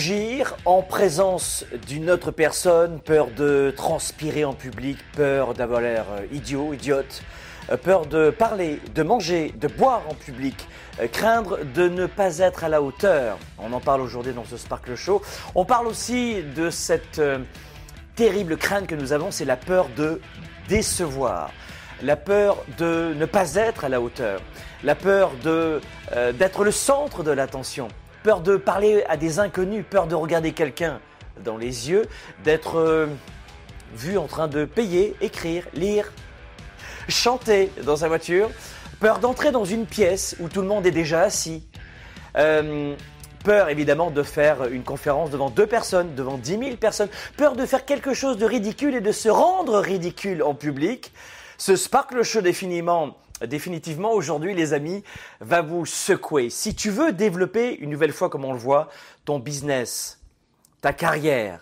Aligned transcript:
Rougir 0.00 0.56
en 0.64 0.80
présence 0.80 1.66
d'une 1.86 2.08
autre 2.08 2.30
personne, 2.30 3.00
peur 3.00 3.26
de 3.36 3.70
transpirer 3.76 4.46
en 4.46 4.54
public, 4.54 4.96
peur 5.14 5.52
d'avoir 5.52 5.82
l'air 5.82 6.06
euh, 6.10 6.26
idiot, 6.32 6.72
idiote, 6.72 7.22
euh, 7.70 7.76
peur 7.76 8.06
de 8.06 8.30
parler, 8.30 8.80
de 8.94 9.02
manger, 9.02 9.52
de 9.60 9.68
boire 9.68 10.00
en 10.08 10.14
public, 10.14 10.66
euh, 11.00 11.06
craindre 11.06 11.58
de 11.74 11.86
ne 11.86 12.06
pas 12.06 12.38
être 12.38 12.64
à 12.64 12.70
la 12.70 12.80
hauteur. 12.80 13.36
On 13.58 13.74
en 13.74 13.80
parle 13.80 14.00
aujourd'hui 14.00 14.32
dans 14.32 14.46
ce 14.46 14.56
Sparkle 14.56 14.94
Show. 14.94 15.20
On 15.54 15.66
parle 15.66 15.86
aussi 15.86 16.42
de 16.56 16.70
cette 16.70 17.20
terrible 18.16 18.56
crainte 18.56 18.86
que 18.86 18.94
nous 18.94 19.12
avons, 19.12 19.30
c'est 19.30 19.44
la 19.44 19.58
peur 19.58 19.90
de 19.98 20.22
décevoir, 20.66 21.50
la 22.02 22.16
peur 22.16 22.56
de 22.78 23.12
ne 23.14 23.26
pas 23.26 23.54
être 23.54 23.84
à 23.84 23.90
la 23.90 24.00
hauteur, 24.00 24.40
la 24.82 24.94
peur 24.94 25.32
d'être 26.38 26.64
le 26.64 26.70
centre 26.72 27.22
de 27.22 27.32
l'attention 27.32 27.88
peur 28.22 28.40
de 28.40 28.56
parler 28.56 29.04
à 29.08 29.16
des 29.16 29.38
inconnus, 29.38 29.84
peur 29.88 30.06
de 30.06 30.14
regarder 30.14 30.52
quelqu'un 30.52 31.00
dans 31.44 31.56
les 31.56 31.90
yeux, 31.90 32.06
d'être 32.44 32.76
euh, 32.76 33.06
vu 33.94 34.18
en 34.18 34.26
train 34.26 34.48
de 34.48 34.64
payer, 34.64 35.14
écrire, 35.20 35.64
lire, 35.74 36.12
chanter 37.08 37.70
dans 37.84 37.96
sa 37.96 38.08
voiture, 38.08 38.50
peur 39.00 39.18
d'entrer 39.18 39.52
dans 39.52 39.64
une 39.64 39.86
pièce 39.86 40.36
où 40.40 40.48
tout 40.48 40.60
le 40.60 40.68
monde 40.68 40.86
est 40.86 40.90
déjà 40.90 41.22
assis, 41.22 41.66
euh, 42.36 42.94
peur 43.42 43.70
évidemment 43.70 44.10
de 44.10 44.22
faire 44.22 44.64
une 44.66 44.82
conférence 44.82 45.30
devant 45.30 45.50
deux 45.50 45.66
personnes, 45.66 46.14
devant 46.14 46.36
dix 46.36 46.58
mille 46.58 46.76
personnes, 46.76 47.08
peur 47.36 47.56
de 47.56 47.64
faire 47.64 47.86
quelque 47.86 48.12
chose 48.12 48.36
de 48.36 48.44
ridicule 48.44 48.94
et 48.94 49.00
de 49.00 49.12
se 49.12 49.28
rendre 49.28 49.78
ridicule 49.78 50.42
en 50.42 50.54
public. 50.54 51.12
Ce 51.56 51.76
Sparkle 51.76 52.22
Show 52.22 52.42
définitivement 52.42 53.16
définitivement 53.46 54.12
aujourd'hui, 54.12 54.54
les 54.54 54.72
amis, 54.72 55.02
va 55.40 55.62
vous 55.62 55.86
secouer. 55.86 56.50
Si 56.50 56.74
tu 56.74 56.90
veux 56.90 57.12
développer 57.12 57.76
une 57.78 57.90
nouvelle 57.90 58.12
fois, 58.12 58.28
comme 58.30 58.44
on 58.44 58.52
le 58.52 58.58
voit, 58.58 58.88
ton 59.24 59.38
business, 59.38 60.20
ta 60.80 60.92
carrière, 60.92 61.60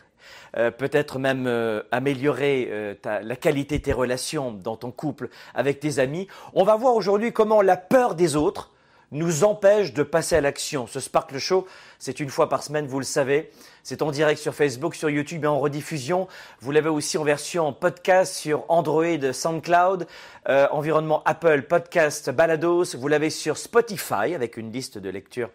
euh, 0.57 0.71
peut-être 0.71 1.19
même 1.19 1.47
euh, 1.47 1.83
améliorer 1.91 2.69
euh, 2.71 2.95
la 3.05 3.37
qualité 3.37 3.79
de 3.79 3.83
tes 3.83 3.93
relations 3.93 4.53
dans 4.53 4.77
ton 4.77 4.91
couple 4.91 5.29
avec 5.55 5.79
tes 5.79 5.99
amis, 5.99 6.27
on 6.55 6.65
va 6.65 6.77
voir 6.77 6.95
aujourd'hui 6.95 7.33
comment 7.33 7.61
la 7.61 7.77
peur 7.77 8.15
des 8.15 8.35
autres 8.35 8.73
nous 9.11 9.45
empêche 9.45 9.93
de 9.95 10.03
passer 10.03 10.37
à 10.37 10.41
l'action. 10.41 10.87
Ce 10.87 11.01
Sparkle 11.01 11.39
Show, 11.39 11.67
c'est 11.99 12.21
une 12.21 12.29
fois 12.29 12.49
par 12.49 12.63
semaine, 12.63 12.87
vous 12.87 12.99
le 12.99 13.05
savez. 13.05 13.51
C'est 13.89 14.03
en 14.03 14.11
direct 14.11 14.39
sur 14.39 14.55
Facebook, 14.55 14.95
sur 14.95 15.09
YouTube 15.09 15.45
et 15.45 15.47
en 15.47 15.59
rediffusion. 15.59 16.29
Vous 16.61 16.73
l'avez 16.73 16.91
aussi 16.91 17.17
en 17.17 17.25
version 17.25 17.73
podcast 17.73 18.35
sur 18.35 18.67
Android, 18.69 19.33
SoundCloud, 19.33 20.07
euh, 20.51 20.69
environnement 20.73 21.23
Apple, 21.25 21.63
podcast, 21.63 22.29
Balados. 22.29 22.95
Vous 22.99 23.09
l'avez 23.09 23.31
sur 23.31 23.57
Spotify 23.57 24.35
avec 24.35 24.59
une 24.59 24.71
liste 24.71 24.99
de 24.99 25.09
lecture 25.09 25.49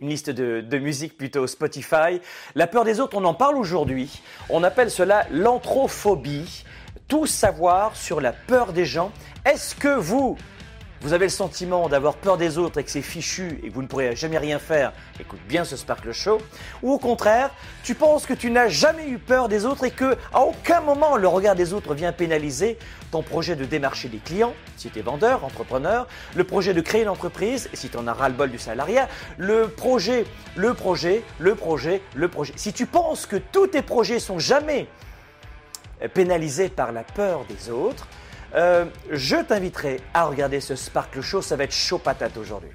une 0.00 0.10
liste 0.10 0.28
de, 0.28 0.60
de, 0.60 0.78
musique 0.78 1.16
plutôt 1.16 1.46
Spotify. 1.46 2.20
La 2.54 2.66
peur 2.66 2.84
des 2.84 3.00
autres, 3.00 3.16
on 3.16 3.24
en 3.24 3.32
parle 3.32 3.56
aujourd'hui. 3.56 4.20
On 4.50 4.62
appelle 4.62 4.90
cela 4.90 5.26
l'anthrophobie. 5.30 6.64
Tout 7.08 7.24
savoir 7.24 7.96
sur 7.96 8.20
la 8.20 8.34
peur 8.34 8.74
des 8.74 8.84
gens. 8.84 9.12
Est-ce 9.46 9.74
que 9.74 9.88
vous, 9.88 10.36
vous 11.02 11.14
avez 11.14 11.26
le 11.26 11.30
sentiment 11.30 11.88
d'avoir 11.88 12.14
peur 12.14 12.36
des 12.36 12.58
autres 12.58 12.78
et 12.78 12.84
que 12.84 12.90
c'est 12.90 13.00
fichu 13.00 13.58
et 13.62 13.68
que 13.68 13.74
vous 13.74 13.82
ne 13.82 13.86
pourrez 13.86 14.14
jamais 14.16 14.36
rien 14.36 14.58
faire, 14.58 14.92
écoute 15.18 15.40
bien 15.48 15.64
ce 15.64 15.76
Sparkle 15.76 16.12
Show. 16.12 16.38
Ou 16.82 16.92
au 16.92 16.98
contraire, 16.98 17.50
tu 17.82 17.94
penses 17.94 18.26
que 18.26 18.34
tu 18.34 18.50
n'as 18.50 18.68
jamais 18.68 19.08
eu 19.08 19.18
peur 19.18 19.48
des 19.48 19.64
autres 19.64 19.84
et 19.84 19.90
que 19.90 20.16
à 20.32 20.40
aucun 20.40 20.80
moment 20.80 21.16
le 21.16 21.26
regard 21.26 21.54
des 21.54 21.72
autres 21.72 21.94
vient 21.94 22.12
pénaliser 22.12 22.78
ton 23.10 23.22
projet 23.22 23.56
de 23.56 23.64
démarcher 23.64 24.08
des 24.08 24.18
clients, 24.18 24.52
si 24.76 24.90
tu 24.90 24.98
es 24.98 25.02
vendeur, 25.02 25.44
entrepreneur, 25.44 26.06
le 26.36 26.44
projet 26.44 26.74
de 26.74 26.80
créer 26.80 27.02
une 27.02 27.08
entreprise, 27.08 27.70
si 27.72 27.88
tu 27.88 27.96
en 27.96 28.06
as 28.06 28.12
ras-le-bol 28.12 28.50
du 28.50 28.58
salariat, 28.58 29.08
le 29.38 29.68
projet, 29.68 30.26
le 30.54 30.74
projet, 30.74 31.22
le 31.38 31.54
projet, 31.54 32.02
le 32.14 32.28
projet. 32.28 32.52
Si 32.56 32.72
tu 32.72 32.84
penses 32.86 33.24
que 33.24 33.36
tous 33.36 33.68
tes 33.68 33.82
projets 33.82 34.20
sont 34.20 34.38
jamais 34.38 34.86
pénalisés 36.14 36.68
par 36.68 36.92
la 36.92 37.02
peur 37.02 37.44
des 37.48 37.70
autres, 37.70 38.06
euh, 38.54 38.84
je 39.10 39.36
t'inviterai 39.36 40.00
à 40.14 40.24
regarder 40.24 40.60
ce 40.60 40.74
Sparkle 40.74 41.20
Show, 41.20 41.42
ça 41.42 41.56
va 41.56 41.64
être 41.64 41.74
chaud 41.74 41.98
patate 41.98 42.36
aujourd'hui. 42.36 42.70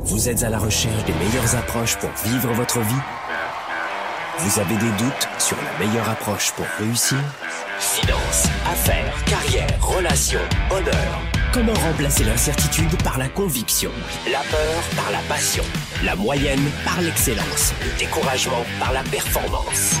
Vous 0.00 0.28
êtes 0.28 0.42
à 0.42 0.50
la 0.50 0.58
recherche 0.58 1.04
des 1.04 1.12
meilleures 1.12 1.54
approches 1.54 1.96
pour 1.96 2.10
vivre 2.24 2.52
votre 2.52 2.80
vie? 2.80 3.02
Vous 4.38 4.58
avez 4.58 4.74
des 4.74 4.90
doutes 4.92 5.28
sur 5.38 5.56
la 5.56 5.86
meilleure 5.86 6.08
approche 6.08 6.52
pour 6.52 6.66
réussir? 6.78 7.18
Finance, 7.78 8.46
affaires, 8.66 9.14
carrière, 9.24 9.68
relations, 9.80 10.40
honneur. 10.70 11.20
Comment 11.52 11.74
remplacer 11.74 12.24
l'incertitude 12.24 13.02
par 13.02 13.18
la 13.18 13.28
conviction? 13.28 13.90
La 14.30 14.40
peur 14.50 14.82
par 14.96 15.10
la 15.12 15.20
passion. 15.28 15.64
La 16.04 16.16
moyenne 16.16 16.70
par 16.84 17.00
l'excellence. 17.00 17.72
Le 17.84 17.98
découragement 17.98 18.64
par 18.78 18.92
la 18.92 19.02
performance 19.02 20.00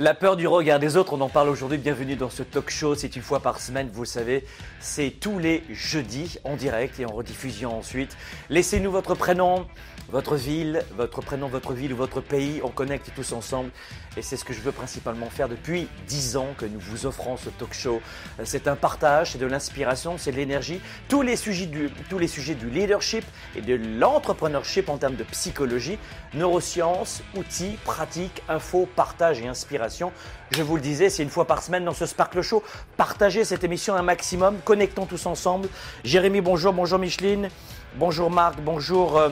La 0.00 0.14
peur 0.14 0.36
du 0.36 0.46
regard 0.46 0.78
des 0.78 0.96
autres, 0.96 1.14
on 1.14 1.20
en 1.20 1.28
parle 1.28 1.48
aujourd'hui. 1.48 1.76
Bienvenue 1.76 2.14
dans 2.14 2.30
ce 2.30 2.44
talk 2.44 2.70
show. 2.70 2.94
C'est 2.94 3.16
une 3.16 3.22
fois 3.22 3.40
par 3.40 3.60
semaine, 3.60 3.90
vous 3.92 4.02
le 4.02 4.06
savez. 4.06 4.44
C'est 4.78 5.10
tous 5.10 5.40
les 5.40 5.64
jeudis 5.70 6.38
en 6.44 6.54
direct 6.54 7.00
et 7.00 7.04
en 7.04 7.10
rediffusion 7.10 7.76
ensuite. 7.76 8.16
Laissez-nous 8.48 8.92
votre 8.92 9.16
prénom, 9.16 9.66
votre 10.10 10.36
ville, 10.36 10.82
votre 10.96 11.20
prénom, 11.20 11.48
votre 11.48 11.74
ville 11.74 11.92
ou 11.92 11.96
votre 11.96 12.20
pays. 12.20 12.60
On 12.64 12.70
connecte 12.70 13.10
tous 13.14 13.32
ensemble. 13.32 13.70
Et 14.16 14.22
c'est 14.22 14.36
ce 14.36 14.44
que 14.44 14.52
je 14.52 14.60
veux 14.60 14.72
principalement 14.72 15.28
faire 15.28 15.48
depuis 15.48 15.86
10 16.08 16.36
ans 16.36 16.48
que 16.56 16.64
nous 16.64 16.80
vous 16.80 17.06
offrons 17.06 17.36
ce 17.36 17.50
talk 17.50 17.74
show. 17.74 18.00
C'est 18.44 18.68
un 18.68 18.76
partage, 18.76 19.32
c'est 19.32 19.38
de 19.38 19.46
l'inspiration, 19.46 20.16
c'est 20.18 20.32
de 20.32 20.36
l'énergie. 20.36 20.80
Tous 21.08 21.22
les 21.22 21.36
sujets 21.36 21.66
du, 21.66 21.90
tous 22.08 22.18
les 22.18 22.26
sujets 22.26 22.54
du 22.54 22.70
leadership 22.70 23.24
et 23.54 23.60
de 23.60 23.74
l'entrepreneurship 23.98 24.88
en 24.88 24.96
termes 24.96 25.16
de 25.16 25.24
psychologie, 25.24 25.98
neurosciences, 26.34 27.22
outils, 27.36 27.78
pratiques, 27.84 28.42
infos, 28.48 28.88
partage 28.96 29.40
et 29.40 29.46
inspiration. 29.46 30.12
Je 30.50 30.62
vous 30.62 30.76
le 30.76 30.82
disais, 30.82 31.10
c'est 31.10 31.22
une 31.22 31.30
fois 31.30 31.44
par 31.44 31.62
semaine 31.62 31.84
dans 31.84 31.94
ce 31.94 32.06
Sparkle 32.06 32.40
Show. 32.40 32.62
Partagez 32.96 33.44
cette 33.44 33.62
émission 33.62 33.94
un 33.94 34.02
maximum. 34.02 34.58
Connectons 34.64 35.04
tous 35.04 35.26
ensemble. 35.26 35.68
Jérémy, 36.02 36.40
bonjour. 36.40 36.72
Bonjour 36.72 36.98
Micheline. 36.98 37.50
Bonjour 37.96 38.30
Marc. 38.30 38.58
Bonjour. 38.60 39.18
Euh, 39.18 39.28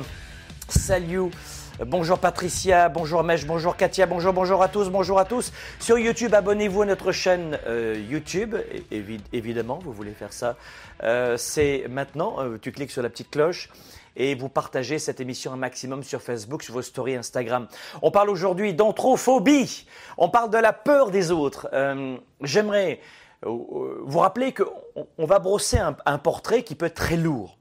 Salut. 0.69 1.31
Bonjour 1.85 2.19
Patricia, 2.19 2.89
bonjour 2.89 3.23
Mèche, 3.23 3.47
bonjour 3.47 3.77
Katia, 3.77 4.07
bonjour, 4.07 4.33
bonjour 4.33 4.63
à 4.63 4.69
tous, 4.69 4.89
bonjour 4.89 5.19
à 5.19 5.25
tous. 5.25 5.53
Sur 5.79 5.97
YouTube, 5.99 6.35
abonnez-vous 6.35 6.83
à 6.83 6.87
notre 6.87 7.13
chaîne 7.13 7.59
euh, 7.67 8.03
YouTube, 8.11 8.57
évidemment, 9.33 9.79
vous 9.85 9.93
voulez 9.93 10.13
faire 10.13 10.33
ça. 10.33 10.57
Euh, 11.05 11.37
c'est 11.37 11.85
maintenant, 11.89 12.37
euh, 12.41 12.59
tu 12.61 12.73
cliques 12.73 12.91
sur 12.91 13.03
la 13.03 13.11
petite 13.11 13.31
cloche 13.31 13.69
et 14.17 14.35
vous 14.35 14.49
partagez 14.49 14.99
cette 14.99 15.21
émission 15.21 15.53
un 15.53 15.57
maximum 15.57 16.03
sur 16.03 16.21
Facebook, 16.21 16.63
sur 16.63 16.75
vos 16.75 16.83
stories 16.83 17.15
Instagram. 17.15 17.69
On 18.03 18.11
parle 18.11 18.31
aujourd'hui 18.31 18.75
d'anthrophobie, 18.75 19.87
on 20.19 20.31
parle 20.31 20.51
de 20.51 20.59
la 20.59 20.73
peur 20.73 21.11
des 21.11 21.31
autres. 21.31 21.69
J'aimerais 22.41 23.01
vous 23.43 24.19
rappeler 24.19 24.53
qu'on 24.53 25.27
va 25.27 25.39
brosser 25.39 25.79
un 25.79 26.19
portrait 26.19 26.65
qui 26.65 26.75
peut 26.75 26.87
être 26.87 26.95
très 26.95 27.17
lourd. 27.17 27.57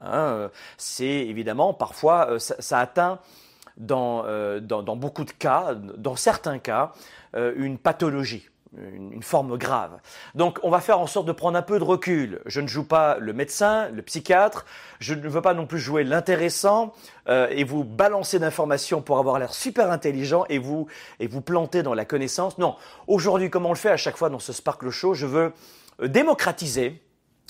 Hein, 0.00 0.12
euh, 0.12 0.48
c'est 0.78 1.04
évidemment 1.04 1.74
parfois 1.74 2.30
euh, 2.30 2.38
ça, 2.38 2.78
atteint 2.78 3.18
euh, 3.90 4.60
dans, 4.60 4.82
dans, 4.82 4.96
beaucoup 4.96 5.24
de 5.24 5.30
cas, 5.30 5.74
dans 5.74 6.16
certains 6.16 6.58
cas, 6.58 6.92
une 7.34 7.78
pathologie. 7.78 8.46
Une, 8.76 9.20
forme 9.20 9.58
grave. 9.58 9.98
Donc 10.36 10.60
on 10.62 10.70
va 10.70 10.78
faire 10.78 11.00
en 11.00 11.08
sorte 11.08 11.26
de 11.26 11.32
prendre 11.32 11.58
un 11.58 11.62
peu 11.62 11.80
de 11.80 11.84
recul. 11.84 12.40
Je 12.46 12.60
ne 12.60 12.68
joue 12.68 12.86
pas 12.86 13.18
le 13.18 13.32
médecin, 13.32 13.88
le 13.88 14.00
psychiatre, 14.00 14.64
je 15.00 15.12
ne 15.14 15.28
veux 15.28 15.42
pas 15.42 15.54
non 15.54 15.66
plus 15.66 15.80
jouer 15.80 16.04
l'intéressant 16.04 16.92
et 17.28 17.64
vous 17.64 17.82
balancer 17.82 18.38
d'informations 18.38 19.02
pour 19.02 19.18
avoir 19.18 19.40
l'air 19.40 19.52
super 19.54 19.90
intelligent 19.90 20.44
et 20.48 20.58
vous, 20.58 20.86
et 21.18 21.26
vous 21.26 21.40
planter 21.40 21.82
dans 21.82 21.94
la 21.94 22.04
connaissance. 22.04 22.58
Non, 22.58 22.76
aujourd'hui 23.08 23.50
comme 23.50 23.66
on 23.66 23.70
le 23.70 23.74
fait 23.74 23.90
à 23.90 23.96
chaque 23.96 24.16
fois 24.16 24.30
dans 24.30 24.38
ce 24.38 24.52
Sparkle 24.52 24.90
Show, 24.90 25.14
je 25.14 25.26
veux 25.26 25.52
démocratiser 26.00 27.02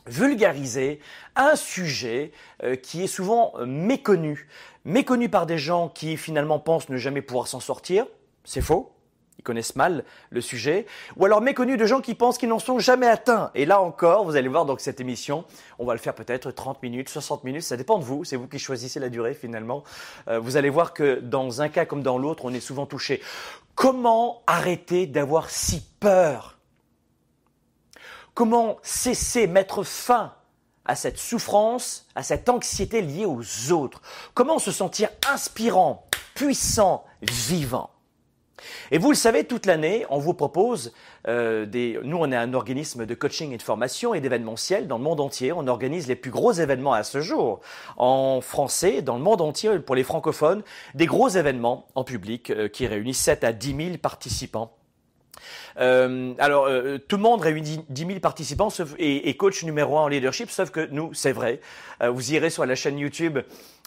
vulgariser 0.07 1.01
un 1.37 1.57
sujet 1.57 2.33
euh, 2.63 2.77
qui 2.77 3.05
est 3.05 3.09
souvent 3.09 3.53
euh, 3.59 3.67
méconnu, 3.67 4.49
méconnu 4.85 5.29
par 5.29 5.47
des 5.47 5.59
gens 5.59 5.89
qui 5.89 6.17
finalement 6.17 6.59
pensent 6.59 6.89
ne 6.89 6.97
jamais 6.97 7.23
pouvoir 7.23 7.47
s'en 7.47 7.61
sortir. 7.61 8.07
C'est 8.45 8.63
faux. 8.63 8.93
ils 9.39 9.43
connaissent 9.43 9.77
mal 9.77 10.05
le 10.31 10.41
sujet, 10.41 10.87
ou 11.17 11.25
alors 11.25 11.41
méconnus 11.41 11.79
de 11.79 11.87
gens 11.87 12.01
qui 12.01 12.15
pensent 12.15 12.39
qu'ils 12.39 12.49
n'en 12.49 12.59
sont 12.59 12.79
jamais 12.79 13.07
atteints. 13.07 13.51
Et 13.55 13.67
là 13.67 13.81
encore, 13.81 14.25
vous 14.25 14.37
allez 14.37 14.49
voir 14.49 14.65
dans 14.65 14.77
cette 14.79 15.01
émission, 15.01 15.45
on 15.79 15.85
va 15.85 15.95
le 15.95 16.01
faire 16.01 16.15
peut-être 16.15 16.51
30 16.51 16.83
minutes, 16.83 17.09
60 17.09 17.45
minutes, 17.45 17.63
ça 17.63 17.77
dépend 17.77 17.99
de 17.99 18.05
vous, 18.05 18.25
c'est 18.25 18.37
vous 18.37 18.49
qui 18.49 18.59
choisissez 18.59 19.01
la 19.01 19.09
durée 19.09 19.35
finalement. 19.35 19.85
Euh, 20.29 20.39
vous 20.39 20.57
allez 20.57 20.71
voir 20.71 20.95
que 20.95 21.21
dans 21.21 21.63
un 21.63 21.69
cas 21.69 21.85
comme 21.85 22.03
dans 22.03 22.19
l'autre, 22.19 22.45
on 22.45 22.55
est 22.55 22.61
souvent 22.61 22.87
touché. 22.87 23.21
Comment 23.75 24.43
arrêter 24.47 25.07
d'avoir 25.07 25.51
si 25.51 25.83
peur? 26.01 26.60
Comment 28.35 28.79
cesser, 28.83 29.47
mettre 29.47 29.83
fin 29.83 30.35
à 30.85 30.95
cette 30.95 31.19
souffrance, 31.19 32.07
à 32.15 32.23
cette 32.23 32.49
anxiété 32.49 33.03
liée 33.03 33.27
aux 33.27 33.73
autres? 33.73 34.03
Comment 34.35 34.59
se 34.59 34.73
sentir 34.73 35.09
inspirant, 35.31 36.07
puissant, 36.35 37.05
vivant? 37.23 37.91
Et 38.91 38.99
vous 38.99 39.11
le 39.11 39.17
savez, 39.17 39.45
toute 39.45 39.67
l'année, 39.67 40.05
on 40.11 40.19
vous 40.19 40.35
propose 40.35 40.93
euh, 41.29 41.67
des. 41.67 41.99
Nous, 42.03 42.17
on 42.17 42.31
est 42.31 42.37
un 42.37 42.55
organisme 42.55 43.07
de 43.07 43.15
coaching 43.15 43.53
et 43.53 43.57
de 43.57 43.63
formation 43.63 44.15
et 44.15 44.21
d'événementiel 44.21 44.87
dans 44.87 44.99
le 44.99 45.05
monde 45.05 45.21
entier. 45.21 45.53
On 45.53 45.67
organise 45.67 46.07
les 46.09 46.17
plus 46.17 46.31
gros 46.31 46.53
événements 46.53 46.93
à 46.93 47.03
ce 47.03 47.21
jour 47.21 47.61
en 47.97 48.41
français, 48.41 49.03
dans 49.03 49.17
le 49.17 49.23
monde 49.23 49.41
entier, 49.41 49.79
pour 49.79 49.95
les 49.95 50.05
francophones, 50.05 50.63
des 50.95 51.07
gros 51.07 51.29
événements 51.29 51.87
en 51.95 52.05
public 52.05 52.51
euh, 52.51 52.69
qui 52.69 52.87
réunissent 52.87 53.21
7 53.21 53.45
à 53.45 53.53
10 53.53 53.77
000 53.77 53.99
participants. 53.99 54.73
Euh, 55.79 56.35
alors, 56.39 56.69
tout 57.09 57.17
le 57.17 57.23
monde 57.23 57.41
réunit 57.41 57.85
10 57.89 58.07
000 58.07 58.21
participants 58.21 58.69
et, 58.99 59.37
coach 59.37 59.63
numéro 59.65 59.99
un 59.99 60.03
en 60.03 60.09
leadership, 60.09 60.51
sauf 60.51 60.71
que 60.71 60.89
nous, 60.91 61.15
c'est 61.15 61.33
vrai. 61.33 61.61
vous 62.01 62.33
irez 62.33 62.51
sur 62.51 62.67
la 62.67 62.75
chaîne 62.75 62.99
YouTube 62.99 63.39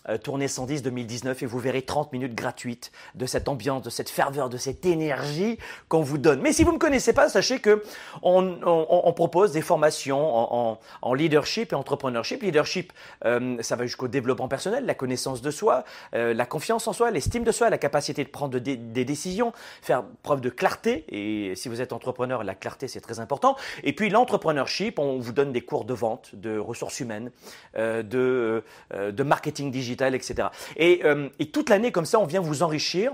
euh, 0.09 0.17
tournée 0.17 0.49
110 0.49 0.83
2019 0.83 1.43
et 1.43 1.45
vous 1.45 1.59
verrez 1.59 1.81
30 1.81 2.11
minutes 2.11 2.35
gratuites 2.35 2.91
de 3.15 3.25
cette 3.25 3.47
ambiance, 3.47 3.83
de 3.83 3.89
cette 3.89 4.09
ferveur, 4.09 4.49
de 4.49 4.57
cette 4.57 4.85
énergie 4.85 5.57
qu'on 5.87 6.01
vous 6.01 6.17
donne. 6.17 6.41
Mais 6.41 6.51
si 6.51 6.65
vous 6.65 6.71
ne 6.71 6.75
me 6.75 6.79
connaissez 6.79 7.13
pas, 7.13 7.29
sachez 7.29 7.59
que 7.59 7.81
on, 8.21 9.13
propose 9.15 9.53
des 9.53 9.61
formations 9.61 10.77
en, 11.01 11.13
leadership 11.13 11.71
et 11.71 11.75
entrepreneurship. 11.75 12.41
Leadership, 12.41 12.91
euh, 13.23 13.57
ça 13.61 13.75
va 13.75 13.85
jusqu'au 13.85 14.07
développement 14.09 14.47
personnel, 14.49 14.85
la 14.85 14.95
connaissance 14.95 15.41
de 15.41 15.51
soi, 15.51 15.85
euh, 16.15 16.33
la 16.33 16.45
confiance 16.45 16.87
en 16.87 16.93
soi, 16.93 17.11
l'estime 17.11 17.43
de 17.43 17.51
soi, 17.51 17.69
la 17.69 17.77
capacité 17.77 18.23
de 18.23 18.29
prendre 18.29 18.59
des, 18.59 18.75
décisions, 18.75 19.53
faire 19.81 20.03
preuve 20.23 20.41
de 20.41 20.49
clarté. 20.49 21.05
Et 21.07 21.55
si 21.55 21.69
vous 21.69 21.79
êtes 21.79 21.93
entrepreneur, 21.93 22.43
la 22.43 22.55
clarté 22.55 22.89
c'est 22.89 23.01
très 23.01 23.19
important. 23.21 23.55
Et 23.83 23.93
puis 23.93 24.09
l'entrepreneurship, 24.09 24.99
on 24.99 25.19
vous 25.19 25.31
donne 25.31 25.53
des 25.53 25.61
cours 25.61 25.85
de 25.85 25.93
vente, 25.93 26.31
de 26.35 26.57
ressources 26.57 26.99
humaines, 26.99 27.31
de, 27.77 28.63
de 28.91 29.23
marketing 29.23 29.71
digital 29.71 29.92
etc. 30.01 30.49
Euh, 30.79 31.29
et, 31.39 31.51
toute 31.51 31.69
l'année, 31.69 31.91
comme 31.91 32.05
ça, 32.05 32.19
on 32.19 32.25
vient 32.25 32.41
vous 32.41 32.63
enrichir 32.63 33.11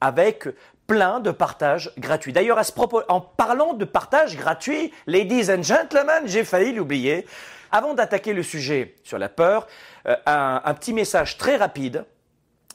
avec 0.00 0.48
plein 0.86 1.20
de 1.20 1.30
partages 1.30 1.92
gratuits. 1.98 2.32
D'ailleurs, 2.32 2.58
à 2.58 2.64
ce 2.64 2.72
propos, 2.72 3.02
en 3.08 3.20
parlant 3.20 3.74
de 3.74 3.84
partages 3.84 4.36
gratuits, 4.36 4.92
ladies 5.06 5.50
and 5.50 5.62
gentlemen, 5.62 6.24
j'ai 6.26 6.44
failli 6.44 6.72
l'oublier. 6.72 7.26
Avant 7.70 7.94
d'attaquer 7.94 8.34
le 8.34 8.42
sujet 8.42 8.96
sur 9.02 9.18
la 9.18 9.28
peur, 9.28 9.66
euh, 10.06 10.16
un, 10.26 10.74
petit 10.74 10.92
message 10.92 11.38
très 11.38 11.56
rapide, 11.56 12.04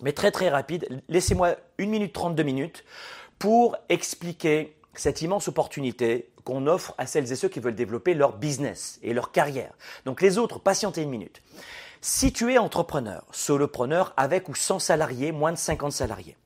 mais 0.02 0.14
très 0.14 0.32
très 0.32 0.50
rapide. 0.50 1.04
Laissez-moi 1.10 1.56
une 1.78 1.90
minute 1.90 2.14
32 2.14 2.44
minutes 2.44 2.84
pour 3.38 3.78
expliquer 3.90 4.76
cette 4.96 5.22
immense 5.22 5.48
opportunité 5.48 6.30
qu'on 6.44 6.66
offre 6.66 6.96
à 6.98 7.06
celles 7.06 7.32
et 7.32 7.36
ceux 7.36 7.50
qui 7.50 7.60
veulent 7.60 7.76
développer 7.76 8.14
leur 8.14 8.38
business 8.38 9.00
et 9.04 9.14
leur 9.14 9.32
carrière. 9.32 9.74
Donc 10.06 10.22
les 10.22 10.38
autres, 10.38 10.60
patientez 10.60 11.02
une 11.02 11.10
minute. 11.10 11.42
Si 12.02 12.32
tu 12.32 12.54
es 12.54 12.58
entrepreneur, 12.58 13.26
solopreneur 13.32 14.14
avec 14.18 14.50
ou 14.50 14.56
sans 14.56 14.80
salariés, 14.80 15.32
moins 15.32 15.52
de 15.52 15.58
50 15.58 15.92
salariés, 15.92 16.38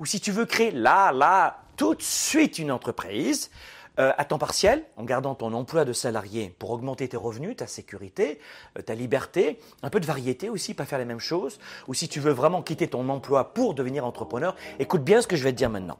ou 0.00 0.06
si 0.06 0.20
tu 0.20 0.32
veux 0.32 0.46
créer 0.46 0.70
là, 0.70 1.12
là, 1.12 1.62
tout 1.76 1.94
de 1.94 2.02
suite 2.02 2.58
une 2.58 2.70
entreprise, 2.70 3.50
euh, 3.98 4.12
à 4.16 4.24
temps 4.24 4.38
partiel, 4.38 4.84
en 4.96 5.04
gardant 5.04 5.34
ton 5.34 5.52
emploi 5.52 5.84
de 5.84 5.92
salarié 5.92 6.54
pour 6.58 6.70
augmenter 6.70 7.08
tes 7.08 7.18
revenus, 7.18 7.56
ta 7.56 7.66
sécurité, 7.66 8.40
euh, 8.78 8.82
ta 8.82 8.94
liberté, 8.94 9.58
un 9.82 9.90
peu 9.90 10.00
de 10.00 10.06
variété 10.06 10.48
aussi, 10.48 10.72
pas 10.72 10.86
faire 10.86 10.98
les 10.98 11.04
mêmes 11.04 11.20
choses, 11.20 11.58
ou 11.88 11.94
si 11.94 12.08
tu 12.08 12.18
veux 12.18 12.32
vraiment 12.32 12.62
quitter 12.62 12.88
ton 12.88 13.06
emploi 13.10 13.52
pour 13.52 13.74
devenir 13.74 14.06
entrepreneur, 14.06 14.56
écoute 14.78 15.04
bien 15.04 15.20
ce 15.20 15.26
que 15.26 15.36
je 15.36 15.44
vais 15.44 15.52
te 15.52 15.58
dire 15.58 15.68
maintenant. 15.68 15.98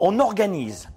On 0.00 0.20
organise 0.20 0.88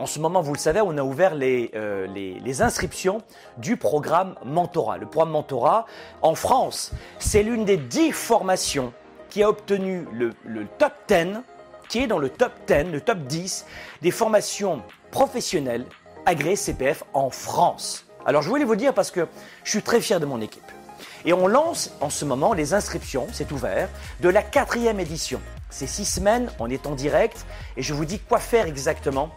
en 0.00 0.06
ce 0.06 0.18
moment, 0.18 0.40
vous 0.40 0.54
le 0.54 0.58
savez, 0.58 0.80
on 0.80 0.96
a 0.96 1.02
ouvert 1.02 1.32
euh, 1.34 2.06
les, 2.06 2.62
inscriptions 2.62 3.20
du 3.58 3.76
programme 3.76 4.34
Mentorat. 4.46 4.96
Le 4.96 5.04
programme 5.04 5.32
Mentorat, 5.32 5.84
en 6.22 6.34
France, 6.34 6.92
c'est 7.18 7.42
l'une 7.42 7.66
des 7.66 7.76
dix 7.76 8.10
formations 8.10 8.94
qui 9.28 9.42
a 9.42 9.50
obtenu 9.50 10.06
le, 10.10 10.32
le 10.46 10.66
top 10.78 10.94
10, 11.06 11.42
qui 11.90 11.98
est 11.98 12.06
dans 12.06 12.18
le 12.18 12.30
top 12.30 12.52
10, 12.66 12.90
le 12.90 13.00
top 13.02 13.18
10 13.18 13.66
des 14.00 14.10
formations 14.10 14.82
professionnelles 15.10 15.84
agréées 16.24 16.56
CPF 16.56 17.04
en 17.12 17.28
France. 17.28 18.06
Alors 18.24 18.40
je 18.40 18.48
voulais 18.48 18.64
vous 18.64 18.76
dire 18.76 18.94
parce 18.94 19.10
que 19.10 19.28
je 19.64 19.70
suis 19.70 19.82
très 19.82 20.00
fier 20.00 20.18
de 20.18 20.26
mon 20.26 20.40
équipe. 20.40 20.64
Et 21.26 21.34
on 21.34 21.46
lance 21.46 21.92
en 22.00 22.08
ce 22.08 22.24
moment 22.24 22.54
les 22.54 22.72
inscriptions, 22.72 23.26
c'est 23.32 23.52
ouvert, 23.52 23.90
de 24.20 24.30
la 24.30 24.42
quatrième 24.42 24.98
édition. 24.98 25.42
C'est 25.68 25.86
six 25.86 26.06
semaines, 26.06 26.50
on 26.58 26.70
est 26.70 26.86
en 26.86 26.94
direct 26.94 27.44
et 27.76 27.82
je 27.82 27.92
vous 27.92 28.06
dis 28.06 28.18
quoi 28.18 28.38
faire 28.38 28.66
exactement 28.66 29.30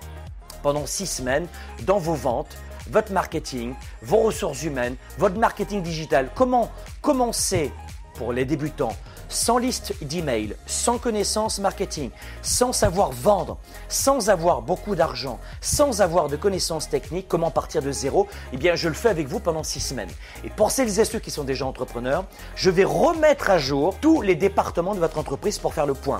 pendant 0.64 0.88
six 0.88 1.06
semaines 1.06 1.48
dans 1.84 2.00
vos 2.00 2.16
ventes, 2.16 2.58
votre 2.90 3.12
marketing, 3.12 3.76
vos 4.02 4.18
ressources 4.18 4.64
humaines, 4.64 4.96
votre 5.20 5.38
marketing 5.38 5.84
digital. 5.84 6.30
Comment 6.34 6.72
commencer 7.02 7.72
pour 8.16 8.34
les 8.34 8.46
débutants 8.46 8.96
sans 9.30 9.58
liste 9.58 9.96
d'email, 10.04 10.56
sans 10.68 11.00
connaissances 11.00 11.58
marketing, 11.60 12.12
sans 12.44 12.72
savoir 12.72 13.12
vendre, 13.12 13.58
sans 13.90 14.30
avoir 14.30 14.62
beaucoup 14.62 14.96
d'argent, 14.96 15.40
sans 15.60 16.02
avoir 16.02 16.30
de 16.30 16.36
connaissances 16.36 16.88
techniques, 16.88 17.28
comment 17.28 17.50
partir 17.50 17.82
de 17.82 17.92
zéro? 17.92 18.28
Eh 18.54 18.58
bien, 18.58 18.76
je 18.76 18.88
le 18.88 18.94
fais 18.94 19.10
avec 19.10 19.28
vous 19.28 19.40
pendant 19.40 19.64
six 19.64 19.80
semaines. 19.80 20.12
Et 20.44 20.50
pour 20.50 20.70
celles 20.70 21.00
et 21.00 21.06
ceux 21.06 21.20
qui 21.20 21.32
sont 21.32 21.44
déjà 21.44 21.66
entrepreneurs, 21.66 22.26
je 22.56 22.70
vais 22.70 22.84
remettre 22.84 23.50
à 23.50 23.58
jour 23.58 23.96
tous 24.00 24.22
les 24.22 24.36
départements 24.36 24.94
de 24.94 25.00
votre 25.00 25.18
entreprise 25.18 25.58
pour 25.58 25.74
faire 25.74 25.88
le 25.88 25.96
point. 25.96 26.20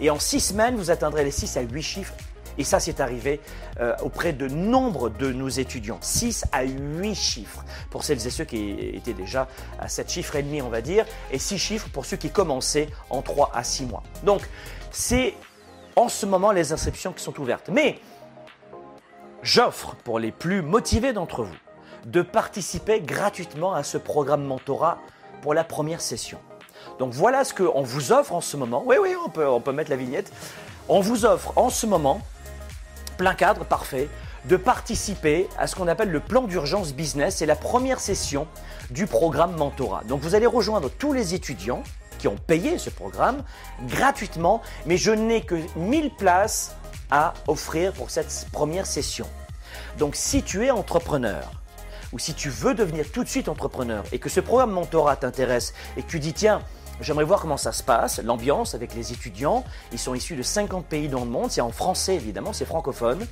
Et 0.00 0.10
en 0.10 0.18
six 0.18 0.40
semaines, 0.40 0.76
vous 0.76 0.90
atteindrez 0.90 1.24
les 1.24 1.30
6 1.30 1.56
à 1.56 1.62
8 1.62 1.82
chiffres 1.82 2.14
et 2.58 2.64
ça, 2.64 2.80
c'est 2.80 3.00
arrivé 3.00 3.40
euh, 3.80 3.94
auprès 4.02 4.32
de 4.32 4.48
nombre 4.48 5.08
de 5.08 5.32
nos 5.32 5.48
étudiants. 5.48 5.98
6 6.00 6.44
à 6.52 6.64
8 6.64 7.14
chiffres 7.14 7.64
pour 7.90 8.04
celles 8.04 8.26
et 8.26 8.30
ceux 8.30 8.44
qui 8.44 8.72
étaient 8.94 9.14
déjà 9.14 9.48
à 9.78 9.88
7 9.88 10.10
chiffres 10.10 10.36
et 10.36 10.42
demi, 10.42 10.60
on 10.60 10.68
va 10.68 10.80
dire, 10.80 11.06
et 11.30 11.38
6 11.38 11.58
chiffres 11.58 11.88
pour 11.92 12.04
ceux 12.04 12.16
qui 12.16 12.30
commençaient 12.30 12.88
en 13.10 13.22
3 13.22 13.52
à 13.54 13.62
6 13.62 13.86
mois. 13.86 14.02
Donc, 14.24 14.42
c'est 14.90 15.34
en 15.96 16.08
ce 16.08 16.26
moment 16.26 16.52
les 16.52 16.72
inscriptions 16.72 17.12
qui 17.12 17.22
sont 17.22 17.38
ouvertes. 17.40 17.70
Mais 17.72 18.00
j'offre 19.42 19.94
pour 20.04 20.18
les 20.18 20.32
plus 20.32 20.62
motivés 20.62 21.12
d'entre 21.12 21.44
vous 21.44 21.56
de 22.06 22.22
participer 22.22 23.00
gratuitement 23.00 23.74
à 23.74 23.82
ce 23.82 23.98
programme 23.98 24.44
mentorat 24.44 24.98
pour 25.42 25.54
la 25.54 25.64
première 25.64 26.00
session. 26.00 26.38
Donc 26.98 27.12
voilà 27.12 27.44
ce 27.44 27.54
qu'on 27.54 27.82
vous 27.82 28.12
offre 28.12 28.32
en 28.32 28.40
ce 28.40 28.56
moment. 28.56 28.82
Oui, 28.86 28.96
oui, 29.00 29.14
on 29.24 29.28
peut, 29.28 29.46
on 29.46 29.60
peut 29.60 29.72
mettre 29.72 29.90
la 29.90 29.96
vignette. 29.96 30.32
On 30.88 31.00
vous 31.00 31.26
offre 31.26 31.52
en 31.56 31.70
ce 31.70 31.86
moment 31.86 32.20
plein 33.18 33.34
cadre, 33.34 33.66
parfait, 33.66 34.08
de 34.46 34.56
participer 34.56 35.46
à 35.58 35.66
ce 35.66 35.76
qu'on 35.76 35.88
appelle 35.88 36.10
le 36.10 36.20
plan 36.20 36.42
d'urgence 36.42 36.94
business. 36.94 37.36
C'est 37.36 37.46
la 37.46 37.56
première 37.56 38.00
session 38.00 38.46
du 38.90 39.06
programme 39.06 39.54
Mentorat. 39.56 40.04
Donc 40.04 40.22
vous 40.22 40.34
allez 40.34 40.46
rejoindre 40.46 40.88
tous 40.88 41.12
les 41.12 41.34
étudiants 41.34 41.82
qui 42.18 42.28
ont 42.28 42.36
payé 42.36 42.78
ce 42.78 42.88
programme 42.88 43.42
gratuitement, 43.86 44.62
mais 44.86 44.96
je 44.96 45.10
n'ai 45.10 45.42
que 45.42 45.56
1000 45.76 46.10
places 46.14 46.74
à 47.10 47.34
offrir 47.46 47.92
pour 47.92 48.10
cette 48.10 48.46
première 48.52 48.86
session. 48.86 49.26
Donc 49.98 50.16
si 50.16 50.42
tu 50.42 50.64
es 50.64 50.70
entrepreneur, 50.70 51.50
ou 52.12 52.18
si 52.18 52.32
tu 52.32 52.48
veux 52.48 52.74
devenir 52.74 53.10
tout 53.10 53.22
de 53.22 53.28
suite 53.28 53.48
entrepreneur 53.48 54.02
et 54.12 54.18
que 54.18 54.30
ce 54.30 54.40
programme 54.40 54.70
mentorat 54.70 55.16
t'intéresse 55.16 55.74
et 55.96 56.02
que 56.02 56.08
tu 56.08 56.20
dis 56.20 56.32
tiens, 56.32 56.62
J'aimerais 57.00 57.24
voir 57.24 57.40
comment 57.40 57.56
ça 57.56 57.72
se 57.72 57.82
passe, 57.82 58.20
l'ambiance 58.22 58.74
avec 58.74 58.94
les 58.94 59.12
étudiants. 59.12 59.64
Ils 59.92 59.98
sont 59.98 60.14
issus 60.14 60.34
de 60.34 60.42
50 60.42 60.84
pays 60.84 61.08
dans 61.08 61.24
le 61.24 61.30
monde, 61.30 61.50
c'est 61.50 61.60
en 61.60 61.70
français 61.70 62.16
évidemment, 62.16 62.52
c'est 62.52 62.64
francophone. 62.64 63.24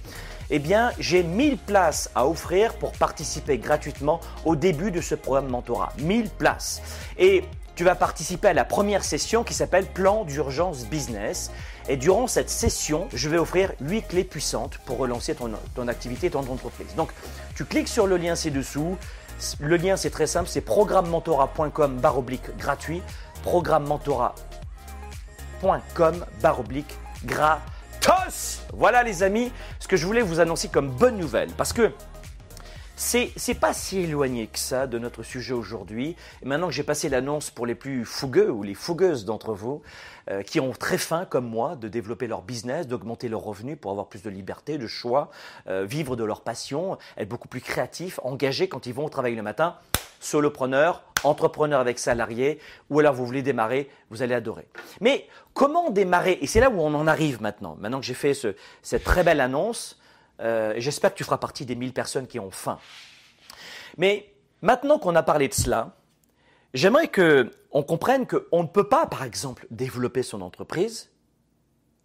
Eh 0.50 0.60
bien, 0.60 0.92
j'ai 1.00 1.24
1000 1.24 1.58
places 1.58 2.10
à 2.14 2.26
offrir 2.28 2.74
pour 2.74 2.92
participer 2.92 3.58
gratuitement 3.58 4.20
au 4.44 4.54
début 4.54 4.92
de 4.92 5.00
ce 5.00 5.16
programme 5.16 5.48
mentorat. 5.48 5.92
1000 5.98 6.30
places. 6.30 6.80
Et 7.18 7.42
tu 7.74 7.84
vas 7.84 7.96
participer 7.96 8.48
à 8.48 8.52
la 8.54 8.64
première 8.64 9.04
session 9.04 9.42
qui 9.42 9.52
s'appelle 9.52 9.86
Plan 9.86 10.24
d'urgence 10.24 10.86
business. 10.86 11.50
Et 11.88 11.96
durant 11.96 12.26
cette 12.28 12.48
session, 12.48 13.08
je 13.12 13.28
vais 13.28 13.38
offrir 13.38 13.72
8 13.80 14.02
clés 14.08 14.24
puissantes 14.24 14.78
pour 14.86 14.98
relancer 14.98 15.34
ton, 15.34 15.50
ton 15.74 15.88
activité, 15.88 16.30
ton 16.30 16.40
entreprise. 16.40 16.94
Donc, 16.96 17.10
tu 17.54 17.64
cliques 17.64 17.88
sur 17.88 18.06
le 18.06 18.16
lien 18.16 18.34
ci-dessous. 18.34 18.96
Le 19.60 19.76
lien, 19.76 19.96
c'est 19.96 20.10
très 20.10 20.26
simple, 20.26 20.48
c'est 20.48 20.62
programmementorat.com 20.62 22.00
oblique 22.16 22.56
gratuit 22.56 23.02
programmementorat.com 23.46 26.26
baroblique 26.42 26.98
gratos. 27.24 28.60
Voilà 28.72 29.04
les 29.04 29.22
amis, 29.22 29.52
ce 29.78 29.86
que 29.86 29.96
je 29.96 30.04
voulais 30.04 30.22
vous 30.22 30.40
annoncer 30.40 30.66
comme 30.66 30.90
bonne 30.90 31.16
nouvelle. 31.16 31.52
Parce 31.52 31.72
que 31.72 31.92
c'est 32.96 33.60
pas 33.60 33.72
si 33.72 34.00
éloigné 34.00 34.48
que 34.48 34.58
ça 34.58 34.88
de 34.88 34.98
notre 34.98 35.22
sujet 35.22 35.52
aujourd'hui. 35.52 36.16
Et 36.42 36.46
maintenant 36.46 36.66
que 36.66 36.74
j'ai 36.74 36.82
passé 36.82 37.08
l'annonce 37.08 37.50
pour 37.50 37.66
les 37.66 37.76
plus 37.76 38.04
fougueux 38.04 38.50
ou 38.50 38.64
les 38.64 38.74
fougueuses 38.74 39.24
d'entre 39.24 39.54
vous, 39.54 39.80
euh, 40.30 40.42
qui 40.42 40.60
ont 40.60 40.72
très 40.72 40.98
faim 40.98 41.24
comme 41.24 41.46
moi 41.46 41.76
de 41.76 41.88
développer 41.88 42.26
leur 42.26 42.42
business, 42.42 42.86
d'augmenter 42.86 43.28
leurs 43.28 43.42
revenus 43.42 43.78
pour 43.80 43.90
avoir 43.90 44.08
plus 44.08 44.22
de 44.22 44.30
liberté, 44.30 44.78
de 44.78 44.86
choix, 44.86 45.30
euh, 45.68 45.84
vivre 45.84 46.16
de 46.16 46.24
leur 46.24 46.40
passion, 46.40 46.98
être 47.16 47.28
beaucoup 47.28 47.48
plus 47.48 47.60
créatifs, 47.60 48.18
engagés 48.22 48.68
quand 48.68 48.86
ils 48.86 48.92
vont 48.94 49.06
au 49.06 49.08
travail 49.08 49.34
le 49.34 49.42
matin, 49.42 49.76
solopreneur, 50.20 51.02
entrepreneur 51.24 51.80
avec 51.80 51.98
salarié, 51.98 52.58
ou 52.90 53.00
alors 53.00 53.14
vous 53.14 53.26
voulez 53.26 53.42
démarrer, 53.42 53.88
vous 54.10 54.22
allez 54.22 54.34
adorer. 54.34 54.66
Mais 55.00 55.28
comment 55.54 55.90
démarrer? 55.90 56.38
Et 56.40 56.46
c'est 56.46 56.60
là 56.60 56.70
où 56.70 56.80
on 56.80 56.94
en 56.94 57.06
arrive 57.06 57.40
maintenant. 57.40 57.76
Maintenant 57.80 58.00
que 58.00 58.06
j'ai 58.06 58.14
fait 58.14 58.34
ce, 58.34 58.54
cette 58.82 59.04
très 59.04 59.22
belle 59.22 59.40
annonce, 59.40 59.98
euh, 60.40 60.74
j'espère 60.76 61.12
que 61.12 61.18
tu 61.18 61.24
feras 61.24 61.38
partie 61.38 61.64
des 61.64 61.74
1000 61.74 61.92
personnes 61.92 62.26
qui 62.26 62.38
ont 62.38 62.50
faim. 62.50 62.78
Mais 63.96 64.32
maintenant 64.62 64.98
qu'on 64.98 65.14
a 65.14 65.22
parlé 65.22 65.48
de 65.48 65.54
cela, 65.54 65.95
j'aimerais 66.76 67.10
qu'on 67.10 67.82
comprenne 67.82 68.26
qu'on 68.26 68.62
ne 68.62 68.68
peut 68.68 68.88
pas, 68.88 69.06
par 69.06 69.24
exemple, 69.24 69.66
développer 69.70 70.22
son 70.22 70.40
entreprise. 70.42 71.10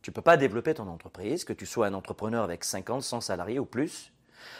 Tu 0.01 0.09
ne 0.09 0.13
peux 0.13 0.21
pas 0.21 0.37
développer 0.37 0.73
ton 0.73 0.87
entreprise, 0.87 1.43
que 1.43 1.53
tu 1.53 1.65
sois 1.65 1.87
un 1.87 1.93
entrepreneur 1.93 2.43
avec 2.43 2.63
50, 2.63 3.03
100 3.03 3.21
salariés 3.21 3.59
ou 3.59 3.65
plus. 3.65 4.11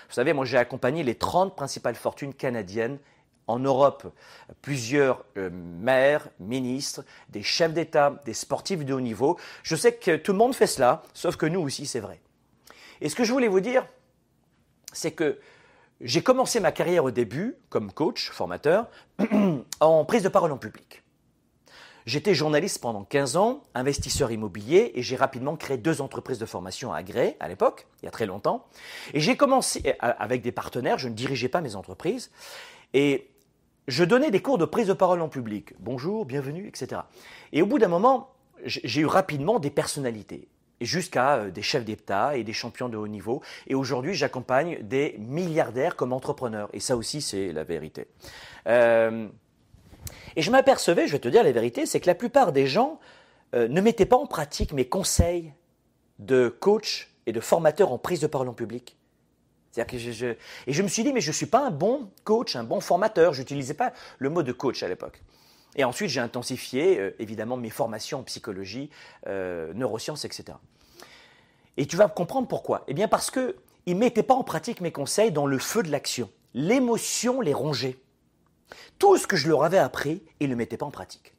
Vous 0.08 0.13
savez, 0.13 0.34
moi 0.34 0.46
j'ai 0.46 0.58
accompagné 0.58 1.01
les 1.01 1.15
30 1.15 1.56
principales 1.56 1.96
fortunes 1.96 2.34
canadiennes 2.34 3.00
en 3.48 3.58
Europe, 3.58 4.13
plusieurs 4.62 5.25
euh, 5.38 5.50
maires, 5.51 6.30
ministres, 6.39 7.03
des 7.30 7.41
chefs 7.41 7.74
d'État, 7.74 8.22
des 8.24 8.36
sportifs 8.36 8.86
de 8.86 8.94
haut 8.94 9.01
niveau. 9.01 9.39
Je 9.63 9.75
sais 9.75 9.94
que 9.94 10.15
tout 10.15 10.32
le 10.32 10.38
monde 10.38 10.53
fait 10.53 10.68
cela, 10.68 11.01
sauf 11.13 11.38
que 11.38 11.48
nous 11.48 11.60
aussi, 11.60 11.88
c'est 11.88 12.00
vrai. 12.00 12.22
Et 13.01 13.10
ce 13.10 13.15
que 13.15 13.24
je 13.24 13.34
voulais 13.34 13.48
vous 13.48 13.60
dire, 13.60 13.88
c'est 14.94 15.12
que 15.12 15.39
j'ai 16.03 16.22
commencé 16.22 16.60
ma 16.60 16.72
carrière 16.72 17.03
au 17.03 17.12
début 17.12 17.55
comme 17.70 17.91
coach, 17.91 18.29
formateur, 18.31 18.88
en 19.79 20.05
prise 20.05 20.24
de 20.24 20.29
parole 20.29 20.51
en 20.51 20.58
public. 20.58 21.03
J'étais 22.05 22.34
journaliste 22.34 22.81
pendant 22.81 23.03
15 23.03 23.38
ans, 23.38 23.63
investisseur 23.75 24.31
immobilier, 24.31 24.91
et 24.96 25.03
j'ai 25.03 25.15
rapidement 25.15 25.55
créé 25.55 25.77
deux 25.77 26.01
entreprises 26.01 26.39
de 26.39 26.48
formation 26.48 26.91
à 26.91 27.03
Gré, 27.03 27.38
à 27.39 27.48
l'époque, 27.48 27.88
il 28.01 28.05
y 28.05 28.08
a 28.08 28.12
très 28.12 28.25
longtemps. 28.25 28.65
Et 29.13 29.20
j'ai 29.20 29.38
commencé 29.38 29.96
avec 30.00 30.41
des 30.41 30.51
partenaires, 30.51 30.98
je 30.98 31.08
ne 31.08 31.13
dirigeais 31.13 31.50
pas 31.50 31.62
mes 31.62 31.75
entreprises, 31.75 32.31
et 32.93 33.29
je 33.88 34.03
donnais 34.03 34.31
des 34.31 34.41
cours 34.41 34.58
de 34.58 34.65
prise 34.65 34.88
de 34.88 34.93
parole 34.93 35.22
en 35.22 35.29
public. 35.29 35.74
Bonjour, 35.79 36.25
bienvenue, 36.25 36.67
etc. 36.67 37.01
Et 37.53 37.62
au 37.62 37.67
bout 37.67 37.77
d'un 37.77 37.88
moment, 37.88 38.31
j'ai 38.65 39.01
eu 39.01 39.05
rapidement 39.05 39.60
des 39.60 39.70
personnalités 39.70 40.48
jusqu'à 40.86 41.36
euh, 41.36 41.52
des 41.52 41.62
chefs 41.62 41.86
d'État 41.86 42.36
et 42.38 42.44
des 42.44 42.54
champions 42.54 42.90
de 42.90 42.98
haut 42.98 43.08
niveau. 43.08 43.42
Et 43.68 43.76
aujourd'hui, 43.76 44.14
j'accompagne 44.14 44.80
des 44.82 45.16
milliardaires 45.20 45.96
comme 45.96 46.14
entrepreneurs. 46.14 46.70
Et 46.74 46.80
ça 46.80 46.96
aussi, 46.96 47.22
c'est 47.22 47.52
la 47.52 47.64
vérité. 47.64 48.08
Euh, 48.68 49.28
et 50.36 50.42
je 50.42 50.52
m'apercevais, 50.52 51.08
je 51.08 51.14
vais 51.14 51.20
te 51.20 51.28
dire 51.28 51.44
la 51.44 51.52
vérité, 51.52 51.86
c'est 51.86 52.00
que 52.00 52.08
la 52.08 52.16
plupart 52.16 52.52
des 52.52 52.68
gens 52.68 53.00
euh, 53.54 53.68
ne 53.68 53.82
mettaient 53.82 54.06
pas 54.06 54.18
en 54.18 54.28
pratique 54.28 54.74
mes 54.74 54.86
conseils 54.86 55.54
de 56.20 56.48
coach 56.48 57.10
et 57.26 57.32
de 57.32 57.40
formateur 57.40 57.92
en 57.92 57.98
prise 57.98 58.20
de 58.20 58.28
parole 58.28 58.50
en 58.50 58.54
public. 58.54 58.98
Que 59.88 59.98
je, 59.98 60.26
et 60.68 60.74
je 60.74 60.84
me 60.84 60.90
suis 60.90 61.04
dit, 61.04 61.14
mais 61.14 61.22
je 61.22 61.30
ne 61.30 61.34
suis 61.34 61.46
pas 61.46 61.66
un 61.66 61.72
bon 61.72 62.10
coach, 62.26 62.58
un 62.58 62.66
bon 62.66 62.82
formateur. 62.82 63.34
Je 63.34 63.40
n'utilisais 63.40 63.74
pas 63.74 63.94
le 64.20 64.30
mot 64.30 64.44
de 64.44 64.52
coach 64.52 64.84
à 64.84 64.90
l'époque. 64.90 65.22
Et 65.75 65.84
ensuite, 65.84 66.10
j'ai 66.10 66.20
intensifié, 66.20 67.13
évidemment, 67.20 67.56
mes 67.56 67.70
formations 67.70 68.20
en 68.20 68.24
psychologie, 68.24 68.90
neurosciences, 69.25 70.25
etc. 70.25 70.58
Et 71.78 71.86
tu 71.86 71.96
vas 71.96 72.10
comprendre 72.10 72.48
pourquoi. 72.48 72.84
Eh 72.88 72.94
bien 72.94 73.08
parce 73.08 73.32
qu'ils 73.32 73.54
ne 73.88 73.94
mettaient 73.96 74.24
pas 74.24 74.34
en 74.34 74.44
pratique 74.44 74.82
mes 74.82 74.92
conseils 74.92 75.32
dans 75.32 75.48
le 75.48 75.58
feu 75.58 75.84
de 75.84 75.90
l'action. 75.90 76.30
L'émotion 76.54 77.42
les 77.42 77.54
rongeait. 77.54 77.98
Tout 79.00 79.18
ce 79.18 79.28
que 79.28 79.36
je 79.36 79.48
leur 79.48 79.63
avais 79.63 79.78
appris, 79.78 80.24
ils 80.40 80.50
ne 80.50 80.56
mettaient 80.56 80.78
pas 80.78 80.86
en 80.86 80.92
pratique. 80.92 81.34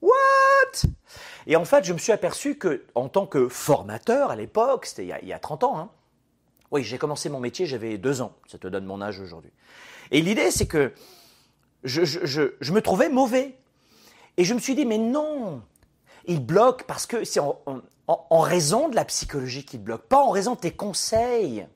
What? 0.00 0.88
Et 1.46 1.56
en 1.56 1.64
fait, 1.64 1.84
je 1.84 1.92
me 1.92 1.98
suis 1.98 2.12
aperçu 2.12 2.56
que, 2.56 2.84
en 2.94 3.08
tant 3.08 3.26
que 3.26 3.48
formateur 3.48 4.30
à 4.30 4.36
l'époque, 4.36 4.86
c'était 4.86 5.06
il, 5.22 5.28
y 5.28 5.32
a 5.32 5.38
30 5.38 5.64
ans, 5.64 5.78
hein, 5.78 5.90
oui, 6.70 6.82
j'ai 6.82 6.96
commencé 6.96 7.28
mon 7.28 7.40
métier, 7.40 7.66
j'avais 7.66 7.98
deux 7.98 8.22
ans. 8.22 8.34
Ça 8.46 8.56
te 8.56 8.66
donne 8.66 8.86
mon 8.86 9.02
âge 9.02 9.20
aujourd'hui. 9.20 9.52
Et 10.10 10.22
l'idée, 10.22 10.50
c'est 10.50 10.66
que 10.66 10.92
je, 11.84 12.72
me 12.72 12.80
trouvais 12.80 13.08
mauvais. 13.08 13.56
Et 14.36 14.44
je 14.44 14.54
me 14.54 14.58
suis 14.58 14.74
dit, 14.74 14.86
mais 14.86 14.98
non, 14.98 15.62
il 16.26 16.44
bloque 16.44 16.84
parce 16.84 17.06
que 17.06 17.24
c'est 17.24 17.40
en, 17.40 17.60
en, 18.06 18.40
raison 18.40 18.88
de 18.88 18.96
la 18.96 19.04
psychologie 19.04 19.64
qui 19.64 19.78
te 19.78 19.84
bloque, 19.84 20.02
pas 20.02 20.22
en 20.22 20.30
raison 20.30 20.54
de 20.54 20.60
tes 20.60 20.72
conseils. 20.72 21.66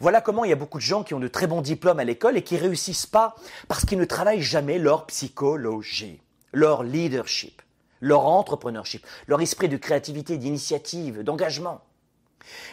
Voilà 0.00 0.20
comment 0.20 0.44
il 0.44 0.50
y 0.50 0.52
a 0.52 0.56
beaucoup 0.56 0.78
de 0.78 0.82
gens 0.82 1.02
qui 1.02 1.14
ont 1.14 1.20
de 1.20 1.28
très 1.28 1.46
bons 1.46 1.62
diplômes 1.62 1.98
à 1.98 2.04
l'école 2.04 2.36
et 2.36 2.42
qui 2.42 2.56
réussissent 2.56 3.06
pas 3.06 3.34
parce 3.66 3.84
qu'ils 3.84 3.98
ne 3.98 4.04
travaillent 4.04 4.42
jamais 4.42 4.78
leur 4.78 5.06
psychologie, 5.06 6.20
leur 6.52 6.82
leadership, 6.82 7.62
leur 8.00 8.26
entrepreneurship, 8.26 9.04
leur 9.26 9.40
esprit 9.40 9.68
de 9.68 9.76
créativité, 9.76 10.36
d'initiative, 10.36 11.22
d'engagement. 11.22 11.80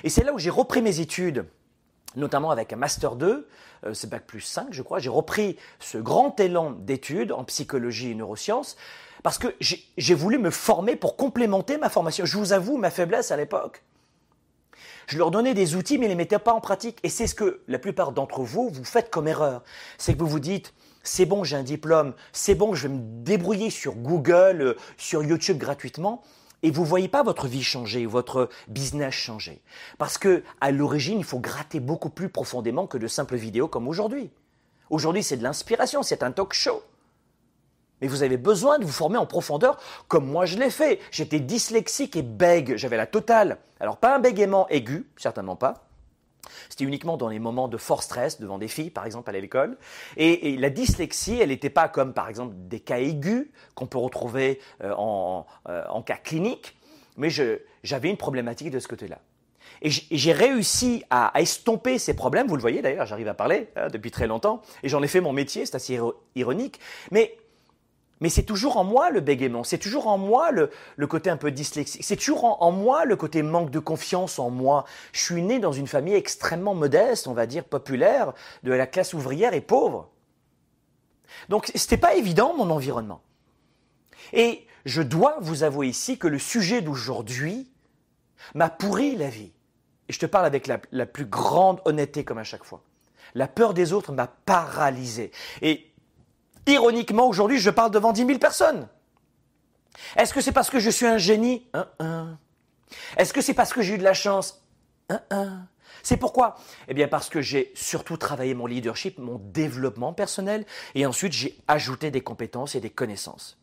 Et 0.03 0.09
c'est 0.09 0.23
là 0.23 0.33
où 0.33 0.39
j'ai 0.39 0.49
repris 0.49 0.81
mes 0.81 0.99
études, 0.99 1.45
notamment 2.15 2.51
avec 2.51 2.73
un 2.73 2.75
Master 2.75 3.15
2, 3.15 3.27
euh, 3.27 3.47
c'est 3.93 4.09
Bac 4.09 4.25
plus 4.27 4.41
5 4.41 4.67
je 4.71 4.81
crois, 4.81 4.99
j'ai 4.99 5.09
repris 5.09 5.57
ce 5.79 5.97
grand 5.97 6.39
élan 6.39 6.71
d'études 6.71 7.31
en 7.31 7.43
psychologie 7.43 8.11
et 8.11 8.15
neurosciences 8.15 8.77
parce 9.23 9.37
que 9.37 9.47
j'ai 9.59 10.13
voulu 10.15 10.39
me 10.39 10.49
former 10.49 10.95
pour 10.95 11.15
complémenter 11.15 11.77
ma 11.77 11.89
formation. 11.89 12.25
Je 12.25 12.37
vous 12.37 12.53
avoue 12.53 12.77
ma 12.77 12.89
faiblesse 12.89 13.31
à 13.31 13.37
l'époque. 13.37 13.83
Je 15.07 15.17
leur 15.17 15.31
donnais 15.31 15.53
des 15.53 15.75
outils, 15.75 15.97
mais 15.97 16.05
ils 16.05 16.09
ne 16.09 16.13
les 16.13 16.17
mettaient 16.17 16.39
pas 16.39 16.53
en 16.53 16.61
pratique. 16.61 16.97
Et 17.03 17.09
c'est 17.09 17.27
ce 17.27 17.35
que 17.35 17.61
la 17.67 17.79
plupart 17.79 18.13
d'entre 18.13 18.41
vous, 18.41 18.69
vous 18.69 18.85
faites 18.85 19.09
comme 19.09 19.27
erreur. 19.27 19.63
C'est 19.97 20.13
que 20.13 20.19
vous 20.19 20.27
vous 20.27 20.39
dites, 20.39 20.73
c'est 21.03 21.25
bon, 21.25 21.43
j'ai 21.43 21.55
un 21.55 21.63
diplôme, 21.63 22.13
c'est 22.31 22.55
bon, 22.55 22.73
je 22.73 22.87
vais 22.87 22.93
me 22.93 23.01
débrouiller 23.23 23.69
sur 23.69 23.95
Google, 23.95 24.61
euh, 24.61 24.77
sur 24.97 25.23
YouTube 25.23 25.57
gratuitement. 25.57 26.23
Et 26.63 26.71
vous 26.71 26.85
voyez 26.85 27.07
pas 27.07 27.23
votre 27.23 27.47
vie 27.47 27.63
changer, 27.63 28.05
votre 28.05 28.49
business 28.67 29.13
changer. 29.13 29.61
Parce 29.97 30.17
que 30.17 30.43
à 30.59 30.71
l'origine, 30.71 31.19
il 31.19 31.25
faut 31.25 31.39
gratter 31.39 31.79
beaucoup 31.79 32.09
plus 32.09 32.29
profondément 32.29 32.87
que 32.87 32.97
de 32.97 33.07
simples 33.07 33.35
vidéos 33.35 33.67
comme 33.67 33.87
aujourd'hui. 33.87 34.29
Aujourd'hui, 34.89 35.23
c'est 35.23 35.37
de 35.37 35.43
l'inspiration, 35.43 36.03
c'est 36.03 36.21
un 36.21 36.31
talk 36.31 36.53
show. 36.53 36.83
Mais 38.01 38.07
vous 38.07 38.23
avez 38.23 38.37
besoin 38.37 38.79
de 38.79 38.85
vous 38.85 38.91
former 38.91 39.17
en 39.17 39.25
profondeur 39.25 39.77
comme 40.07 40.25
moi 40.25 40.45
je 40.45 40.57
l'ai 40.57 40.71
fait. 40.71 40.99
J'étais 41.11 41.39
dyslexique 41.39 42.15
et 42.15 42.23
bègue, 42.23 42.75
j'avais 42.75 42.97
la 42.97 43.07
totale. 43.07 43.57
Alors 43.79 43.97
pas 43.97 44.15
un 44.15 44.19
bégaiement 44.19 44.67
aigu, 44.69 45.07
certainement 45.17 45.55
pas. 45.55 45.90
C'était 46.69 46.83
uniquement 46.83 47.17
dans 47.17 47.29
les 47.29 47.39
moments 47.39 47.67
de 47.67 47.77
fort 47.77 48.03
stress, 48.03 48.39
devant 48.39 48.57
des 48.57 48.67
filles, 48.67 48.89
par 48.89 49.05
exemple, 49.05 49.29
à 49.29 49.33
l'école. 49.33 49.77
Et, 50.17 50.57
la 50.57 50.69
dyslexie, 50.69 51.39
elle 51.39 51.49
n'était 51.49 51.69
pas 51.69 51.87
comme, 51.87 52.13
par 52.13 52.29
exemple, 52.29 52.53
des 52.55 52.79
cas 52.79 52.99
aigus 52.99 53.49
qu'on 53.75 53.87
peut 53.87 53.97
retrouver 53.97 54.59
euh, 54.83 54.91
euh, 54.91 55.83
en, 55.89 56.01
cas 56.03 56.17
clinique, 56.17 56.77
mais 57.17 57.29
j'avais 57.29 58.09
une 58.09 58.17
problématique 58.17 58.71
de 58.71 58.79
ce 58.79 58.87
côté-là. 58.87 59.19
Et 59.81 59.89
j'ai 59.89 60.31
réussi 60.31 61.03
à, 61.09 61.31
estomper 61.35 61.97
ces 61.97 62.13
problèmes, 62.13 62.47
vous 62.47 62.55
le 62.55 62.61
voyez 62.61 62.81
d'ailleurs, 62.81 63.05
j'arrive 63.05 63.27
à 63.27 63.33
parler 63.33 63.69
hein, 63.75 63.87
depuis 63.87 64.11
très 64.11 64.27
longtemps, 64.27 64.61
et 64.83 64.89
j'en 64.89 65.01
ai 65.01 65.07
fait 65.07 65.21
mon 65.21 65.33
métier, 65.33 65.65
c'est 65.65 65.75
assez 65.75 65.99
ironique, 66.35 66.79
mais 67.09 67.35
mais 68.21 68.29
c'est 68.29 68.43
toujours 68.43 68.77
en 68.77 68.83
moi 68.83 69.09
le 69.09 69.19
bégaiement, 69.19 69.63
c'est 69.63 69.79
toujours 69.79 70.07
en 70.07 70.17
moi 70.17 70.51
le, 70.51 70.69
côté 71.07 71.29
un 71.31 71.37
peu 71.37 71.51
dyslexique, 71.51 72.03
c'est 72.03 72.15
toujours 72.15 72.61
en, 72.61 72.71
moi 72.71 73.03
le 73.03 73.15
côté 73.15 73.41
manque 73.41 73.71
de 73.71 73.79
confiance 73.79 74.37
en 74.37 74.51
moi. 74.51 74.85
Je 75.11 75.21
suis 75.21 75.41
né 75.41 75.59
dans 75.59 75.71
une 75.71 75.87
famille 75.87 76.13
extrêmement 76.13 76.75
modeste, 76.75 77.27
on 77.27 77.33
va 77.33 77.47
dire 77.47 77.63
populaire, 77.65 78.33
de 78.63 78.71
la 78.71 78.85
classe 78.85 79.13
ouvrière 79.13 79.55
et 79.55 79.61
pauvre. 79.61 80.09
Donc 81.49 81.71
c'était 81.73 81.97
pas 81.97 82.15
évident 82.15 82.55
mon 82.55 82.69
environnement. 82.69 83.21
Et 84.33 84.67
je 84.85 85.01
dois 85.01 85.37
vous 85.41 85.63
avouer 85.63 85.87
ici 85.87 86.19
que 86.19 86.27
le 86.27 86.39
sujet 86.39 86.81
d'aujourd'hui 86.81 87.71
m'a 88.53 88.69
pourri 88.69 89.15
la 89.15 89.29
vie. 89.29 89.51
Et 90.09 90.13
je 90.13 90.19
te 90.19 90.27
parle 90.27 90.45
avec 90.45 90.67
la, 90.67 90.79
la 90.91 91.07
plus 91.07 91.25
grande 91.25 91.81
honnêteté 91.85 92.23
comme 92.23 92.37
à 92.37 92.43
chaque 92.43 92.63
fois. 92.63 92.83
La 93.33 93.47
peur 93.47 93.73
des 93.73 93.93
autres 93.93 94.11
m'a 94.11 94.27
paralysé. 94.27 95.31
Et 95.61 95.90
Ironiquement, 96.67 97.27
aujourd'hui, 97.27 97.59
je 97.59 97.69
parle 97.69 97.91
devant 97.91 98.11
10 98.11 98.25
000 98.25 98.39
personnes. 98.39 98.87
Est-ce 100.17 100.33
que 100.33 100.41
c'est 100.41 100.51
parce 100.51 100.69
que 100.69 100.79
je 100.79 100.89
suis 100.89 101.05
un 101.05 101.17
génie? 101.17 101.67
Est-ce 103.17 103.33
que 103.33 103.41
c'est 103.41 103.53
parce 103.53 103.73
que 103.73 103.81
j'ai 103.81 103.95
eu 103.95 103.97
de 103.97 104.03
la 104.03 104.13
chance? 104.13 104.63
C'est 106.03 106.17
pourquoi? 106.17 106.55
Eh 106.87 106.93
bien 106.93 107.07
parce 107.07 107.29
que 107.29 107.41
j'ai 107.41 107.71
surtout 107.75 108.17
travaillé 108.17 108.53
mon 108.53 108.65
leadership, 108.65 109.19
mon 109.19 109.39
développement 109.39 110.13
personnel, 110.13 110.65
et 110.95 111.05
ensuite 111.05 111.33
j'ai 111.33 111.57
ajouté 111.67 112.11
des 112.11 112.21
compétences 112.21 112.75
et 112.75 112.79
des 112.79 112.89
connaissances. 112.89 113.57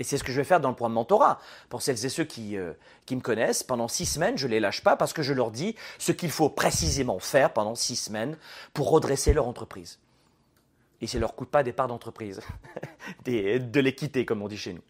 Et 0.00 0.04
c'est 0.04 0.18
ce 0.18 0.24
que 0.24 0.32
je 0.32 0.38
vais 0.38 0.44
faire 0.44 0.60
dans 0.60 0.70
le 0.70 0.74
programme 0.74 0.94
mentorat. 0.94 1.38
Pour 1.68 1.80
celles 1.80 2.04
et 2.04 2.08
ceux 2.08 2.24
qui, 2.24 2.56
euh, 2.56 2.72
qui 3.06 3.14
me 3.14 3.20
connaissent, 3.20 3.62
pendant 3.62 3.86
six 3.86 4.06
semaines, 4.06 4.36
je 4.36 4.46
ne 4.46 4.52
les 4.52 4.60
lâche 4.60 4.82
pas 4.82 4.96
parce 4.96 5.12
que 5.12 5.22
je 5.22 5.32
leur 5.32 5.52
dis 5.52 5.76
ce 5.98 6.10
qu'il 6.10 6.32
faut 6.32 6.48
précisément 6.48 7.20
faire 7.20 7.52
pendant 7.52 7.76
six 7.76 7.96
semaines 7.96 8.36
pour 8.72 8.90
redresser 8.90 9.32
leur 9.32 9.46
entreprise 9.46 10.00
et 11.04 11.06
ça 11.06 11.18
ne 11.18 11.20
leur 11.20 11.34
coûte 11.34 11.50
pas 11.50 11.62
des 11.62 11.72
parts 11.72 11.88
d'entreprise, 11.88 12.40
de 13.26 13.80
l'équité 13.80 14.24
comme 14.24 14.42
on 14.42 14.48
dit 14.48 14.56
chez 14.56 14.72
nous. 14.72 14.82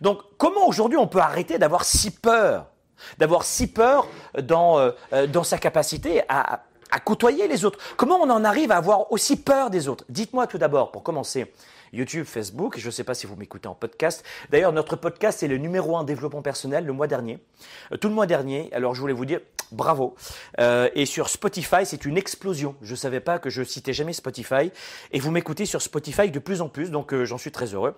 Donc 0.00 0.20
comment 0.36 0.66
aujourd'hui 0.66 0.98
on 0.98 1.06
peut 1.06 1.20
arrêter 1.20 1.58
d'avoir 1.58 1.84
si 1.84 2.10
peur 2.10 2.66
D'avoir 3.18 3.42
si 3.42 3.66
peur 3.66 4.06
dans, 4.40 4.78
euh, 4.78 5.26
dans 5.26 5.42
sa 5.42 5.58
capacité 5.58 6.22
à, 6.28 6.62
côtoyer 7.04 7.48
les 7.48 7.64
autres? 7.64 7.78
Comment 7.96 8.16
on 8.20 8.30
en 8.30 8.44
arrive 8.44 8.70
à 8.70 8.76
avoir 8.76 9.10
aussi 9.10 9.36
peur 9.36 9.70
des 9.70 9.88
autres? 9.88 10.04
Dites-moi 10.08 10.46
tout 10.46 10.58
d'abord, 10.58 10.92
pour 10.92 11.02
commencer, 11.02 11.52
YouTube, 11.92 12.26
Facebook, 12.26 12.78
je 12.78 12.86
ne 12.86 12.90
sais 12.92 13.02
pas 13.02 13.14
si 13.14 13.26
vous 13.26 13.34
m'écoutez 13.34 13.66
en 13.66 13.74
podcast. 13.74 14.24
D'ailleurs, 14.50 14.72
notre 14.72 14.94
podcast 14.94 15.42
est 15.42 15.48
le 15.48 15.58
numéro 15.58 15.96
un 15.96 16.04
développement 16.04 16.42
personnel 16.42 16.86
le 16.86 16.92
mois 16.92 17.08
dernier, 17.08 17.40
euh, 17.90 17.96
tout 17.96 18.08
le 18.08 18.14
mois 18.14 18.26
dernier. 18.26 18.70
Alors, 18.72 18.94
je 18.94 19.00
voulais 19.00 19.14
vous 19.14 19.26
dire 19.26 19.40
bravo. 19.72 20.14
Euh, 20.60 20.88
et 20.94 21.06
sur 21.06 21.28
Spotify, 21.28 21.84
c'est 21.84 22.04
une 22.04 22.16
explosion. 22.16 22.76
Je 22.82 22.92
ne 22.92 22.96
savais 22.96 23.20
pas 23.20 23.38
que 23.38 23.50
je 23.50 23.62
citais 23.62 23.92
jamais 23.92 24.12
Spotify. 24.12 24.70
Et 25.12 25.20
vous 25.20 25.30
m'écoutez 25.30 25.66
sur 25.66 25.82
Spotify 25.82 26.30
de 26.30 26.38
plus 26.38 26.60
en 26.60 26.68
plus, 26.68 26.90
donc 26.90 27.14
j'en 27.24 27.38
suis 27.38 27.52
très 27.52 27.74
heureux. 27.74 27.94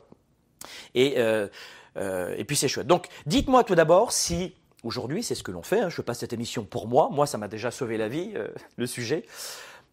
Et, 0.95 1.17
et 1.17 2.45
puis 2.45 2.57
c'est 2.57 2.69
chouette. 2.69 2.87
Donc, 2.87 3.07
dites-moi 3.27 3.65
tout 3.65 3.75
d'abord 3.75 4.13
si 4.13 4.55
Aujourd'hui, 4.85 5.23
c'est 5.23 5.35
ce 5.35 5.43
que 5.43 5.51
l'on 5.51 5.63
fait. 5.63 5.81
Hein. 5.81 5.89
Je 5.89 6.03
passe 6.03 6.19
cette 6.19 6.35
émission 6.35 6.65
pour 6.65 6.87
moi. 6.87 7.09
Moi, 7.11 7.27
ça 7.27 7.39
m'a 7.39 7.49
déjà 7.49 7.71
sauvé 7.71 7.97
la 7.97 8.09
vie, 8.09 8.33
euh, 8.37 8.49
le 8.77 8.87
sujet. 8.87 9.25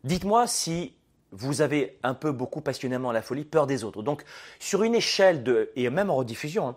Dites-moi 0.03 0.45
si 0.47 0.93
vous 1.31 1.61
avez 1.61 1.97
un 2.03 2.13
peu, 2.13 2.33
beaucoup 2.33 2.59
passionnément 2.59 3.13
la 3.13 3.21
folie, 3.21 3.45
peur 3.45 3.65
des 3.65 3.85
autres. 3.85 4.03
Donc, 4.03 4.25
sur 4.59 4.83
une 4.83 4.93
échelle 4.93 5.43
de, 5.43 5.71
et 5.77 5.89
même 5.89 6.09
en 6.09 6.17
rediffusion, 6.17 6.67
hein, 6.67 6.75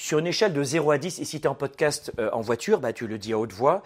sur 0.00 0.18
une 0.18 0.26
échelle 0.26 0.54
de 0.54 0.62
0 0.62 0.92
à 0.92 0.98
10, 0.98 1.18
et 1.18 1.24
si 1.26 1.40
tu 1.40 1.44
es 1.44 1.46
en 1.46 1.54
podcast 1.54 2.10
euh, 2.18 2.30
en 2.32 2.40
voiture, 2.40 2.80
bah, 2.80 2.94
tu 2.94 3.06
le 3.06 3.18
dis 3.18 3.34
à 3.34 3.38
haute 3.38 3.52
voix, 3.52 3.82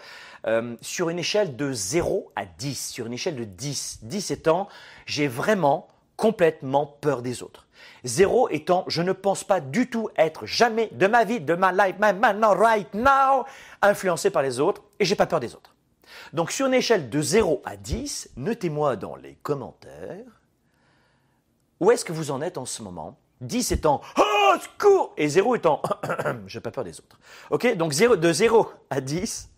euh, 0.47 0.77
sur 0.79 1.09
une 1.09 1.19
échelle 1.19 1.57
de 1.57 1.73
0 1.73 2.31
à 2.37 2.45
10, 2.45 2.89
sur 2.89 3.07
une 3.07 3.13
échelle 3.13 3.35
de 3.35 3.43
10, 3.43 3.99
10 4.03 4.31
étant, 4.31 4.69
j'ai 5.05 5.27
vraiment 5.27 5.89
complètement 6.15 6.85
peur 6.85 7.21
des 7.21 7.43
autres. 7.43 7.67
Zéro 8.05 8.47
étant, 8.47 8.85
je 8.87 9.01
ne 9.01 9.11
pense 9.11 9.43
pas 9.43 9.59
du 9.59 9.89
tout 9.89 10.09
être 10.15 10.45
jamais 10.45 10.89
de 10.93 11.05
ma 11.05 11.25
vie, 11.25 11.41
de 11.41 11.53
ma 11.53 11.73
life, 11.73 11.97
maintenant, 11.99 12.55
right 12.55 12.93
now, 12.93 13.43
influencé 13.81 14.29
par 14.29 14.41
les 14.41 14.61
autres 14.61 14.83
et 14.99 15.05
j'ai 15.05 15.15
pas 15.15 15.25
peur 15.25 15.41
des 15.41 15.53
autres. 15.53 15.75
Donc 16.31 16.51
sur 16.51 16.67
une 16.67 16.73
échelle 16.73 17.09
de 17.09 17.21
0 17.21 17.61
à 17.65 17.75
10, 17.75 18.29
notez-moi 18.37 18.95
dans 18.95 19.17
les 19.17 19.33
commentaires 19.43 20.23
où 21.81 21.91
est-ce 21.91 22.05
que 22.05 22.13
vous 22.13 22.31
en 22.31 22.41
êtes 22.41 22.57
en 22.57 22.65
ce 22.65 22.81
moment? 22.81 23.17
10 23.41 23.71
étant 23.73 24.01
oh, 24.17 24.53
secours 24.59 25.13
et 25.17 25.27
0 25.27 25.55
étant 25.55 25.81
j'ai 26.47 26.59
pas 26.59 26.71
peur 26.71 26.83
des 26.83 26.99
autres. 26.99 27.19
OK 27.49 27.75
Donc 27.75 27.93
de 27.93 28.33
0 28.33 28.71
à 28.89 29.01
10, 29.01 29.49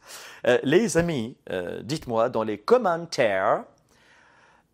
euh, 0.48 0.60
les 0.64 0.98
amis, 0.98 1.38
euh, 1.50 1.82
dites-moi 1.84 2.30
dans 2.30 2.44
les 2.44 2.58
commentaires 2.58 3.64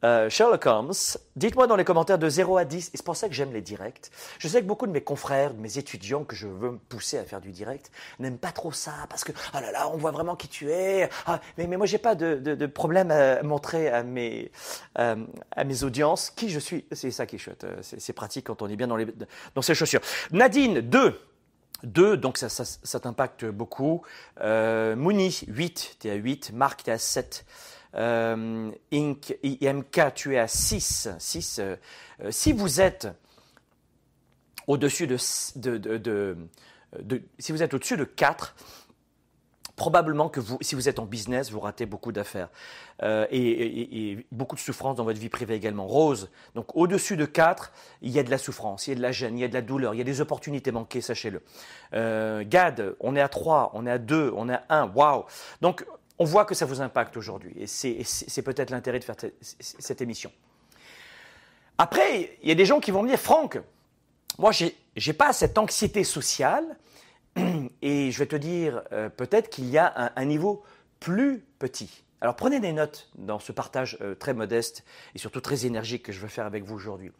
euh, 0.04 0.30
Sherlock 0.30 0.66
Holmes, 0.66 0.94
dites-moi 1.36 1.68
dans 1.68 1.76
les 1.76 1.86
commentaires 1.86 2.18
de 2.18 2.28
0 2.28 2.58
à 2.58 2.66
10, 2.66 2.88
et 2.94 2.98
c'est 2.98 3.06
pour 3.06 3.16
ça 3.16 3.30
que 3.30 3.34
j'aime 3.34 3.54
les 3.54 3.62
directs. 3.62 4.12
Je 4.38 4.48
sais 4.48 4.62
que 4.62 4.66
beaucoup 4.66 4.86
de 4.86 4.92
mes 4.92 5.02
confrères, 5.02 5.54
de 5.54 5.60
mes 5.60 5.78
étudiants 5.78 6.24
que 6.24 6.36
je 6.36 6.48
veux 6.48 6.78
pousser 6.89 7.18
à 7.18 7.24
faire 7.24 7.39
du 7.39 7.52
direct, 7.52 7.92
n'aiment 8.20 8.38
pas 8.38 8.52
trop 8.52 8.72
ça, 8.72 8.92
parce 9.10 9.24
que, 9.24 9.32
oh 9.32 9.60
là 9.62 9.72
là, 9.72 9.89
on 9.89 9.98
voit 9.98 10.12
vraiment 10.12 10.36
qui 10.36 10.48
tu 10.48 10.70
es. 10.72 11.10
Ah, 11.26 11.39
mais, 11.58 11.68
mais 11.68 11.78
moi, 11.78 11.86
j'ai 11.86 11.98
pas 11.98 12.16
de, 12.16 12.36
de, 12.36 12.66
problème 12.66 13.12
à 13.12 13.42
montrer 13.44 13.89
à 13.89 14.04
mes, 14.04 14.52
euh, 15.00 15.16
à 15.52 15.63
mes 15.63 15.84
audiences 15.84 16.30
qui 16.30 16.50
je 16.50 16.60
suis. 16.60 16.86
C'est 16.92 17.12
ça 17.12 17.26
qui 17.26 17.38
est 17.38 17.39
chouette. 17.39 17.63
Euh, 17.63 17.78
c'est 17.82 18.13
pratique 18.13 18.48
quand 18.48 18.62
on 18.62 18.68
est 18.68 18.76
bien 18.76 18.88
dans, 18.88 18.98
les, 18.98 19.08
dans 19.56 19.62
ses 19.62 19.76
chaussures. 19.76 20.02
Nadine, 20.32 20.82
2. 20.82 21.20
2, 21.84 22.16
donc 22.16 22.38
ça, 22.38 22.48
ça, 22.48 23.00
t'impacte 23.02 23.44
beaucoup. 23.44 24.04
Mouni, 24.42 25.42
8, 25.48 25.98
tu 26.00 26.08
es 26.08 26.12
à 26.12 26.16
8. 26.16 26.52
Marc, 26.54 26.84
tu 26.84 26.89
es 26.89 26.94
à 26.94 26.98
7. 26.98 27.46
Euh, 27.96 28.72
Inc, 28.92 29.38
IMK, 29.44 30.14
tu 30.16 30.36
es 30.36 30.40
à 30.40 30.48
6. 30.48 31.10
6 31.18 31.60
euh, 31.60 31.76
euh, 32.24 32.32
si 32.32 32.52
vous 32.52 32.82
êtes 32.82 33.08
au-dessus 34.68 35.08
de, 35.08 35.18
si 35.18 35.54
vous 37.52 37.64
êtes 37.64 37.74
au-dessus 37.74 37.98
de 37.98 38.06
4, 38.06 38.56
probablement 39.76 40.30
que 40.30 40.40
vous, 40.40 40.58
si 40.62 40.76
vous 40.76 40.88
êtes 40.88 41.00
en 41.00 41.06
business, 41.06 41.52
vous 41.52 41.60
ratez 41.60 41.86
beaucoup 41.86 42.12
d'affaires 42.12 42.50
et, 43.02 44.26
beaucoup 44.32 44.56
de 44.56 44.62
souffrance 44.62 44.96
dans 44.96 45.04
votre 45.04 45.20
vie 45.20 45.30
privée 45.30 45.56
également. 45.56 45.86
Rose, 45.86 46.30
donc 46.56 46.76
au-dessus 46.76 47.18
de 47.18 47.26
4, 47.26 47.74
il 48.02 48.12
y 48.12 48.20
a 48.20 48.24
de 48.24 48.30
la 48.30 48.38
souffrance, 48.38 48.88
il 48.88 48.92
y 48.92 48.94
a 48.94 48.96
de 48.96 49.02
la 49.02 49.12
gêne, 49.12 49.38
il 49.38 49.42
y 49.42 49.44
a 49.44 49.50
de 49.50 49.54
la 49.54 49.62
douleur, 49.62 49.94
il 49.94 49.98
y 49.98 50.02
a 50.02 50.06
des 50.06 50.22
opportunités 50.22 50.72
manquées, 50.72 51.02
sachez-le. 51.02 51.42
Gad, 52.46 52.96
on 53.02 53.16
est 53.16 53.22
à 53.22 53.28
3, 53.28 53.72
on 53.74 53.86
est 53.86 53.92
à 53.92 53.98
2, 53.98 54.32
on 54.36 54.48
est 54.48 54.54
à 54.54 54.64
1, 54.70 54.92
waouh 54.94 55.26
Donc 55.60 55.86
on 56.19 56.26
voit 56.26 56.45
que 56.45 56.56
ça 56.56 56.65
vous 56.65 56.82
impacte 56.82 57.17
aujourd'hui. 57.17 57.54
Et 57.58 57.67
c'est 57.67 58.41
peut-être 58.41 58.69
l'intérêt 58.69 58.99
de 58.99 59.04
faire 59.04 59.15
cette 59.41 60.02
émission. 60.02 60.32
Après, 61.78 62.38
il 62.41 62.49
y 62.49 62.52
a 62.52 62.56
des 62.56 62.65
gens 62.65 62.80
qui 62.80 62.91
vont 62.91 63.04
me 63.04 63.10
dire, 63.10 63.19
Franck, 63.19 63.60
moi, 64.38 64.52
je 64.52 64.67
n'ai 64.95 65.13
pas 65.13 65.34
cette 65.34 65.58
anxiété 65.58 66.04
sociale. 66.04 66.78
Et 67.82 68.12
je 68.12 68.19
vais 68.19 68.26
te 68.26 68.36
dire, 68.36 68.84
euh, 68.91 69.10
peut-être 69.10 69.49
qu'il 69.49 69.69
y 69.69 69.78
a 69.78 70.13
un, 70.15 70.26
niveau 70.26 70.63
plus 70.99 71.43
petit. 71.60 72.04
Alors 72.21 72.36
prenez 72.36 72.60
des 72.60 72.71
notes 72.71 73.10
dans 73.15 73.39
ce 73.39 73.52
partage 73.52 73.97
euh, 74.02 74.15
très 74.15 74.34
modeste 74.34 74.86
et 75.13 75.19
surtout 75.19 75.41
très 75.41 75.65
énergique 75.65 76.04
que 76.04 76.12
je 76.13 76.19
veux 76.19 76.30
faire 76.30 76.45
avec 76.45 76.63
vous 76.63 76.76
aujourd'hui. 76.76 77.12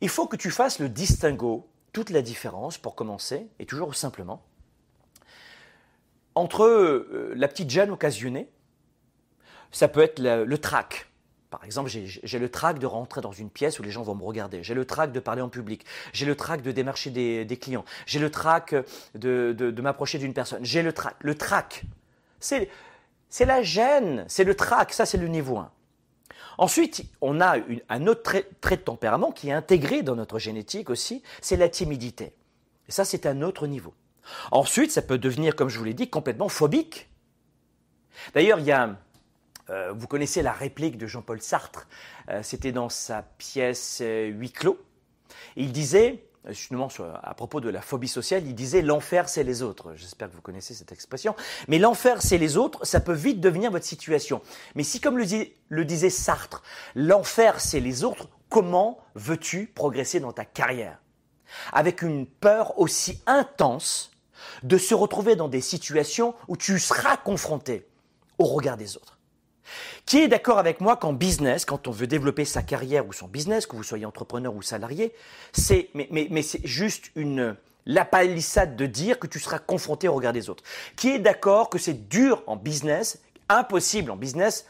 Il 0.00 0.08
faut 0.08 0.26
que 0.26 0.36
tu 0.36 0.50
fasses 0.50 0.78
le 0.78 0.88
distinguo, 0.88 1.68
toute 1.92 2.10
la 2.10 2.22
différence 2.22 2.78
pour 2.78 2.94
commencer, 2.94 3.46
et 3.58 3.66
toujours 3.66 3.94
simplement, 3.94 4.42
entre 6.34 6.64
euh, 6.64 7.32
la 7.36 7.48
petite 7.48 7.70
gêne 7.70 7.90
occasionnée, 7.90 8.48
ça 9.70 9.88
peut 9.88 10.00
être 10.00 10.18
le, 10.20 10.56
trac. 10.58 11.08
Par 11.50 11.64
exemple, 11.64 11.90
j'ai 11.90 12.38
le 12.38 12.48
trac 12.48 12.78
de 12.78 12.86
rentrer 12.86 13.20
dans 13.20 13.32
une 13.32 13.50
pièce 13.50 13.78
où 13.78 13.82
les 13.82 13.90
gens 13.90 14.02
vont 14.02 14.14
me 14.14 14.22
regarder. 14.22 14.62
J'ai 14.62 14.74
le 14.74 14.84
trac 14.84 15.12
de 15.12 15.20
parler 15.20 15.42
en 15.42 15.48
public. 15.48 15.84
J'ai 16.12 16.26
le 16.26 16.34
trac 16.34 16.62
de 16.62 16.72
démarcher 16.72 17.10
des, 17.10 17.58
clients. 17.58 17.84
J'ai 18.06 18.18
le 18.18 18.30
trac 18.30 18.74
de, 19.14 19.80
m'approcher 19.80 20.18
d'une 20.18 20.34
personne. 20.34 20.64
J'ai 20.64 20.82
le 20.82 20.92
trac. 20.92 21.16
Le 21.20 21.34
trac, 21.34 21.84
c'est 22.38 22.68
la 23.40 23.62
gêne, 23.62 24.24
c'est 24.28 24.44
le 24.44 24.54
trac. 24.54 24.92
Ça, 24.92 25.06
c'est 25.06 25.18
le 25.18 25.28
niveau 25.28 25.58
1. 25.58 25.70
Ensuite, 26.58 27.04
on 27.20 27.40
a 27.40 27.56
un 27.88 28.06
autre 28.06 28.22
trait, 28.22 28.46
trait, 28.60 28.76
de 28.76 28.82
tempérament 28.82 29.32
qui 29.32 29.48
est 29.48 29.52
intégré 29.52 30.02
dans 30.02 30.16
notre 30.16 30.38
génétique 30.38 30.90
aussi, 30.90 31.22
c'est 31.40 31.56
la 31.56 31.68
timidité. 31.68 32.34
Et 32.88 32.92
ça, 32.92 33.04
c'est 33.04 33.26
un 33.26 33.40
autre 33.42 33.66
niveau. 33.66 33.94
Ensuite, 34.50 34.92
ça 34.92 35.02
peut 35.02 35.18
devenir, 35.18 35.56
comme 35.56 35.68
je 35.68 35.78
vous 35.78 35.84
l'ai 35.84 35.94
dit, 35.94 36.08
complètement 36.08 36.48
phobique. 36.48 37.08
D'ailleurs, 38.34 38.58
il 38.58 38.66
y 38.66 38.72
a, 38.72 38.96
euh, 39.70 39.92
vous 39.92 40.06
connaissez 40.06 40.42
la 40.42 40.52
réplique 40.52 40.98
de 40.98 41.06
Jean-Paul 41.06 41.40
Sartre, 41.40 41.88
euh, 42.28 42.42
c'était 42.42 42.72
dans 42.72 42.88
sa 42.88 43.22
pièce 43.22 44.00
euh, 44.02 44.28
Huit 44.28 44.52
clos. 44.52 44.78
il 45.56 45.72
disait, 45.72 46.24
justement 46.48 46.88
à 47.22 47.34
propos 47.34 47.60
de 47.60 47.68
la 47.68 47.80
phobie 47.80 48.08
sociale, 48.08 48.44
il 48.46 48.54
disait 48.54 48.82
l'enfer 48.82 49.28
c'est 49.28 49.44
les 49.44 49.62
autres. 49.62 49.94
J'espère 49.96 50.28
que 50.28 50.34
vous 50.34 50.42
connaissez 50.42 50.74
cette 50.74 50.92
expression. 50.92 51.34
Mais 51.68 51.78
l'enfer 51.78 52.20
c'est 52.20 52.38
les 52.38 52.56
autres, 52.56 52.84
ça 52.84 53.00
peut 53.00 53.12
vite 53.12 53.40
devenir 53.40 53.70
votre 53.70 53.84
situation. 53.84 54.42
Mais 54.74 54.82
si, 54.82 55.00
comme 55.00 55.18
le 55.18 55.84
disait 55.84 56.10
Sartre, 56.10 56.62
l'enfer 56.94 57.60
c'est 57.60 57.80
les 57.80 58.04
autres, 58.04 58.28
comment 58.48 58.98
veux-tu 59.14 59.66
progresser 59.66 60.20
dans 60.20 60.32
ta 60.32 60.44
carrière? 60.44 60.98
Avec 61.72 62.02
une 62.02 62.26
peur 62.26 62.78
aussi 62.78 63.22
intense 63.26 64.11
de 64.62 64.78
se 64.78 64.94
retrouver 64.94 65.36
dans 65.36 65.48
des 65.48 65.60
situations 65.60 66.34
où 66.48 66.56
tu 66.56 66.78
seras 66.78 67.16
confronté 67.16 67.86
au 68.38 68.44
regard 68.44 68.76
des 68.76 68.96
autres. 68.96 69.18
Qui 70.06 70.18
est 70.18 70.28
d'accord 70.28 70.58
avec 70.58 70.80
moi 70.80 70.96
qu'en 70.96 71.12
business, 71.12 71.64
quand 71.64 71.88
on 71.88 71.90
veut 71.90 72.06
développer 72.06 72.44
sa 72.44 72.62
carrière 72.62 73.06
ou 73.06 73.12
son 73.12 73.28
business, 73.28 73.66
que 73.66 73.76
vous 73.76 73.84
soyez 73.84 74.04
entrepreneur 74.04 74.54
ou 74.54 74.62
salarié, 74.62 75.14
c'est 75.52 75.90
mais, 75.94 76.08
mais, 76.10 76.42
c'est 76.42 76.66
juste 76.66 77.10
une 77.14 77.56
la 77.84 78.04
palissade 78.04 78.76
de 78.76 78.86
dire 78.86 79.18
que 79.18 79.26
tu 79.26 79.40
seras 79.40 79.58
confronté 79.58 80.08
au 80.08 80.14
regard 80.14 80.32
des 80.32 80.48
autres. 80.48 80.62
Qui 80.96 81.10
est 81.10 81.18
d'accord 81.18 81.68
que 81.68 81.78
c'est 81.78 82.08
dur 82.08 82.42
en 82.46 82.56
business, 82.56 83.20
impossible 83.48 84.10
en 84.10 84.16
business, 84.16 84.66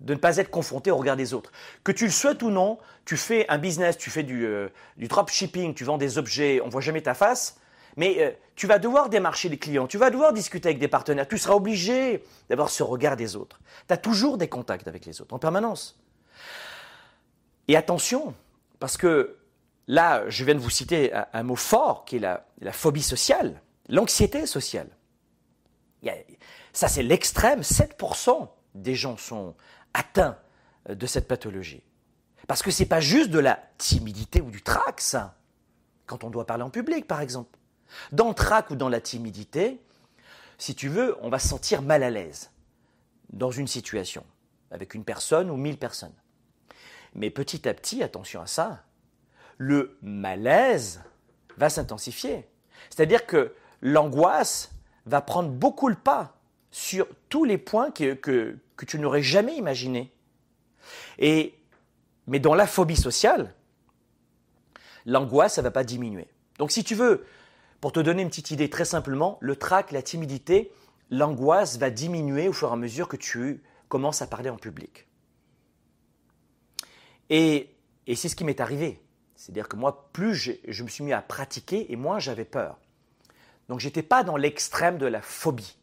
de 0.00 0.14
ne 0.14 0.18
pas 0.18 0.36
être 0.36 0.50
confronté 0.50 0.90
au 0.90 0.96
regard 0.96 1.16
des 1.16 1.34
autres? 1.34 1.50
Que 1.82 1.90
tu 1.90 2.04
le 2.04 2.12
souhaites 2.12 2.42
ou 2.42 2.50
non, 2.50 2.78
tu 3.04 3.16
fais 3.16 3.48
un 3.48 3.58
business, 3.58 3.96
tu 3.96 4.10
fais 4.10 4.22
du, 4.22 4.46
euh, 4.46 4.68
du 4.96 5.08
dropshipping, 5.08 5.74
tu 5.74 5.82
vends 5.82 5.98
des 5.98 6.16
objets, 6.16 6.60
on 6.64 6.68
voit 6.68 6.80
jamais 6.80 7.02
ta 7.02 7.14
face, 7.14 7.56
mais 7.96 8.16
euh, 8.18 8.30
tu 8.54 8.66
vas 8.66 8.78
devoir 8.78 9.08
démarcher 9.08 9.48
les 9.48 9.58
clients, 9.58 9.86
tu 9.86 9.98
vas 9.98 10.10
devoir 10.10 10.32
discuter 10.32 10.68
avec 10.68 10.78
des 10.78 10.88
partenaires, 10.88 11.26
tu 11.26 11.38
seras 11.38 11.54
obligé 11.54 12.22
d'avoir 12.48 12.70
ce 12.70 12.82
regard 12.82 13.16
des 13.16 13.36
autres. 13.36 13.60
Tu 13.88 13.94
as 13.94 13.96
toujours 13.96 14.38
des 14.38 14.48
contacts 14.48 14.86
avec 14.86 15.06
les 15.06 15.20
autres, 15.20 15.34
en 15.34 15.38
permanence. 15.38 15.98
Et 17.68 17.76
attention, 17.76 18.34
parce 18.78 18.96
que 18.96 19.36
là, 19.88 20.28
je 20.28 20.44
viens 20.44 20.54
de 20.54 20.60
vous 20.60 20.70
citer 20.70 21.12
un, 21.32 21.42
mot 21.42 21.56
fort 21.56 22.04
qui 22.04 22.16
est 22.16 22.20
la, 22.20 22.72
phobie 22.72 23.02
sociale, 23.02 23.60
l'anxiété 23.88 24.46
sociale. 24.46 24.88
Ça, 26.72 26.88
c'est 26.88 27.02
l'extrême. 27.02 27.62
7% 27.62 28.48
des 28.74 28.94
gens 28.94 29.16
sont 29.16 29.54
atteints 29.94 30.38
de 30.88 31.06
cette 31.06 31.26
pathologie. 31.26 31.82
Parce 32.46 32.62
que 32.62 32.70
ce 32.70 32.82
n'est 32.82 32.88
pas 32.88 33.00
juste 33.00 33.30
de 33.30 33.38
la 33.38 33.58
timidité 33.78 34.40
ou 34.40 34.50
du 34.50 34.62
trac, 34.62 35.00
ça. 35.00 35.36
Quand 36.06 36.22
on 36.22 36.30
doit 36.30 36.46
parler 36.46 36.62
en 36.62 36.70
public, 36.70 37.08
par 37.08 37.20
exemple. 37.20 37.58
Dans 38.12 38.28
le 38.28 38.34
trac 38.34 38.70
ou 38.70 38.76
dans 38.76 38.88
la 38.88 39.00
timidité, 39.00 39.80
si 40.58 40.74
tu 40.74 40.88
veux, 40.88 41.16
on 41.20 41.28
va 41.28 41.38
se 41.38 41.48
sentir 41.48 41.82
mal 41.82 42.02
à 42.02 42.10
l'aise 42.10 42.50
dans 43.30 43.50
une 43.50 43.66
situation, 43.66 44.24
avec 44.70 44.94
une 44.94 45.04
personne 45.04 45.50
ou 45.50 45.56
mille 45.56 45.78
personnes. 45.78 46.14
Mais 47.14 47.30
petit 47.30 47.68
à 47.68 47.74
petit, 47.74 48.02
attention 48.02 48.40
à 48.40 48.46
ça, 48.46 48.84
le 49.58 49.96
malaise 50.02 51.02
va 51.56 51.70
s'intensifier. 51.70 52.46
C'est-à-dire 52.90 53.26
que 53.26 53.54
l'angoisse 53.80 54.70
va 55.06 55.20
prendre 55.20 55.50
beaucoup 55.50 55.88
le 55.88 55.94
pas 55.94 56.36
sur 56.70 57.06
tous 57.28 57.44
les 57.44 57.58
points 57.58 57.90
que, 57.90 58.14
que, 58.14 58.58
tu 58.86 58.98
n'aurais 58.98 59.22
jamais 59.22 59.56
imaginés. 59.56 60.12
Et, 61.18 61.54
mais 62.26 62.38
dans 62.38 62.54
la 62.54 62.66
phobie 62.66 62.96
sociale, 62.96 63.54
l'angoisse, 65.06 65.54
ça 65.54 65.62
ne 65.62 65.66
va 65.66 65.70
pas 65.70 65.84
diminuer. 65.84 66.28
Donc 66.58 66.70
si 66.70 66.84
tu 66.84 66.94
veux, 66.94 67.24
pour 67.80 67.92
te 67.92 68.00
donner 68.00 68.22
une 68.22 68.28
petite 68.28 68.50
idée 68.50 68.70
très 68.70 68.84
simplement, 68.84 69.38
le 69.40 69.56
trac, 69.56 69.92
la 69.92 70.02
timidité, 70.02 70.72
l'angoisse 71.10 71.78
va 71.78 71.90
diminuer 71.90 72.48
au 72.48 72.52
fur 72.52 72.70
et 72.70 72.72
à 72.72 72.76
mesure 72.76 73.08
que 73.08 73.16
tu 73.16 73.62
commences 73.88 74.22
à 74.22 74.26
parler 74.26 74.50
en 74.50 74.56
public. 74.56 75.06
Et, 77.30 77.70
c'est 78.14 78.28
ce 78.28 78.36
qui 78.36 78.44
m'est 78.44 78.60
arrivé. 78.60 79.00
C'est-à-dire 79.34 79.68
que 79.68 79.76
moi, 79.76 80.08
plus 80.12 80.34
je, 80.34 80.82
me 80.82 80.88
suis 80.88 81.04
mis 81.04 81.12
à 81.12 81.20
pratiquer 81.20 81.92
et 81.92 81.96
moins 81.96 82.18
j'avais 82.18 82.44
peur. 82.44 82.78
Donc 83.68 83.80
j'étais 83.80 84.02
pas 84.02 84.22
dans 84.22 84.36
l'extrême 84.36 84.96
de 84.96 85.06
la 85.06 85.20
phobie 85.20 85.76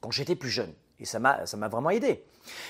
quand 0.00 0.10
j'étais 0.10 0.36
plus 0.36 0.50
jeune. 0.50 0.72
Et 1.00 1.04
ça 1.04 1.18
m'a 1.18 1.68
vraiment 1.68 1.90
aidé. 1.90 2.24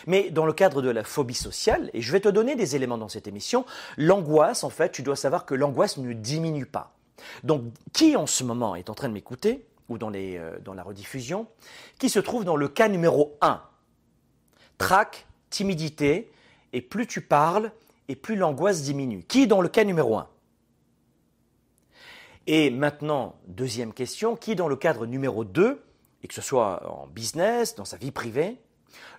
Mais 0.06 0.30
dans 0.30 0.46
le 0.46 0.52
cadre 0.52 0.82
de 0.82 0.90
la 0.90 1.04
phobie 1.04 1.34
sociale, 1.34 1.90
et 1.92 2.02
je 2.02 2.12
vais 2.12 2.20
te 2.20 2.28
donner 2.28 2.56
des 2.56 2.76
éléments 2.76 2.98
dans 2.98 3.08
cette 3.08 3.28
émission, 3.28 3.64
l'angoisse, 3.96 4.64
en 4.64 4.70
fait, 4.70 4.90
tu 4.90 5.02
dois 5.02 5.16
savoir 5.16 5.46
que 5.46 5.54
l'angoisse 5.54 5.96
ne 5.98 6.12
diminue 6.12 6.66
pas. 6.66 6.96
Donc, 7.44 7.64
qui 7.92 8.16
en 8.16 8.26
ce 8.26 8.44
moment 8.44 8.74
est 8.74 8.90
en 8.90 8.94
train 8.94 9.08
de 9.08 9.14
m'écouter, 9.14 9.66
ou 9.88 9.98
dans, 9.98 10.12
euh, 10.14 10.58
la 10.74 10.82
rediffusion, 10.82 11.46
qui 11.98 12.08
se 12.08 12.20
trouve 12.20 12.44
dans 12.44 12.56
le 12.56 12.68
cas 12.68 12.88
numéro 12.88 13.36
1 13.40 13.62
Trac, 14.78 15.26
timidité, 15.50 16.32
et 16.72 16.80
plus 16.80 17.06
tu 17.06 17.20
parles, 17.20 17.72
et 18.08 18.16
plus 18.16 18.36
l'angoisse 18.36 18.82
diminue. 18.82 19.22
Qui 19.24 19.46
dans 19.46 19.60
le 19.60 19.68
cas 19.68 19.84
numéro 19.84 20.16
1 20.16 20.28
Et 22.46 22.70
maintenant, 22.70 23.36
deuxième 23.46 23.92
question, 23.92 24.36
qui 24.36 24.54
dans 24.56 24.68
le 24.68 24.76
cadre 24.76 25.06
numéro 25.06 25.44
2 25.44 25.82
et 26.22 26.28
que 26.28 26.34
ce 26.34 26.42
soit 26.42 26.90
en 26.90 27.06
business, 27.06 27.74
dans 27.74 27.84
sa 27.84 27.96
vie 27.96 28.10
privée? 28.10 28.58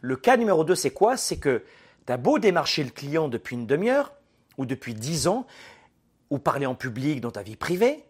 Le 0.02 0.16
cas 0.16 0.38
numéro 0.38 0.64
2, 0.64 0.76
c'est 0.76 0.92
quoi? 0.92 1.18
C'est 1.18 1.38
que 1.38 1.64
tu 2.06 2.12
as 2.12 2.18
beau 2.18 2.40
démarcher 2.40 2.84
le 2.84 2.90
client 2.90 3.28
depuis 3.28 3.56
une 3.56 3.66
demi-heure 3.66 4.14
ou 4.58 4.66
depuis 4.66 4.94
dix 4.94 5.28
ans, 5.28 5.46
ou 6.32 6.40
parler 6.40 6.66
en 6.66 6.74
public 6.74 7.22
dans 7.22 7.30
ta 7.30 7.44
vie 7.44 7.56
privée, 7.56 8.04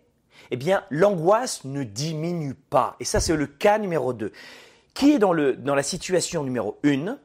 eh 0.52 0.56
bien, 0.56 0.84
l'angoisse 0.90 1.66
ne 1.66 1.84
diminue 1.84 2.54
pas. 2.54 2.96
Et 3.00 3.06
ça, 3.06 3.20
c'est 3.20 3.36
le 3.36 3.48
cas 3.48 3.78
numéro 3.78 4.14
2. 4.14 4.32
Qui 4.94 5.12
est 5.12 5.20
dans, 5.20 5.34
le, 5.34 5.56
dans 5.56 5.76
la 5.76 5.84
situation 5.84 6.44
numéro 6.44 6.80
1 6.86 7.18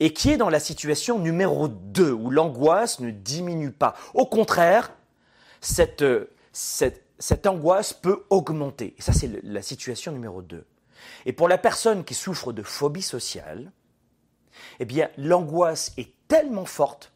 et 0.00 0.12
qui 0.12 0.30
est 0.30 0.36
dans 0.36 0.50
la 0.50 0.60
situation 0.60 1.18
numéro 1.18 1.68
2 1.68 2.12
où 2.12 2.30
l'angoisse 2.30 3.00
ne 3.00 3.10
diminue 3.10 3.70
pas? 3.72 3.94
Au 4.14 4.26
contraire, 4.26 4.92
cette, 5.60 6.04
cette, 6.52 7.04
cette 7.18 7.46
angoisse 7.46 7.92
peut 7.92 8.24
augmenter. 8.30 8.94
Et 8.98 9.02
ça, 9.02 9.12
c'est 9.12 9.42
la 9.42 9.62
situation 9.62 10.12
numéro 10.12 10.42
2. 10.42 10.64
Et 11.26 11.32
pour 11.32 11.48
la 11.48 11.58
personne 11.58 12.04
qui 12.04 12.14
souffre 12.14 12.52
de 12.52 12.62
phobie 12.62 13.02
sociale, 13.02 13.72
eh 14.78 14.84
bien, 14.84 15.10
l'angoisse 15.16 15.92
est 15.96 16.12
tellement 16.28 16.66
forte 16.66 17.12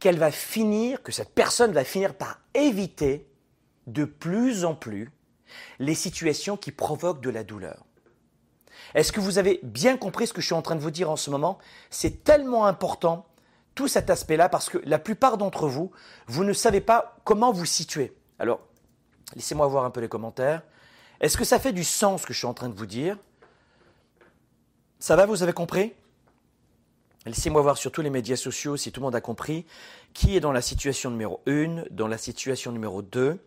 qu'elle 0.00 0.18
va 0.18 0.30
finir, 0.30 1.02
que 1.02 1.12
cette 1.12 1.34
personne 1.34 1.72
va 1.72 1.84
finir 1.84 2.14
par 2.14 2.40
éviter 2.54 3.28
de 3.86 4.04
plus 4.04 4.64
en 4.64 4.74
plus 4.74 5.10
les 5.78 5.94
situations 5.94 6.56
qui 6.56 6.72
provoquent 6.72 7.22
de 7.22 7.30
la 7.30 7.44
douleur. 7.44 7.84
Est-ce 8.94 9.12
que 9.12 9.20
vous 9.20 9.38
avez 9.38 9.60
bien 9.62 9.96
compris 9.96 10.26
ce 10.26 10.32
que 10.32 10.40
je 10.40 10.46
suis 10.46 10.54
en 10.54 10.62
train 10.62 10.76
de 10.76 10.80
vous 10.80 10.90
dire 10.90 11.10
en 11.10 11.16
ce 11.16 11.30
moment? 11.30 11.58
C'est 11.90 12.24
tellement 12.24 12.66
important, 12.66 13.26
tout 13.74 13.88
cet 13.88 14.10
aspect-là, 14.10 14.48
parce 14.48 14.68
que 14.68 14.78
la 14.84 14.98
plupart 14.98 15.38
d'entre 15.38 15.68
vous, 15.68 15.90
vous 16.26 16.44
ne 16.44 16.52
savez 16.52 16.80
pas 16.80 17.16
comment 17.24 17.52
vous 17.52 17.66
situer. 17.66 18.16
Alors, 18.38 18.60
Laissez-moi 19.34 19.66
voir 19.66 19.84
un 19.84 19.90
peu 19.90 20.00
les 20.00 20.08
commentaires. 20.08 20.62
Est-ce 21.20 21.36
que 21.36 21.44
ça 21.44 21.58
fait 21.58 21.72
du 21.72 21.84
sens 21.84 22.22
ce 22.22 22.26
que 22.26 22.32
je 22.32 22.38
suis 22.38 22.46
en 22.46 22.54
train 22.54 22.68
de 22.68 22.74
vous 22.74 22.86
dire? 22.86 23.18
Ça 24.98 25.16
va, 25.16 25.26
vous 25.26 25.42
avez 25.42 25.52
compris? 25.52 25.92
Laissez-moi 27.26 27.62
voir 27.62 27.78
sur 27.78 27.90
tous 27.90 28.02
les 28.02 28.10
médias 28.10 28.36
sociaux 28.36 28.76
si 28.76 28.92
tout 28.92 29.00
le 29.00 29.04
monde 29.06 29.14
a 29.14 29.22
compris 29.22 29.64
qui 30.12 30.36
est 30.36 30.40
dans 30.40 30.52
la 30.52 30.60
situation 30.60 31.10
numéro 31.10 31.40
1, 31.46 31.84
dans 31.90 32.06
la 32.06 32.18
situation 32.18 32.70
numéro 32.70 33.00
2. 33.00 33.38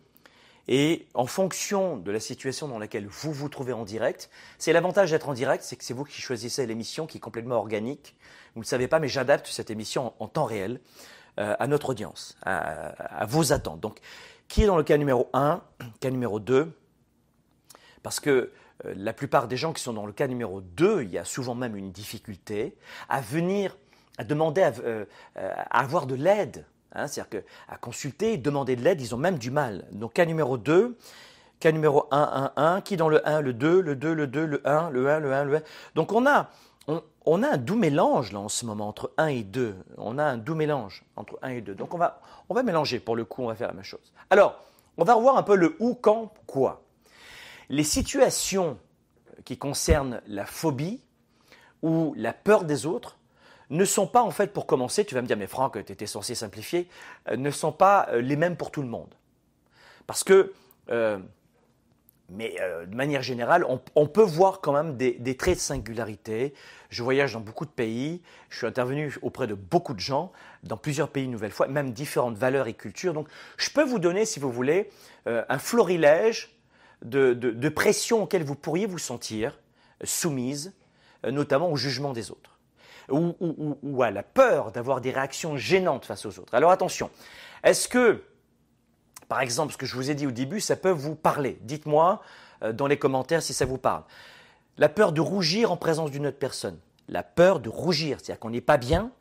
Et 0.66 1.06
en 1.14 1.26
fonction 1.26 1.96
de 1.96 2.10
la 2.10 2.18
situation 2.18 2.66
dans 2.66 2.80
laquelle 2.80 3.06
vous 3.06 3.32
vous 3.32 3.48
trouvez 3.48 3.72
en 3.72 3.84
direct, 3.84 4.30
c'est 4.58 4.72
l'avantage 4.72 5.12
d'être 5.12 5.28
en 5.28 5.32
direct, 5.32 5.62
c'est 5.62 5.76
que 5.76 5.84
c'est 5.84 5.94
vous 5.94 6.04
qui 6.04 6.20
choisissez 6.20 6.66
l'émission 6.66 7.06
qui 7.06 7.18
est 7.18 7.20
complètement 7.20 7.54
organique. 7.54 8.16
Vous 8.54 8.60
ne 8.60 8.64
le 8.64 8.68
savez 8.68 8.88
pas, 8.88 8.98
mais 8.98 9.08
j'adapte 9.08 9.46
cette 9.46 9.70
émission 9.70 10.12
en, 10.18 10.26
temps 10.26 10.44
réel 10.44 10.80
euh, 11.38 11.54
à 11.58 11.66
notre 11.68 11.90
audience, 11.90 12.36
à, 12.42 12.88
à, 13.20 13.26
vos 13.26 13.52
attentes. 13.52 13.80
Donc, 13.80 14.00
qui 14.48 14.64
est 14.64 14.66
dans 14.66 14.76
le 14.76 14.82
cas 14.82 14.98
numéro 14.98 15.30
1, 15.32 15.62
cas 16.00 16.10
numéro 16.10 16.40
2, 16.40 16.70
parce 18.02 18.18
que 18.18 18.50
la 18.84 19.12
plupart 19.12 19.48
des 19.48 19.56
gens 19.56 19.72
qui 19.72 19.82
sont 19.82 19.92
dans 19.92 20.06
le 20.06 20.12
cas 20.12 20.26
numéro 20.26 20.60
2, 20.60 21.02
il 21.02 21.10
y 21.10 21.18
a 21.18 21.24
souvent 21.24 21.54
même 21.54 21.76
une 21.76 21.90
difficulté 21.90 22.76
à 23.08 23.20
venir, 23.20 23.76
à 24.18 24.24
demander 24.24 24.62
à, 24.62 24.72
euh, 24.84 25.04
à 25.34 25.80
avoir 25.80 26.06
de 26.06 26.14
l'aide. 26.14 26.64
Hein, 26.92 27.06
C'est-à-dire 27.06 27.42
qu'à 27.68 27.76
consulter, 27.76 28.36
demander 28.36 28.76
de 28.76 28.82
l'aide, 28.82 29.00
ils 29.00 29.14
ont 29.14 29.18
même 29.18 29.38
du 29.38 29.50
mal. 29.50 29.86
Donc 29.92 30.14
cas 30.14 30.24
numéro 30.24 30.56
2, 30.56 30.96
cas 31.60 31.72
numéro 31.72 32.06
1, 32.10 32.52
1, 32.56 32.62
1, 32.62 32.80
qui 32.82 32.96
dans 32.96 33.08
le 33.08 33.26
1, 33.28 33.40
le 33.40 33.52
2, 33.52 33.80
le 33.80 33.96
2, 33.96 34.14
le 34.14 34.26
2, 34.26 34.46
le 34.46 34.66
1, 34.66 34.90
le 34.90 35.10
1, 35.10 35.18
le 35.20 35.32
1, 35.32 35.44
le 35.44 35.56
1. 35.56 35.60
Donc 35.94 36.12
on 36.12 36.26
a, 36.26 36.50
on, 36.86 37.02
on 37.26 37.42
a 37.42 37.48
un 37.48 37.56
doux 37.56 37.76
mélange 37.76 38.32
là 38.32 38.40
en 38.40 38.48
ce 38.48 38.64
moment 38.64 38.88
entre 38.88 39.12
1 39.18 39.26
et 39.26 39.42
2. 39.42 39.74
On 39.96 40.18
a 40.18 40.24
un 40.24 40.36
doux 40.36 40.54
mélange 40.54 41.04
entre 41.16 41.38
1 41.42 41.48
et 41.50 41.60
2. 41.60 41.74
Donc 41.74 41.94
on 41.94 41.98
va, 41.98 42.20
on 42.48 42.54
va 42.54 42.62
mélanger 42.62 43.00
pour 43.00 43.16
le 43.16 43.24
coup, 43.24 43.42
on 43.42 43.48
va 43.48 43.54
faire 43.54 43.68
la 43.68 43.74
même 43.74 43.84
chose. 43.84 44.12
Alors, 44.30 44.62
on 44.96 45.04
va 45.04 45.14
revoir 45.14 45.36
un 45.36 45.44
peu 45.44 45.54
le 45.54 45.76
où, 45.78 45.94
quand, 45.94 46.32
quoi. 46.46 46.82
Les 47.70 47.84
situations 47.84 48.78
qui 49.44 49.58
concernent 49.58 50.20
la 50.26 50.46
phobie 50.46 51.00
ou 51.82 52.14
la 52.16 52.32
peur 52.32 52.64
des 52.64 52.86
autres 52.86 53.18
ne 53.70 53.84
sont 53.84 54.06
pas 54.06 54.22
en 54.22 54.30
fait 54.30 54.52
pour 54.52 54.66
commencer, 54.66 55.04
tu 55.04 55.14
vas 55.14 55.22
me 55.22 55.26
dire 55.26 55.36
mais 55.36 55.46
Franck, 55.46 55.84
tu 55.84 55.92
étais 55.92 56.06
censé 56.06 56.34
simplifier, 56.34 56.88
euh, 57.28 57.36
ne 57.36 57.50
sont 57.50 57.72
pas 57.72 58.08
euh, 58.10 58.20
les 58.20 58.36
mêmes 58.36 58.56
pour 58.56 58.70
tout 58.70 58.82
le 58.82 58.88
monde. 58.88 59.14
Parce 60.06 60.24
que 60.24 60.52
euh, 60.90 61.18
mais 62.30 62.56
de 62.86 62.94
manière 62.94 63.22
générale, 63.22 63.64
on, 63.94 64.06
peut 64.06 64.20
voir 64.22 64.60
quand 64.60 64.74
même 64.74 64.98
des, 64.98 65.36
traits 65.38 65.54
de 65.54 65.60
singularité. 65.62 66.52
Je 66.90 67.02
voyage 67.02 67.32
dans 67.32 67.40
beaucoup 67.40 67.64
de 67.64 67.70
pays, 67.70 68.20
je 68.50 68.58
suis 68.58 68.66
intervenu 68.66 69.14
auprès 69.22 69.46
de 69.46 69.54
beaucoup 69.54 69.94
de 69.94 70.00
gens, 70.00 70.30
dans 70.62 70.76
plusieurs 70.76 71.08
pays 71.08 71.24
une 71.24 71.30
nouvelle 71.30 71.52
fois, 71.52 71.68
même 71.68 71.92
différentes 71.92 72.36
valeurs 72.36 72.66
et 72.66 72.74
cultures. 72.74 73.14
Donc 73.14 73.28
je 73.56 73.70
peux 73.70 73.82
vous 73.82 73.98
donner, 73.98 74.26
si 74.26 74.40
vous 74.40 74.52
voulez, 74.52 74.90
un 75.24 75.58
florilège 75.58 76.57
de, 77.02 77.68
pressions 77.68 78.22
auxquelles 78.22 78.44
vous 78.44 78.54
pourriez 78.54 78.86
vous 78.86 78.98
sentir 78.98 79.58
soumise, 80.04 80.72
euh, 81.24 81.30
notamment 81.30 81.70
au 81.70 81.76
jugement 81.76 82.12
des 82.12 82.30
autres, 82.30 82.58
ou, 83.10 83.34
ou, 83.40 83.78
ou 83.82 84.02
à 84.02 84.10
la 84.10 84.22
peur 84.22 84.72
d'avoir 84.72 85.00
des 85.00 85.10
réactions 85.10 85.56
gênantes 85.56 86.04
face 86.04 86.26
aux 86.26 86.38
autres. 86.38 86.54
Alors 86.54 86.70
attention, 86.70 87.10
est-ce 87.64 87.88
que 87.88 88.22
par 89.28 89.40
exemple, 89.42 89.72
ce 89.72 89.78
que 89.78 89.86
je 89.86 89.94
vous 89.94 90.10
ai 90.10 90.14
dit 90.14 90.26
au 90.26 90.30
début, 90.30 90.60
ça 90.60 90.74
peut 90.74 90.90
vous 90.90 91.14
parler? 91.14 91.58
Dites-moi 91.60 92.22
euh, 92.62 92.72
dans 92.72 92.86
les 92.86 92.98
commentaires 92.98 93.42
si 93.42 93.52
ça 93.52 93.66
vous 93.66 93.78
parle. 93.78 94.02
La 94.78 94.88
peur 94.88 95.12
de 95.12 95.20
rougir 95.20 95.70
en 95.70 95.76
présence 95.76 96.10
d'une 96.10 96.26
autre 96.26 96.38
personne. 96.38 96.78
La 97.08 97.22
peur 97.22 97.60
de 97.60 97.68
rougir, 97.68 98.18
c'est-à-dire 98.18 98.40
qu'on 98.40 98.50
n'est 98.50 98.60
pas 98.60 98.78
bien 98.78 99.12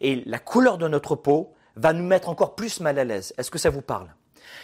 et 0.00 0.22
la 0.26 0.38
couleur 0.38 0.78
de 0.78 0.88
notre 0.88 1.14
peau 1.14 1.54
va 1.76 1.92
nous 1.92 2.04
mettre 2.04 2.28
encore 2.28 2.54
plus 2.54 2.80
mal 2.80 2.98
à 2.98 3.04
l'aise. 3.04 3.34
Est-ce 3.38 3.50
que 3.50 3.58
ça 3.58 3.70
vous 3.70 3.82
parle? 3.82 4.08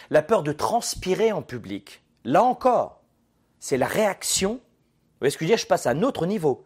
La 0.09 0.21
peur 0.21 0.43
de 0.43 0.51
transpirer 0.51 1.31
en 1.31 1.41
public. 1.41 2.01
Là 2.23 2.43
encore, 2.43 3.01
c'est 3.59 3.77
la 3.77 3.87
réaction. 3.87 4.53
Vous 4.53 5.19
voyez 5.21 5.31
ce 5.31 5.37
que 5.37 5.45
je 5.45 5.49
veux 5.49 5.55
dire? 5.55 5.63
Je 5.63 5.67
passe 5.67 5.87
à 5.87 5.91
un 5.91 6.03
autre 6.03 6.25
niveau. 6.25 6.65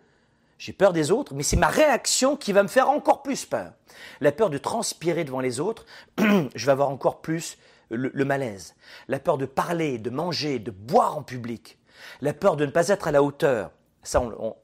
J'ai 0.58 0.74
peur 0.74 0.94
des 0.94 1.10
autres, 1.12 1.34
mais 1.34 1.44
c'est 1.44 1.58
ma 1.58 1.70
réaction 1.70 2.36
qui 2.38 2.54
va 2.54 2.62
me 2.62 2.68
faire 2.68 2.90
encore 2.90 3.24
plus 3.24 3.46
peur. 3.46 3.74
La 4.20 4.32
peur 4.32 4.50
de 4.50 4.60
transpirer 4.60 5.24
devant 5.24 5.40
les 5.40 5.60
autres, 5.60 5.86
je 6.20 6.66
vais 6.66 6.72
avoir 6.72 6.90
encore 6.90 7.22
plus 7.22 7.58
le, 7.90 8.26
malaise, 8.26 8.76
la 9.08 9.20
peur 9.20 9.38
de 9.38 9.46
parler, 9.46 9.98
de 9.98 10.10
manger, 10.10 10.60
de 10.60 10.72
boire 10.72 11.18
en 11.18 11.24
public, 11.24 11.80
la 12.22 12.34
peur 12.34 12.56
de 12.56 12.66
ne 12.66 12.72
pas 12.72 12.90
être 12.90 13.08
à 13.08 13.12
la 13.12 13.24
hauteur. 13.24 13.72
Ça, 14.04 14.22
on, 14.22 14.56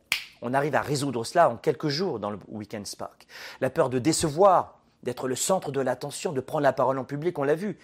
on 0.42 0.54
arrive 0.54 0.76
à 0.76 0.82
résoudre 0.82 1.24
cela 1.24 1.50
en 1.50 1.58
quelques 1.58 1.90
jours 1.90 2.20
dans 2.20 2.30
le 2.30 2.40
Weekend 2.48 2.86
Spark. 2.86 3.28
La 3.60 3.70
peur 3.70 3.90
de 3.90 4.00
décevoir, 4.00 4.77
d'être 5.04 5.28
le 5.28 5.36
centre 5.36 5.72
de 5.72 5.82
l'attention, 5.82 6.34
de 6.34 6.42
prendre 6.42 6.64
la 6.64 6.74
parole 6.74 7.00
en 7.00 7.04
public, 7.04 7.38
on 7.40 7.44
l'a 7.44 7.56
vu. 7.56 7.78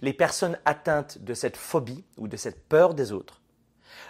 Les 0.00 0.12
personnes 0.12 0.58
atteintes 0.64 1.18
de 1.18 1.34
cette 1.34 1.56
phobie 1.56 2.04
ou 2.16 2.28
de 2.28 2.36
cette 2.36 2.68
peur 2.68 2.94
des 2.94 3.12
autres 3.12 3.40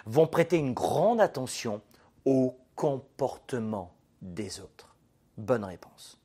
vont 0.05 0.27
prêter 0.27 0.57
une 0.57 0.73
grande 0.73 1.21
attention 1.21 1.81
au 2.25 2.57
comportement 2.75 3.93
des 4.21 4.59
autres. 4.59 4.95
Bonne 5.37 5.63
réponse. 5.63 6.19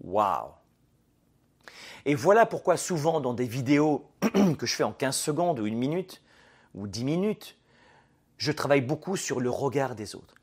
Waouh 0.00 0.52
et 2.04 2.14
voilà 2.14 2.46
pourquoi 2.46 2.76
souvent 2.76 3.20
dans 3.20 3.34
des 3.34 3.46
vidéos 3.46 4.10
que 4.58 4.64
je 4.66 4.74
fais 4.74 4.82
en 4.82 4.92
15 4.92 5.14
secondes 5.14 5.60
ou 5.60 5.66
une 5.66 5.76
minute 5.76 6.22
ou 6.74 6.86
10 6.86 7.04
minutes, 7.04 7.58
je 8.36 8.52
travaille 8.52 8.80
beaucoup 8.80 9.16
sur 9.16 9.40
le 9.40 9.50
regard 9.50 9.94
des 9.94 10.14
autres. 10.14 10.34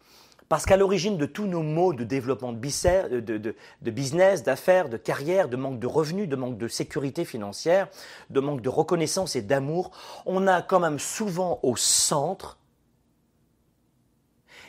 Parce 0.47 0.65
qu'à 0.65 0.77
l'origine 0.77 1.17
de 1.17 1.25
tous 1.25 1.47
nos 1.47 1.63
maux 1.63 1.93
de 1.93 2.03
développement 2.03 2.53
de, 2.53 3.19
de, 3.19 3.37
de, 3.37 3.91
business, 3.91 4.43
d'affaires, 4.43 4.89
de 4.89 4.97
carrière, 4.97 5.49
de 5.49 5.57
manque 5.57 5.79
de 5.79 5.87
revenus, 5.87 6.29
de 6.29 6.35
manque 6.35 6.57
de 6.57 6.67
sécurité 6.67 7.25
financière, 7.25 7.87
de 8.29 8.39
manque 8.39 8.61
de 8.61 8.69
reconnaissance 8.69 9.35
et 9.35 9.41
d'amour, 9.41 9.91
on 10.25 10.45
a 10.45 10.61
quand 10.61 10.79
même 10.79 10.99
souvent 10.99 11.59
au 11.63 11.75
centre 11.75 12.59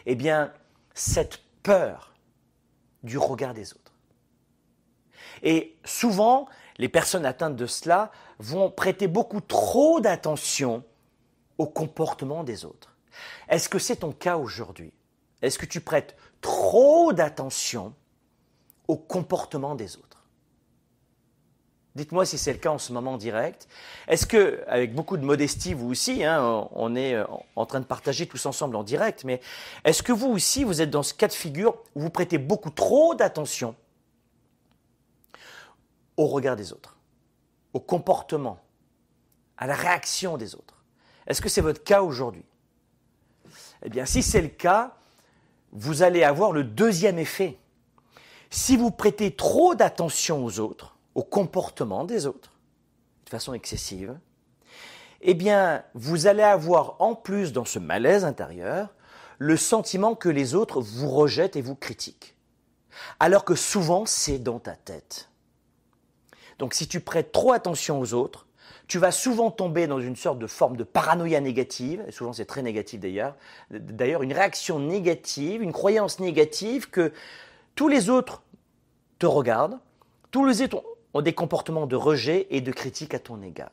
Eh 0.06 0.14
bien, 0.14 0.52
cette 0.94 1.40
peur 1.62 2.14
du 3.02 3.18
regard 3.18 3.52
des 3.52 3.72
autres. 3.74 3.92
Et 5.42 5.76
souvent, 5.84 6.48
les 6.78 6.88
personnes 6.88 7.26
atteintes 7.26 7.56
de 7.56 7.66
cela 7.66 8.10
vont 8.38 8.70
prêter 8.70 9.08
beaucoup 9.08 9.42
trop 9.42 10.00
d'attention 10.00 10.82
au 11.58 11.66
comportement 11.66 12.44
des 12.44 12.64
autres. 12.64 12.96
Est-ce 13.48 13.68
que 13.68 13.78
c'est 13.78 13.96
ton 13.96 14.12
cas 14.12 14.36
aujourd'hui? 14.38 14.92
Est-ce 15.42 15.58
que 15.58 15.66
tu 15.66 15.80
prêtes 15.80 16.16
trop 16.40 17.12
d'attention 17.12 17.94
au 18.88 18.96
comportement 18.96 19.74
des 19.74 19.96
autres? 19.96 20.16
Dites-moi 21.96 22.26
si 22.26 22.36
c'est 22.36 22.52
le 22.52 22.58
cas 22.58 22.70
en 22.70 22.78
ce 22.78 22.92
moment 22.92 23.16
direct. 23.16 23.68
Est-ce 24.06 24.26
que, 24.26 24.62
avec 24.66 24.94
beaucoup 24.94 25.16
de 25.16 25.24
modestie, 25.24 25.72
vous 25.72 25.88
aussi, 25.88 26.24
hein, 26.24 26.68
on 26.72 26.94
est 26.94 27.14
euh, 27.14 27.24
en 27.56 27.64
train 27.64 27.80
de 27.80 27.86
partager 27.86 28.26
tous 28.26 28.44
ensemble 28.44 28.76
en 28.76 28.82
direct, 28.82 29.24
mais 29.24 29.40
est-ce 29.82 30.02
que 30.02 30.12
vous 30.12 30.28
aussi, 30.28 30.62
vous 30.62 30.82
êtes 30.82 30.90
dans 30.90 31.02
ce 31.02 31.14
cas 31.14 31.26
de 31.26 31.32
figure 31.32 31.74
où 31.94 32.02
vous 32.02 32.10
prêtez 32.10 32.36
beaucoup 32.36 32.68
trop 32.68 33.14
d'attention 33.14 33.74
au 36.18 36.26
regard 36.26 36.54
des 36.54 36.74
autres, 36.74 36.98
au 37.72 37.80
comportement, 37.80 38.58
à 39.56 39.66
la 39.66 39.74
réaction 39.74 40.36
des 40.36 40.54
autres? 40.54 40.84
Est-ce 41.26 41.40
que 41.40 41.48
c'est 41.48 41.62
votre 41.62 41.82
cas 41.82 42.02
aujourd'hui? 42.02 42.44
Eh 43.82 43.88
bien, 43.88 44.04
si 44.04 44.22
c'est 44.22 44.42
le 44.42 44.48
cas, 44.48 44.95
vous 45.72 46.02
allez 46.02 46.24
avoir 46.24 46.52
le 46.52 46.64
deuxième 46.64 47.18
effet. 47.18 47.58
Si 48.50 48.76
vous 48.76 48.90
prêtez 48.90 49.34
trop 49.34 49.74
d'attention 49.74 50.44
aux 50.44 50.60
autres, 50.60 50.96
au 51.14 51.22
comportement 51.22 52.04
des 52.04 52.26
autres, 52.26 52.52
de 53.24 53.30
façon 53.30 53.54
excessive, 53.54 54.18
eh 55.20 55.34
bien, 55.34 55.82
vous 55.94 56.26
allez 56.26 56.42
avoir 56.42 56.96
en 57.00 57.14
plus 57.14 57.52
dans 57.52 57.64
ce 57.64 57.78
malaise 57.78 58.24
intérieur 58.24 58.94
le 59.38 59.56
sentiment 59.56 60.14
que 60.14 60.28
les 60.28 60.54
autres 60.54 60.80
vous 60.80 61.10
rejettent 61.10 61.56
et 61.56 61.62
vous 61.62 61.74
critiquent. 61.74 62.36
Alors 63.20 63.44
que 63.44 63.54
souvent, 63.54 64.06
c'est 64.06 64.38
dans 64.38 64.58
ta 64.58 64.76
tête. 64.76 65.28
Donc 66.58 66.74
si 66.74 66.88
tu 66.88 67.00
prêtes 67.00 67.32
trop 67.32 67.52
attention 67.52 68.00
aux 68.00 68.14
autres, 68.14 68.45
tu 68.88 68.98
vas 68.98 69.10
souvent 69.10 69.50
tomber 69.50 69.86
dans 69.86 70.00
une 70.00 70.16
sorte 70.16 70.38
de 70.38 70.46
forme 70.46 70.76
de 70.76 70.84
paranoïa 70.84 71.40
négative, 71.40 72.04
et 72.06 72.12
souvent 72.12 72.32
c'est 72.32 72.44
très 72.44 72.62
négatif 72.62 73.00
d'ailleurs, 73.00 73.34
d'ailleurs 73.70 74.22
une 74.22 74.32
réaction 74.32 74.78
négative, 74.78 75.62
une 75.62 75.72
croyance 75.72 76.20
négative 76.20 76.88
que 76.90 77.12
tous 77.74 77.88
les 77.88 78.10
autres 78.10 78.42
te 79.18 79.26
regardent, 79.26 79.78
tous 80.30 80.44
les 80.44 80.62
autres 80.62 80.84
ont 81.14 81.22
des 81.22 81.32
comportements 81.32 81.86
de 81.86 81.96
rejet 81.96 82.46
et 82.50 82.60
de 82.60 82.70
critique 82.70 83.14
à 83.14 83.18
ton 83.18 83.42
égard. 83.42 83.70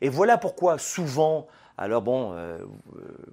Et 0.00 0.08
voilà 0.08 0.38
pourquoi 0.38 0.78
souvent, 0.78 1.48
alors 1.76 2.02
bon, 2.02 2.32
euh, 2.34 2.58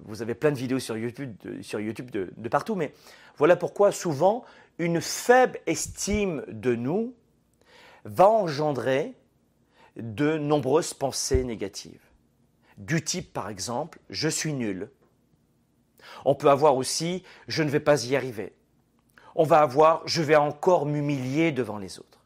vous 0.04 0.22
avez 0.22 0.34
plein 0.34 0.50
de 0.50 0.56
vidéos 0.56 0.78
sur 0.78 0.96
YouTube, 0.96 1.34
sur 1.62 1.78
YouTube 1.78 2.10
de, 2.10 2.48
partout, 2.48 2.74
mais 2.74 2.92
voilà 3.36 3.54
pourquoi 3.56 3.92
souvent 3.92 4.44
une 4.78 5.00
faible 5.00 5.58
estime 5.66 6.44
de 6.48 6.74
nous 6.74 7.14
va 8.04 8.28
engendrer 8.28 9.14
de 9.96 10.38
nombreuses 10.38 10.94
pensées 10.94 11.44
négatives. 11.44 12.02
Du 12.76 13.02
type, 13.02 13.32
par 13.32 13.48
exemple, 13.48 13.98
je 14.10 14.28
suis 14.28 14.52
nul. 14.52 14.90
On 16.24 16.34
peut 16.34 16.50
avoir 16.50 16.76
aussi, 16.76 17.22
je 17.48 17.62
ne 17.62 17.70
vais 17.70 17.80
pas 17.80 18.04
y 18.04 18.16
arriver. 18.16 18.54
On 19.34 19.44
va 19.44 19.60
avoir, 19.60 20.02
je 20.06 20.22
vais 20.22 20.36
encore 20.36 20.86
m'humilier 20.86 21.52
devant 21.52 21.78
les 21.78 21.98
autres. 21.98 22.20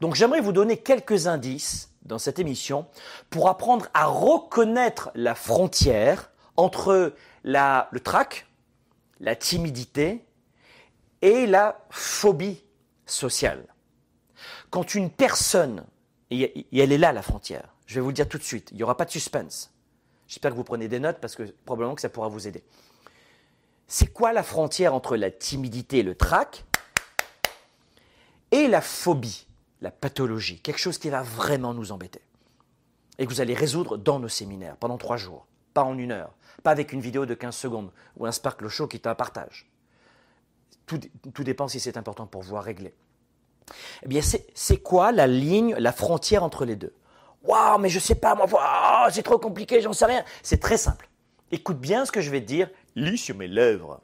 Donc 0.00 0.14
j'aimerais 0.14 0.40
vous 0.40 0.52
donner 0.52 0.78
quelques 0.78 1.26
indices 1.26 1.90
dans 2.02 2.18
cette 2.18 2.38
émission 2.38 2.86
pour 3.28 3.48
apprendre 3.48 3.86
à 3.92 4.06
reconnaître 4.06 5.10
la 5.14 5.34
frontière 5.34 6.30
entre 6.56 7.14
le 7.44 7.98
trac, 7.98 8.46
la 9.20 9.36
timidité 9.36 10.24
et 11.22 11.46
la 11.46 11.84
phobie 11.90 12.64
sociale. 13.06 13.66
Quand 14.70 14.94
une 14.94 15.10
personne, 15.10 15.84
et 16.30 16.66
elle 16.72 16.92
est 16.92 16.98
là 16.98 17.12
la 17.12 17.22
frontière, 17.22 17.74
je 17.86 17.96
vais 17.96 18.00
vous 18.00 18.08
le 18.08 18.14
dire 18.14 18.28
tout 18.28 18.38
de 18.38 18.42
suite, 18.42 18.68
il 18.70 18.76
n'y 18.76 18.82
aura 18.82 18.96
pas 18.96 19.04
de 19.04 19.10
suspense. 19.10 19.72
J'espère 20.28 20.52
que 20.52 20.56
vous 20.56 20.64
prenez 20.64 20.86
des 20.86 21.00
notes 21.00 21.18
parce 21.20 21.34
que 21.34 21.42
probablement 21.64 21.94
que 21.96 22.00
ça 22.00 22.08
pourra 22.08 22.28
vous 22.28 22.46
aider. 22.46 22.62
C'est 23.88 24.12
quoi 24.12 24.32
la 24.32 24.44
frontière 24.44 24.94
entre 24.94 25.16
la 25.16 25.30
timidité 25.32 25.98
et 25.98 26.02
le 26.04 26.14
trac 26.14 26.64
et 28.52 28.68
la 28.68 28.80
phobie 28.80 29.48
la 29.80 29.90
pathologie, 29.90 30.60
quelque 30.60 30.78
chose 30.78 30.98
qui 30.98 31.10
va 31.10 31.22
vraiment 31.22 31.74
nous 31.74 31.92
embêter. 31.92 32.20
Et 33.18 33.26
que 33.26 33.30
vous 33.30 33.40
allez 33.40 33.54
résoudre 33.54 33.96
dans 33.96 34.18
nos 34.18 34.28
séminaires 34.28 34.76
pendant 34.76 34.98
trois 34.98 35.16
jours, 35.16 35.46
pas 35.74 35.84
en 35.84 35.98
une 35.98 36.12
heure, 36.12 36.34
pas 36.62 36.70
avec 36.70 36.92
une 36.92 37.00
vidéo 37.00 37.26
de 37.26 37.34
15 37.34 37.54
secondes 37.54 37.90
ou 38.16 38.26
un 38.26 38.32
Sparkle 38.32 38.68
Show 38.68 38.88
qui 38.88 38.96
est 38.96 39.06
un 39.06 39.14
partage. 39.14 39.70
Tout, 40.86 41.44
dépend 41.44 41.68
si 41.68 41.78
c'est 41.78 41.96
important 41.96 42.26
pour 42.26 42.42
vous 42.42 42.56
à 42.56 42.60
régler. 42.60 42.92
Eh 44.02 44.08
bien, 44.08 44.20
c'est 44.54 44.76
quoi 44.78 45.12
la 45.12 45.26
ligne, 45.26 45.74
la 45.76 45.92
frontière 45.92 46.42
entre 46.44 46.64
les 46.64 46.76
deux? 46.76 46.94
Waouh, 47.42 47.78
mais 47.78 47.88
je 47.88 47.98
sais 47.98 48.14
pas, 48.14 48.34
moi, 48.34 48.46
c'est 49.10 49.22
trop 49.22 49.38
compliqué, 49.38 49.80
j'en 49.80 49.92
sais 49.92 50.04
rien. 50.04 50.24
C'est 50.42 50.60
très 50.60 50.76
simple. 50.76 51.08
Écoute 51.50 51.80
bien 51.80 52.04
ce 52.04 52.12
que 52.12 52.20
je 52.20 52.30
vais 52.30 52.40
te 52.40 52.46
dire, 52.46 52.68
lis 52.94 53.18
sur 53.18 53.36
mes 53.36 53.48
lèvres. 53.48 54.00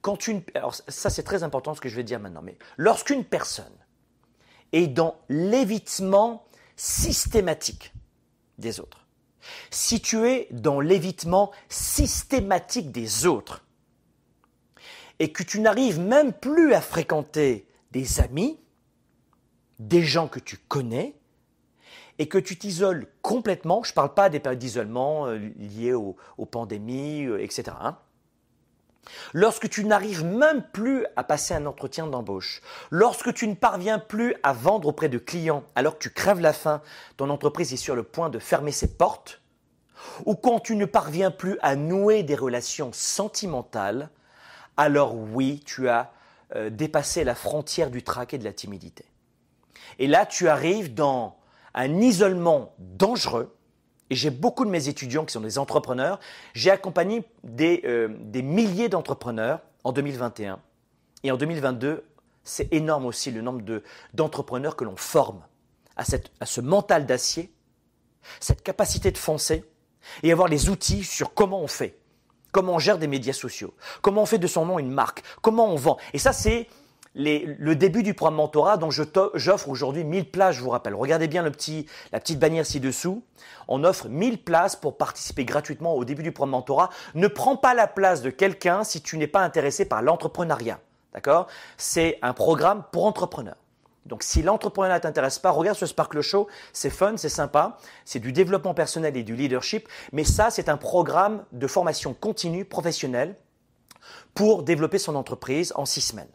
Quand 0.00 0.26
une, 0.26 0.42
alors 0.54 0.74
ça 0.74 1.10
c'est 1.10 1.22
très 1.22 1.44
important 1.44 1.74
ce 1.74 1.80
que 1.80 1.88
je 1.88 1.96
vais 1.96 2.02
dire 2.02 2.18
maintenant, 2.18 2.42
mais 2.42 2.58
lorsqu'une 2.76 3.24
personne 3.24 3.72
et 4.72 4.88
dans 4.88 5.16
l'évitement 5.28 6.44
systématique 6.76 7.92
des 8.58 8.80
autres. 8.80 9.06
Si 9.70 10.00
tu 10.00 10.28
es 10.28 10.48
dans 10.50 10.80
l'évitement 10.80 11.52
systématique 11.68 12.90
des 12.90 13.26
autres 13.26 13.64
et 15.18 15.32
que 15.32 15.42
tu 15.42 15.60
n'arrives 15.60 16.00
même 16.00 16.32
plus 16.32 16.74
à 16.74 16.80
fréquenter 16.80 17.66
des 17.92 18.20
amis, 18.20 18.58
des 19.78 20.02
gens 20.02 20.28
que 20.28 20.40
tu 20.40 20.56
connais, 20.56 21.14
et 22.18 22.28
que 22.28 22.38
tu 22.38 22.56
t'isoles 22.56 23.06
complètement, 23.22 23.82
je 23.82 23.90
ne 23.90 23.94
parle 23.94 24.14
pas 24.14 24.28
des 24.28 24.40
périodes 24.40 24.58
d'isolement 24.58 25.26
euh, 25.26 25.38
liées 25.58 25.94
aux, 25.94 26.16
pandémies, 26.50 27.26
euh, 27.26 27.42
etc. 27.42 27.76
Lorsque 29.32 29.68
tu 29.68 29.84
n'arrives 29.84 30.24
même 30.24 30.64
plus 30.72 31.06
à 31.16 31.24
passer 31.24 31.54
un 31.54 31.66
entretien 31.66 32.06
d'embauche, 32.06 32.60
lorsque 32.90 33.34
tu 33.34 33.48
ne 33.48 33.54
parviens 33.54 33.98
plus 33.98 34.36
à 34.42 34.52
vendre 34.52 34.88
auprès 34.88 35.08
de 35.08 35.18
clients 35.18 35.64
alors 35.74 35.94
que 35.94 36.02
tu 36.04 36.10
crèves 36.10 36.40
la 36.40 36.52
faim, 36.52 36.82
ton 37.16 37.30
entreprise 37.30 37.72
est 37.72 37.78
sur 37.78 37.96
le 37.96 38.04
point 38.04 38.30
de 38.30 38.38
fermer 38.38 38.72
ses 38.72 38.96
portes, 38.96 39.40
ou 40.24 40.34
quand 40.34 40.60
tu 40.60 40.76
ne 40.76 40.84
parviens 40.84 41.30
plus 41.30 41.58
à 41.62 41.76
nouer 41.76 42.22
des 42.22 42.34
relations 42.34 42.90
sentimentales, 42.92 44.10
alors 44.76 45.14
oui, 45.16 45.62
tu 45.64 45.88
as 45.88 46.12
euh, 46.54 46.70
dépassé 46.70 47.24
la 47.24 47.34
frontière 47.34 47.90
du 47.90 48.02
trac 48.02 48.34
et 48.34 48.38
de 48.38 48.44
la 48.44 48.52
timidité. 48.52 49.04
Et 49.98 50.06
là, 50.06 50.26
tu 50.26 50.48
arrives 50.48 50.94
dans 50.94 51.36
un 51.74 52.00
isolement 52.00 52.74
dangereux 52.78 53.54
et 54.10 54.14
j'ai 54.14 54.30
beaucoup 54.30 54.66
de 54.66 54.70
mes 54.70 54.88
étudiants 54.88 55.24
qui 55.24 55.32
sont 55.32 55.40
des 55.40 55.58
entrepreneurs. 55.58 56.20
J'ai 56.52 56.70
accompagné 56.70 57.24
des, 57.44 57.80
euh, 57.86 58.08
des 58.20 58.42
milliers 58.42 58.90
d'entrepreneurs 58.90 59.60
en 59.84 59.92
2021. 59.92 60.58
Et 61.22 61.30
en 61.30 61.36
2022, 61.38 62.04
c'est 62.44 62.72
énorme 62.72 63.06
aussi 63.06 63.30
le 63.30 63.40
nombre 63.40 63.62
d'entrepreneurs 64.12 64.76
que 64.76 64.84
l'on 64.84 64.96
forme 64.96 65.42
à, 65.96 66.04
cette, 66.04 66.30
à 66.40 66.46
ce 66.46 66.60
mental 66.60 67.06
d'acier, 67.06 67.52
cette 68.40 68.62
capacité 68.62 69.10
de 69.10 69.18
foncer 69.18 69.64
et 70.22 70.32
avoir 70.32 70.48
les 70.48 70.68
outils 70.68 71.04
sur 71.04 71.32
comment 71.32 71.60
on 71.60 71.68
fait, 71.68 71.98
comment 72.52 72.74
on 72.74 72.78
gère 72.78 72.98
des 72.98 73.08
médias 73.08 73.32
sociaux, 73.32 73.74
comment 74.02 74.22
on 74.22 74.26
fait 74.26 74.38
de 74.38 74.46
son 74.46 74.66
nom 74.66 74.78
une 74.78 74.90
marque, 74.90 75.22
comment 75.40 75.66
on 75.66 75.76
vend. 75.76 75.96
Et 76.12 76.18
ça, 76.18 76.32
c'est 76.32 76.68
le 77.14 77.74
début 77.74 78.02
du 78.02 78.14
programme 78.14 78.36
mentorat 78.36 78.78
dont 78.78 78.88
j'offre 78.90 79.68
aujourd'hui 79.68 80.02
1000 80.02 80.30
places, 80.30 80.56
je 80.56 80.62
vous 80.62 80.70
rappelle. 80.70 80.94
Regardez 80.94 81.28
bien 81.28 81.42
le 81.42 81.50
petit, 81.50 81.86
la 82.10 82.20
petite 82.20 82.38
bannière 82.38 82.64
ci-dessous. 82.64 83.22
On 83.68 83.84
offre 83.84 84.08
1000 84.08 84.42
places 84.42 84.76
pour 84.76 84.96
participer 84.96 85.44
gratuitement 85.44 85.94
au 85.94 86.06
début 86.06 86.22
du 86.22 86.32
programme 86.32 86.52
mentorat. 86.52 86.88
Ne 87.14 87.28
prends 87.28 87.56
pas 87.56 87.74
la 87.74 87.86
place 87.86 88.22
de 88.22 88.30
quelqu'un 88.30 88.82
si 88.82 89.02
tu 89.02 89.18
n'es 89.18 89.26
pas 89.26 89.40
intéressé 89.40 89.84
par 89.84 90.00
l'entrepreneuriat. 90.00 90.80
D'accord? 91.12 91.48
C'est 91.76 92.18
un 92.22 92.32
programme 92.32 92.82
pour 92.92 93.04
entrepreneurs. 93.04 93.56
Donc 94.06 94.22
si 94.22 94.42
l'entrepreneuriat 94.42 94.98
ne 94.98 95.02
t'intéresse 95.02 95.38
pas, 95.38 95.50
regarde 95.50 95.78
ce 95.78 95.86
Sparkle 95.86 96.20
Show, 96.20 96.48
c'est 96.72 96.90
fun, 96.90 97.16
c'est 97.16 97.28
sympa, 97.28 97.78
c'est 98.04 98.18
du 98.18 98.32
développement 98.32 98.74
personnel 98.74 99.16
et 99.16 99.22
du 99.22 99.36
leadership, 99.36 99.88
mais 100.12 100.24
ça 100.24 100.50
c'est 100.50 100.68
un 100.68 100.76
programme 100.76 101.44
de 101.52 101.66
formation 101.66 102.14
continue 102.14 102.64
professionnelle 102.64 103.36
pour 104.34 104.64
développer 104.64 104.98
son 104.98 105.14
entreprise 105.14 105.72
en 105.76 105.84
six 105.84 106.00
semaines. 106.00 106.32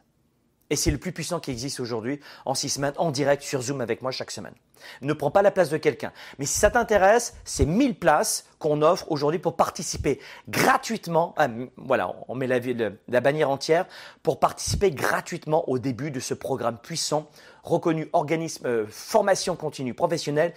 Et 0.69 0.75
c'est 0.75 0.91
le 0.91 0.97
plus 0.97 1.13
puissant 1.13 1.39
qui 1.39 1.51
existe 1.51 1.79
aujourd'hui 1.79 2.19
en 2.45 2.53
six 2.53 2.69
semaines, 2.69 2.93
en 2.97 3.11
direct 3.11 3.41
sur 3.41 3.61
Zoom 3.61 3.79
avec 3.79 4.01
moi 4.01 4.11
chaque 4.11 4.31
semaine. 4.31 4.53
Ne 5.01 5.13
prends 5.13 5.31
pas 5.31 5.41
la 5.41 5.51
place 5.51 5.69
de 5.69 5.77
quelqu'un. 5.77 6.11
Mais 6.39 6.45
si 6.45 6.59
ça 6.59 6.69
t'intéresse, 6.69 7.35
c'est 7.45 7.65
1000 7.65 7.97
places 7.97 8.45
qu'on 8.59 8.81
offre 8.81 9.09
aujourd'hui 9.09 9.39
pour 9.39 9.55
participer 9.55 10.19
gratuitement. 10.49 11.33
Ah, 11.37 11.47
voilà, 11.77 12.13
on 12.27 12.35
met 12.35 12.47
la, 12.47 12.59
la, 13.07 13.21
bannière 13.21 13.49
entière 13.49 13.85
pour 14.23 14.39
participer 14.39 14.91
gratuitement 14.91 15.67
au 15.69 15.79
début 15.79 16.11
de 16.11 16.19
ce 16.19 16.33
programme 16.33 16.77
puissant, 16.77 17.29
reconnu 17.67 18.09
organisme 18.13 18.65
euh, 18.65 18.85
formation 18.89 19.55
continue 19.55 19.93
professionnelle, 19.93 20.53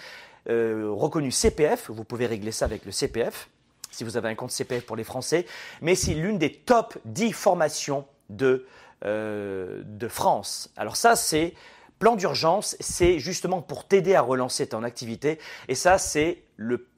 euh, 0.48 0.88
reconnu 0.90 1.30
CPF. 1.30 1.90
Vous 1.90 2.04
pouvez 2.04 2.26
régler 2.26 2.52
ça 2.52 2.64
avec 2.64 2.84
le 2.84 2.92
CPF. 2.92 3.48
si 3.90 4.04
vous 4.04 4.16
avez 4.16 4.28
un 4.28 4.36
compte 4.36 4.52
CPF 4.52 4.86
pour 4.86 4.96
les 4.96 5.04
Français, 5.04 5.46
mais 5.82 5.96
c'est 5.96 6.14
l'une 6.14 6.38
des 6.38 6.52
top 6.52 6.96
10 7.06 7.32
formations 7.32 8.06
de, 8.28 8.66
euh, 9.04 9.82
de 9.84 10.06
France. 10.06 10.70
Alors 10.76 10.96
ça, 10.96 11.16
c'est 11.16 11.54
plan 11.98 12.14
d'urgence, 12.14 12.76
c'est 12.78 13.18
justement 13.18 13.60
pour 13.60 13.84
t'aider 13.84 14.14
à 14.14 14.22
relancer 14.22 14.68
ton 14.68 14.84
activité. 14.84 15.38
Et 15.68 15.74
ça, 15.74 15.98
c'est 15.98 16.44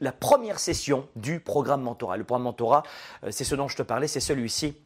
la 0.00 0.12
première 0.12 0.58
session 0.60 1.08
du 1.16 1.40
programme 1.40 1.82
Mentorat. 1.82 2.18
Le 2.18 2.24
programme 2.24 2.44
Mentorat, 2.44 2.84
c'est 3.30 3.44
ce 3.44 3.56
dont 3.56 3.66
je 3.66 3.76
te 3.76 3.82
parlais, 3.82 4.06
c'est 4.06 4.20
celui-ci. 4.20 4.76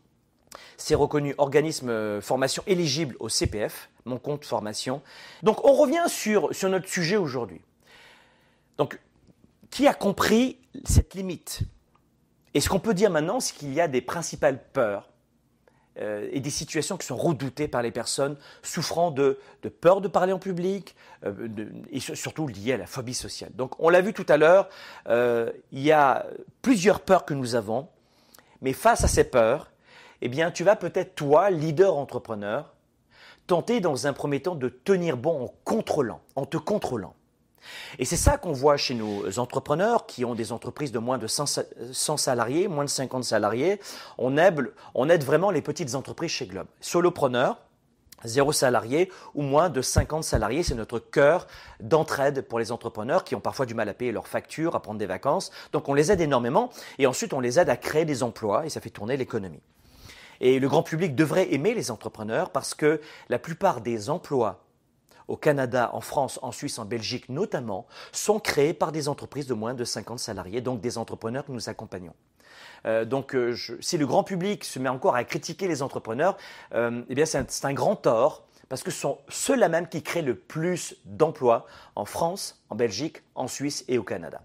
C'est 0.76 0.94
reconnu 0.94 1.34
organisme 1.38 1.88
euh, 1.88 2.20
formation 2.20 2.62
éligible 2.66 3.16
au 3.20 3.28
CPF, 3.28 3.88
mon 4.04 4.18
compte 4.18 4.44
formation. 4.44 5.02
Donc 5.42 5.64
on 5.64 5.72
revient 5.72 6.04
sur, 6.08 6.54
sur 6.54 6.68
notre 6.68 6.88
sujet 6.88 7.16
aujourd'hui. 7.16 7.60
Donc, 8.78 8.98
qui 9.70 9.86
a 9.86 9.94
compris 9.94 10.58
cette 10.84 11.14
limite? 11.14 11.60
Et 12.54 12.60
ce 12.60 12.68
qu'on 12.68 12.78
peut 12.78 12.94
dire 12.94 13.10
maintenant, 13.10 13.40
c'est 13.40 13.54
qu'il 13.54 13.72
y 13.72 13.80
a 13.80 13.88
des 13.88 14.00
principales 14.00 14.62
peurs 14.72 15.08
euh, 15.98 16.28
et 16.30 16.40
des 16.40 16.50
situations 16.50 16.96
qui 16.96 17.06
sont 17.06 17.16
redoutées 17.16 17.68
par 17.68 17.82
les 17.82 17.90
personnes 17.90 18.36
souffrant 18.62 19.10
de, 19.10 19.38
peur 19.80 20.00
de 20.00 20.08
parler 20.08 20.32
en 20.32 20.38
public 20.38 20.94
euh, 21.24 21.48
et 21.90 22.00
surtout 22.00 22.46
liées 22.46 22.74
à 22.74 22.76
la 22.76 22.86
phobie 22.86 23.14
sociale? 23.14 23.50
Donc 23.54 23.78
on 23.80 23.88
l'a 23.88 24.02
vu 24.02 24.12
tout 24.12 24.26
à 24.28 24.36
l'heure, 24.36 24.68
il 25.08 25.80
y 25.80 25.92
a 25.92 26.26
plusieurs 26.62 27.00
peurs 27.00 27.24
que 27.24 27.34
nous 27.34 27.54
avons, 27.54 27.88
mais 28.60 28.72
face 28.72 29.04
à 29.04 29.08
ces 29.08 29.24
peurs, 29.24 29.70
eh 30.22 30.28
bien 30.28 30.50
tu 30.50 30.64
vas 30.64 30.76
peut-être 30.76 31.14
toi, 31.14 31.50
leader 31.50 31.96
entrepreneur, 31.96 32.74
tenter 33.46 33.80
dans 33.80 34.06
un 34.06 34.12
premier 34.12 34.40
temps 34.40 34.54
de 34.54 34.68
tenir 34.68 35.16
bon 35.16 35.44
en 35.44 35.54
contrôlant, 35.64 36.20
en 36.34 36.46
te 36.46 36.56
contrôlant. 36.56 37.14
Et 37.98 38.04
c'est 38.04 38.16
ça 38.16 38.38
qu'on 38.38 38.52
voit 38.52 38.76
chez 38.76 38.94
nos 38.94 39.38
entrepreneurs 39.38 40.06
qui 40.06 40.24
ont 40.24 40.34
des 40.34 40.52
entreprises 40.52 40.92
de 40.92 40.98
moins 40.98 41.18
de 41.18 41.26
100 41.26 42.16
salariés, 42.16 42.68
moins 42.68 42.84
de 42.84 42.90
50 42.90 43.24
salariés. 43.24 43.80
On 44.18 44.36
aide, 44.36 45.24
vraiment 45.24 45.50
les 45.50 45.62
petites 45.62 45.94
entreprises 45.94 46.30
chez 46.30 46.46
Globe. 46.46 46.66
Solopreneurs, 46.80 47.58
zéro 48.24 48.52
salarié 48.52 49.10
ou 49.34 49.42
moins 49.42 49.68
de 49.68 49.82
50 49.82 50.24
salariés. 50.24 50.62
C'est 50.62 50.74
notre 50.74 50.98
cœur 50.98 51.46
d'entraide 51.80 52.42
pour 52.42 52.58
les 52.58 52.72
entrepreneurs 52.72 53.24
qui 53.24 53.34
ont 53.34 53.40
parfois 53.40 53.66
du 53.66 53.74
mal 53.74 53.88
à 53.88 53.94
payer 53.94 54.12
leurs 54.12 54.28
factures, 54.28 54.76
à 54.76 54.80
prendre 54.80 54.98
des 54.98 55.06
vacances. 55.06 55.50
Donc 55.72 55.88
on 55.88 55.94
les 55.94 56.12
aide 56.12 56.20
énormément 56.20 56.70
et 56.98 57.06
ensuite 57.06 57.32
on 57.32 57.40
les 57.40 57.58
aide 57.58 57.68
à 57.68 57.76
créer 57.76 58.04
des 58.04 58.22
emplois 58.22 58.64
et 58.66 58.70
ça 58.70 58.80
fait 58.80 58.90
tourner 58.90 59.16
l'économie. 59.16 59.62
Et 60.40 60.58
le 60.58 60.68
grand 60.68 60.82
public 60.82 61.14
devrait 61.14 61.52
aimer 61.52 61.74
les 61.74 61.90
entrepreneurs 61.90 62.50
parce 62.50 62.74
que 62.74 63.00
la 63.28 63.38
plupart 63.38 63.80
des 63.80 64.10
emplois 64.10 64.62
au 65.28 65.36
Canada, 65.36 65.90
en 65.92 66.00
France, 66.00 66.38
en 66.42 66.52
Suisse, 66.52 66.78
en 66.78 66.84
Belgique 66.84 67.28
notamment, 67.28 67.86
sont 68.12 68.38
créés 68.38 68.74
par 68.74 68.92
des 68.92 69.08
entreprises 69.08 69.46
de 69.46 69.54
moins 69.54 69.74
de 69.74 69.84
50 69.84 70.18
salariés, 70.18 70.60
donc 70.60 70.80
des 70.80 70.98
entrepreneurs 70.98 71.44
que 71.44 71.52
nous 71.52 71.68
accompagnons. 71.68 72.14
Euh, 72.86 73.04
donc, 73.04 73.34
euh, 73.34 73.56
si 73.80 73.98
le 73.98 74.06
grand 74.06 74.22
public 74.22 74.64
se 74.64 74.78
met 74.78 74.88
encore 74.88 75.16
à 75.16 75.24
critiquer 75.24 75.68
les 75.68 75.82
entrepreneurs, 75.82 76.36
euh, 76.74 77.02
eh 77.08 77.14
bien, 77.14 77.26
c'est 77.26 77.64
un, 77.64 77.74
grand 77.74 77.96
tort 77.96 78.46
parce 78.68 78.82
que 78.82 78.90
ce 78.90 79.00
sont 79.00 79.18
ceux-là 79.28 79.68
même 79.68 79.88
qui 79.88 80.02
créent 80.02 80.22
le 80.22 80.34
plus 80.34 80.96
d'emplois 81.04 81.66
en 81.94 82.04
France, 82.04 82.62
en 82.68 82.74
Belgique, 82.74 83.22
en 83.34 83.48
Suisse 83.48 83.84
et 83.88 83.98
au 83.98 84.02
Canada. 84.02 84.40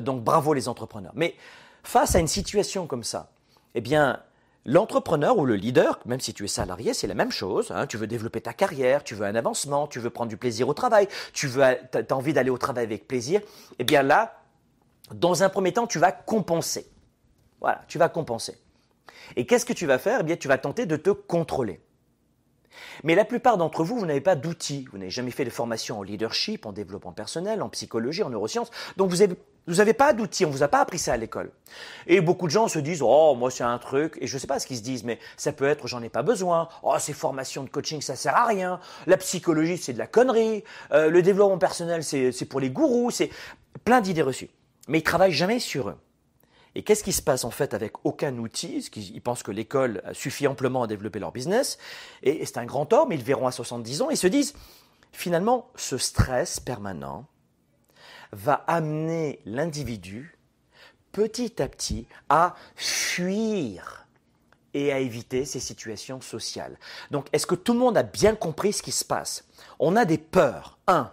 donc, 0.00 0.22
bravo 0.22 0.52
les 0.52 0.68
entrepreneurs. 0.68 1.12
Mais 1.14 1.34
face 1.82 2.14
à 2.14 2.18
une 2.18 2.28
situation 2.28 2.86
comme 2.86 3.04
ça, 3.04 3.30
eh 3.74 3.80
bien, 3.80 4.22
L'entrepreneur 4.70 5.38
ou 5.38 5.46
le 5.46 5.54
leader, 5.54 5.98
même 6.04 6.20
si 6.20 6.34
tu 6.34 6.44
es 6.44 6.48
salarié, 6.48 6.92
c'est 6.92 7.06
la 7.06 7.14
même 7.14 7.30
chose. 7.30 7.70
Hein. 7.70 7.86
Tu 7.86 7.96
veux 7.96 8.06
développer 8.06 8.42
ta 8.42 8.52
carrière, 8.52 9.02
tu 9.02 9.14
veux 9.14 9.24
un 9.24 9.34
avancement, 9.34 9.86
tu 9.86 9.98
veux 9.98 10.10
prendre 10.10 10.28
du 10.28 10.36
plaisir 10.36 10.68
au 10.68 10.74
travail, 10.74 11.08
tu 11.32 11.46
veux, 11.46 11.62
as 11.62 11.78
envie 12.10 12.34
d'aller 12.34 12.50
au 12.50 12.58
travail 12.58 12.84
avec 12.84 13.08
plaisir. 13.08 13.40
Eh 13.78 13.84
bien 13.84 14.02
là, 14.02 14.42
dans 15.14 15.42
un 15.42 15.48
premier 15.48 15.72
temps, 15.72 15.86
tu 15.86 15.98
vas 15.98 16.12
compenser. 16.12 16.86
Voilà, 17.62 17.82
tu 17.88 17.96
vas 17.96 18.10
compenser. 18.10 18.58
Et 19.36 19.46
qu'est-ce 19.46 19.64
que 19.64 19.72
tu 19.72 19.86
vas 19.86 19.98
faire? 19.98 20.20
Eh 20.20 20.24
bien, 20.24 20.36
tu 20.36 20.48
vas 20.48 20.58
tenter 20.58 20.84
de 20.84 20.96
te 20.96 21.08
contrôler. 21.08 21.80
Mais 23.04 23.14
la 23.14 23.24
plupart 23.24 23.56
d'entre 23.56 23.84
vous, 23.84 23.98
vous 23.98 24.06
n'avez 24.06 24.20
pas 24.20 24.36
d'outils. 24.36 24.86
Vous 24.92 24.98
n'avez 24.98 25.10
jamais 25.10 25.30
fait 25.30 25.44
de 25.44 25.50
formation 25.50 25.98
en 25.98 26.02
leadership, 26.02 26.66
en 26.66 26.72
développement 26.72 27.12
personnel, 27.12 27.62
en 27.62 27.68
psychologie, 27.68 28.22
en 28.22 28.30
neurosciences. 28.30 28.70
Donc 28.96 29.10
vous 29.10 29.22
avez 29.22 29.36
vous 29.68 29.76
n'avez 29.76 29.92
pas 29.92 30.14
d'outils, 30.14 30.46
on 30.46 30.48
ne 30.48 30.54
vous 30.54 30.62
a 30.62 30.68
pas 30.68 30.80
appris 30.80 30.98
ça 30.98 31.12
à 31.12 31.16
l'école. 31.18 31.52
Et 32.06 32.22
beaucoup 32.22 32.46
de 32.46 32.50
gens 32.50 32.68
se 32.68 32.78
disent, 32.78 33.02
oh, 33.02 33.34
moi 33.34 33.50
c'est 33.50 33.64
un 33.64 33.76
truc, 33.76 34.16
et 34.18 34.26
je 34.26 34.34
ne 34.34 34.40
sais 34.40 34.46
pas 34.46 34.58
ce 34.58 34.66
qu'ils 34.66 34.78
se 34.78 34.82
disent, 34.82 35.04
mais 35.04 35.18
ça 35.36 35.52
peut 35.52 35.66
être, 35.66 35.86
j'en 35.86 36.02
ai 36.02 36.08
pas 36.08 36.22
besoin, 36.22 36.68
oh, 36.82 36.94
ces 36.98 37.12
formations 37.12 37.64
de 37.64 37.68
coaching, 37.68 38.00
ça 38.00 38.16
sert 38.16 38.34
à 38.34 38.46
rien, 38.46 38.80
la 39.06 39.18
psychologie, 39.18 39.76
c'est 39.76 39.92
de 39.92 39.98
la 39.98 40.06
connerie, 40.06 40.64
euh, 40.92 41.10
le 41.10 41.20
développement 41.20 41.58
personnel, 41.58 42.02
c'est 42.02 42.48
pour 42.48 42.60
les 42.60 42.70
gourous, 42.70 43.10
c'est 43.10 43.30
plein 43.84 44.00
d'idées 44.00 44.22
reçues. 44.22 44.48
Mais 44.88 45.00
ils 45.00 45.02
travaillent 45.02 45.32
jamais 45.32 45.58
sur 45.58 45.90
eux. 45.90 45.96
Et 46.74 46.82
qu'est-ce 46.82 47.02
qui 47.02 47.12
se 47.12 47.22
passe 47.22 47.44
en 47.44 47.50
fait 47.50 47.74
avec 47.74 47.92
aucun 48.04 48.36
outil 48.38 48.88
Ils 48.94 49.20
pensent 49.20 49.42
que 49.42 49.50
l'école 49.50 50.02
suffit 50.12 50.46
amplement 50.46 50.82
à 50.82 50.86
développer 50.86 51.18
leur 51.18 51.32
business, 51.32 51.78
et 52.22 52.44
c'est 52.44 52.58
un 52.58 52.66
grand 52.66 52.92
mais 53.06 53.16
ils 53.16 53.22
verront 53.22 53.46
à 53.46 53.52
70 53.52 54.02
ans, 54.02 54.10
et 54.10 54.16
se 54.16 54.26
disent, 54.26 54.54
finalement, 55.12 55.70
ce 55.76 55.98
stress 55.98 56.60
permanent, 56.60 57.26
va 58.32 58.54
amener 58.66 59.40
l'individu 59.46 60.38
petit 61.12 61.62
à 61.62 61.68
petit 61.68 62.06
à 62.28 62.54
fuir 62.76 64.06
et 64.74 64.92
à 64.92 64.98
éviter 64.98 65.44
ces 65.44 65.60
situations 65.60 66.20
sociales. 66.20 66.78
Donc, 67.10 67.26
est-ce 67.32 67.46
que 67.46 67.54
tout 67.54 67.72
le 67.72 67.78
monde 67.78 67.96
a 67.96 68.02
bien 68.02 68.34
compris 68.34 68.72
ce 68.72 68.82
qui 68.82 68.92
se 68.92 69.04
passe? 69.04 69.44
On 69.78 69.96
a 69.96 70.04
des 70.04 70.18
peurs. 70.18 70.78
Un, 70.86 71.10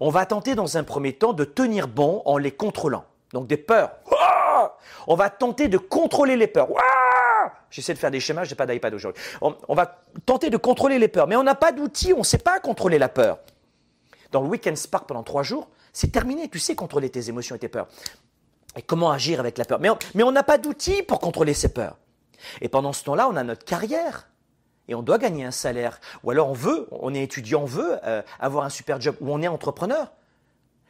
on 0.00 0.10
va 0.10 0.26
tenter 0.26 0.54
dans 0.54 0.76
un 0.76 0.84
premier 0.84 1.14
temps 1.14 1.32
de 1.32 1.44
tenir 1.44 1.88
bon 1.88 2.22
en 2.24 2.38
les 2.38 2.52
contrôlant. 2.52 3.04
Donc 3.32 3.46
des 3.46 3.56
peurs. 3.56 3.90
On 5.06 5.16
va 5.16 5.30
tenter 5.30 5.68
de 5.68 5.78
contrôler 5.78 6.36
les 6.36 6.46
peurs. 6.46 6.68
J'essaie 7.70 7.94
de 7.94 7.98
faire 7.98 8.10
des 8.10 8.20
schémas, 8.20 8.44
je 8.44 8.50
n'ai 8.50 8.56
pas 8.56 8.66
d'iPad 8.66 8.94
aujourd'hui. 8.94 9.22
On, 9.40 9.74
va 9.74 10.00
tenter 10.26 10.50
de 10.50 10.56
contrôler 10.56 10.98
les 10.98 11.08
peurs, 11.08 11.26
mais 11.26 11.36
on 11.36 11.42
n'a 11.42 11.54
pas 11.54 11.72
d'outils, 11.72 12.12
on 12.12 12.20
ne 12.20 12.24
sait 12.24 12.38
pas 12.38 12.60
contrôler 12.60 12.98
la 12.98 13.08
peur. 13.08 13.38
Dans 14.30 14.40
le 14.40 14.48
Weekend 14.48 14.76
Spark 14.76 15.06
pendant 15.06 15.22
trois 15.22 15.42
jours, 15.42 15.68
c'est 15.92 16.10
terminé. 16.10 16.48
Tu 16.48 16.58
sais 16.58 16.74
contrôler 16.74 17.10
tes 17.10 17.28
émotions 17.28 17.56
et 17.56 17.58
tes 17.58 17.68
peurs. 17.68 17.88
Et 18.76 18.82
comment 18.82 19.10
agir 19.10 19.40
avec 19.40 19.58
la 19.58 19.64
peur. 19.64 19.80
Mais 19.80 20.22
on 20.22 20.32
n'a 20.32 20.42
pas 20.42 20.58
d'outils 20.58 21.02
pour 21.02 21.20
contrôler 21.20 21.54
ces 21.54 21.72
peurs. 21.72 21.96
Et 22.60 22.68
pendant 22.68 22.92
ce 22.92 23.04
temps-là, 23.04 23.28
on 23.28 23.36
a 23.36 23.44
notre 23.44 23.64
carrière. 23.64 24.28
Et 24.88 24.94
on 24.94 25.02
doit 25.02 25.18
gagner 25.18 25.44
un 25.44 25.50
salaire. 25.50 26.00
Ou 26.24 26.30
alors 26.30 26.50
on 26.50 26.54
veut, 26.54 26.88
on 26.90 27.14
est 27.14 27.22
étudiant, 27.22 27.62
on 27.62 27.66
veut 27.66 27.98
euh, 28.04 28.22
avoir 28.38 28.64
un 28.64 28.70
super 28.70 29.00
job. 29.00 29.16
Ou 29.20 29.32
on 29.32 29.40
est 29.40 29.48
entrepreneur. 29.48 30.12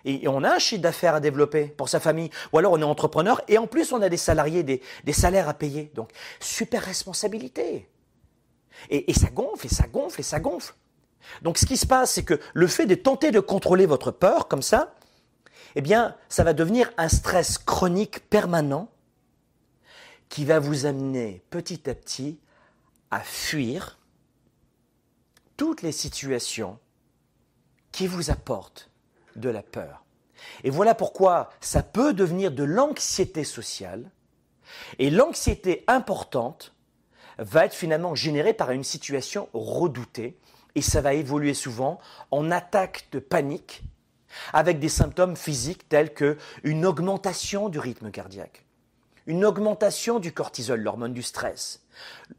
Et, 0.05 0.29
on 0.29 0.45
a 0.45 0.55
un 0.55 0.59
chiffre 0.59 0.83
d'affaires 0.83 1.15
à 1.15 1.21
développer 1.21 1.67
pour 1.67 1.89
sa 1.89 2.01
famille. 2.01 2.31
Ou 2.53 2.59
alors 2.59 2.73
on 2.73 2.81
est 2.81 2.85
entrepreneur 2.85 3.41
et 3.49 3.59
en 3.59 3.67
plus 3.67 3.93
on 3.93 4.03
a 4.03 4.09
des 4.09 4.17
salariés, 4.17 4.63
des, 4.63 5.13
salaires 5.13 5.49
à 5.49 5.55
payer. 5.55 5.91
Donc 5.95 6.11
super 6.41 6.83
responsabilité. 6.83 7.89
et 8.91 9.15
ça 9.15 9.29
gonfle, 9.29 9.67
et 9.67 9.75
ça 9.75 9.87
gonfle, 9.87 10.21
et 10.21 10.25
ça 10.25 10.41
gonfle. 10.41 10.75
Donc 11.43 11.59
ce 11.59 11.67
qui 11.67 11.77
se 11.77 11.87
passe, 11.87 12.13
c'est 12.13 12.25
que 12.25 12.41
le 12.53 12.67
fait 12.67 12.87
de 12.87 12.95
tenter 12.95 13.31
de 13.31 13.41
contrôler 13.41 13.87
votre 13.87 14.11
peur 14.11 14.49
comme 14.49 14.63
ça, 14.63 14.95
eh 15.75 15.81
bien, 15.81 16.17
ça 16.29 16.45
va 16.45 16.53
devenir 16.53 16.93
un 16.97 17.09
stress 17.09 17.59
chronique 17.59 18.29
permanent 18.29 18.89
qui 20.29 20.45
va 20.45 20.59
vous 20.59 20.87
amener 20.87 21.43
petit 21.51 21.89
à 21.89 21.95
petit 21.95 22.39
à 23.11 23.21
fuir 23.21 23.99
toutes 25.57 25.83
les 25.83 25.93
situations 25.93 26.79
qui 27.93 28.07
vous 28.07 28.31
apportent 28.31 28.91
de 29.37 29.49
la 29.49 29.63
peur. 29.63 30.05
Et 30.63 30.71
voilà 30.71 30.95
pourquoi 30.95 31.51
ça 31.61 31.83
peut 31.83 32.13
devenir 32.13 32.53
de 32.53 32.65
l'anxiété 32.65 33.45
sociale. 33.45 34.11
Et 34.99 35.11
l'anxiété 35.11 35.85
importante 35.87 36.75
va 37.39 37.65
être 37.65 37.75
finalement 37.75 38.15
générée 38.15 38.55
par 38.55 38.71
une 38.71 38.85
situation 38.85 39.49
redoutée 39.53 40.39
et 40.75 40.83
ça 40.83 41.01
va 41.01 41.15
évoluer 41.15 41.55
souvent 41.55 42.01
en 42.31 42.51
attaque 42.51 43.09
de 43.13 43.19
panique 43.19 43.83
avec 44.53 44.79
des 44.79 44.89
symptômes 44.89 45.37
physiques 45.37 45.89
tels 45.89 46.13
que 46.13 46.37
une 46.65 46.85
augmentation 46.85 47.69
du 47.69 47.79
rythme 47.79 48.11
cardiaque, 48.11 48.65
une 49.27 49.45
augmentation 49.45 50.19
du 50.19 50.33
cortisol, 50.33 50.81
l'hormone 50.81 51.15
du 51.15 51.23
stress. 51.23 51.85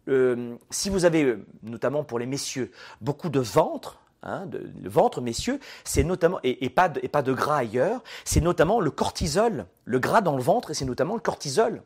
Euh, 0.09 0.55
si 0.69 0.89
vous 0.89 1.05
avez, 1.05 1.37
notamment 1.63 2.03
pour 2.03 2.19
les 2.19 2.25
messieurs, 2.25 2.71
beaucoup 2.99 3.29
de 3.29 3.39
ventre, 3.39 3.99
hein, 4.25 4.47
le 4.51 4.89
ventre, 4.89 5.21
messieurs, 5.21 5.59
c'est 5.83 6.03
notamment, 6.03 6.39
et, 6.43 6.69
pas 6.69 6.89
de, 6.89 7.33
gras 7.33 7.57
ailleurs, 7.57 8.03
c'est 8.23 8.41
notamment 8.41 8.79
le 8.79 8.91
cortisol, 8.91 9.65
le 9.85 9.99
gras 9.99 10.21
dans 10.21 10.35
le 10.35 10.43
ventre, 10.43 10.73
c'est 10.73 10.85
notamment 10.85 11.15
le 11.15 11.21
cortisol. 11.21 11.83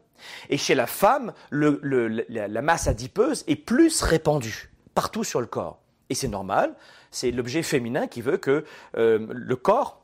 Et 0.49 0.57
chez 0.57 0.75
la 0.75 0.87
femme, 0.87 1.33
la 1.51 2.61
masse 2.61 2.87
adipeuse 2.87 3.43
est 3.47 3.55
plus 3.55 4.01
répandue 4.01 4.69
partout 4.93 5.23
sur 5.23 5.39
le 5.39 5.47
corps. 5.47 5.79
Et 6.09 6.15
c'est 6.15 6.27
normal, 6.27 6.75
c'est 7.11 7.31
l'objet 7.31 7.63
féminin 7.63 8.07
qui 8.07 8.21
veut 8.21 8.37
que 8.37 8.65
euh, 8.97 9.27
le 9.29 9.55
corps, 9.55 10.01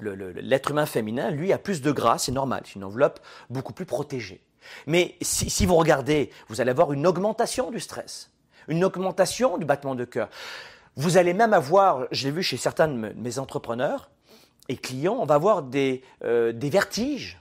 l'être 0.00 0.70
humain 0.70 0.86
féminin, 0.86 1.30
lui, 1.30 1.52
a 1.52 1.58
plus 1.58 1.82
de 1.82 1.92
gras, 1.92 2.18
c'est 2.18 2.32
normal, 2.32 2.62
c'est 2.64 2.74
une 2.74 2.84
enveloppe 2.84 3.20
beaucoup 3.50 3.72
plus 3.72 3.86
protégée. 3.86 4.42
Mais 4.86 5.16
si, 5.20 5.66
vous 5.66 5.76
regardez, 5.76 6.30
vous 6.48 6.60
allez 6.60 6.70
avoir 6.70 6.92
une 6.92 7.06
augmentation 7.06 7.70
du 7.70 7.80
stress, 7.80 8.30
une 8.68 8.82
augmentation 8.84 9.58
du 9.58 9.64
battement 9.64 9.94
de 9.94 10.04
cœur. 10.04 10.28
Vous 10.96 11.16
allez 11.16 11.34
même 11.34 11.52
avoir, 11.52 12.06
je 12.10 12.26
l'ai 12.26 12.30
vu 12.32 12.42
chez 12.42 12.56
certains 12.56 12.88
de 12.88 13.12
mes 13.16 13.38
entrepreneurs 13.38 14.10
et 14.68 14.76
clients, 14.76 15.16
on 15.18 15.26
va 15.26 15.34
avoir 15.34 15.62
des, 15.62 16.02
euh, 16.24 16.52
des 16.52 16.70
vertiges. 16.70 17.40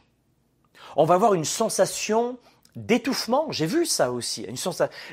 On 0.96 1.06
va 1.06 1.16
avoir 1.16 1.34
une 1.34 1.46
sensation 1.46 2.38
d'étouffement. 2.76 3.52
J'ai 3.52 3.66
vu 3.66 3.86
ça 3.86 4.12
aussi. 4.12 4.44
Une 4.44 4.58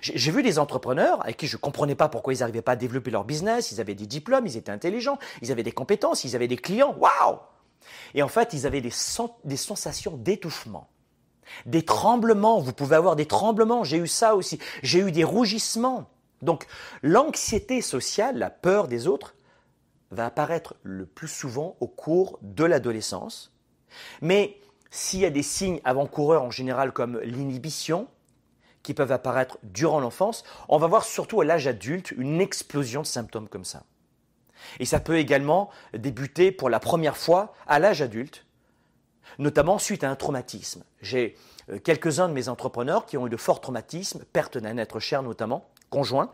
J'ai 0.03 0.31
vu 0.31 0.43
des 0.43 0.59
entrepreneurs 0.59 1.23
avec 1.23 1.37
qui 1.37 1.47
je 1.47 1.57
ne 1.57 1.61
comprenais 1.61 1.95
pas 1.95 2.09
pourquoi 2.09 2.33
ils 2.33 2.41
n'arrivaient 2.41 2.63
pas 2.63 2.73
à 2.73 2.77
développer 2.77 3.11
leur 3.11 3.25
business. 3.25 3.73
Ils 3.73 3.81
avaient 3.81 3.95
des 3.95 4.07
diplômes, 4.07 4.47
ils 4.47 4.57
étaient 4.57 4.73
intelligents, 4.73 5.19
ils 5.43 5.53
avaient 5.53 5.63
des 5.63 5.73
compétences, 5.73 6.25
ils 6.25 6.35
avaient 6.35 6.49
des 6.49 6.57
clients. 6.57 6.95
Waouh 6.99 7.39
Et 8.15 8.23
en 8.23 8.29
fait, 8.29 8.53
ils 8.53 8.67
avaient 8.67 8.81
des, 8.81 8.93
des 9.45 9.57
sensations 9.57 10.17
d'étouffement. 10.17 10.89
Des 11.67 11.83
tremblements. 11.83 12.61
Vous 12.61 12.73
pouvez 12.73 12.97
avoir 12.97 13.17
des 13.17 13.27
tremblements. 13.27 13.85
J'ai 13.85 13.99
eu 13.99 14.07
ça 14.07 14.35
aussi. 14.35 14.59
J'ai 14.83 15.01
eu 15.01 15.13
des 15.13 15.25
rougissements. 15.25 16.09
Donc, 16.43 16.67
l'anxiété 17.03 17.83
sociale, 17.83 18.39
la 18.39 18.51
peur 18.51 18.89
des 18.89 19.07
autres, 19.07 19.35
va 20.11 20.27
apparaître 20.27 20.75
le 20.83 21.07
plus 21.07 21.29
souvent 21.29 21.77
au 21.81 21.87
cours 21.87 22.39
de 22.43 22.65
l'adolescence. 22.65 23.53
Mais 24.23 24.59
s'il 24.91 25.21
y 25.21 25.25
a 25.25 25.31
des 25.31 25.43
signes 25.43 25.81
avant-coureurs 25.85 26.43
en 26.43 26.51
général 26.51 26.93
comme 26.93 27.19
l'inhibition, 27.21 28.09
qui 28.83 28.95
peuvent 28.95 29.13
apparaître 29.13 29.59
durant 29.63 30.01
l'enfance, 30.01 30.45
on 30.69 30.79
va 30.79 30.87
voir 30.87 31.05
surtout 31.05 31.41
à 31.41 31.45
l'âge 31.45 31.67
adulte 31.67 32.13
une 32.13 32.41
explosion 32.41 33.03
de 33.03 33.07
symptômes 33.07 33.49
comme 33.49 33.65
ça. 33.65 33.85
Et 34.79 34.85
ça 34.85 35.01
peut 35.01 35.19
également 35.19 35.71
débuter 35.95 36.53
pour 36.53 36.71
la 36.71 36.81
première 36.81 37.17
fois 37.17 37.55
à 37.67 37.79
l'âge 37.79 38.03
adulte, 38.03 38.47
notamment 39.39 39.79
suite 39.79 40.05
à 40.05 40.11
un 40.11 40.17
traumatisme. 40.17 40.85
J'ai 41.01 41.37
euh, 41.71 41.79
quelques-uns 41.79 42.29
de 42.29 42.35
mes 42.35 42.49
entrepreneurs 42.49 43.07
qui 43.07 43.17
ont 43.17 43.27
eu 43.27 43.31
de 43.31 43.37
forts 43.37 43.61
traumatismes, 43.61 44.25
perte 44.33 44.59
d'un 44.59 44.77
être 44.77 44.99
cher 44.99 45.23
notamment, 45.23 45.69
conjoint, 45.91 46.33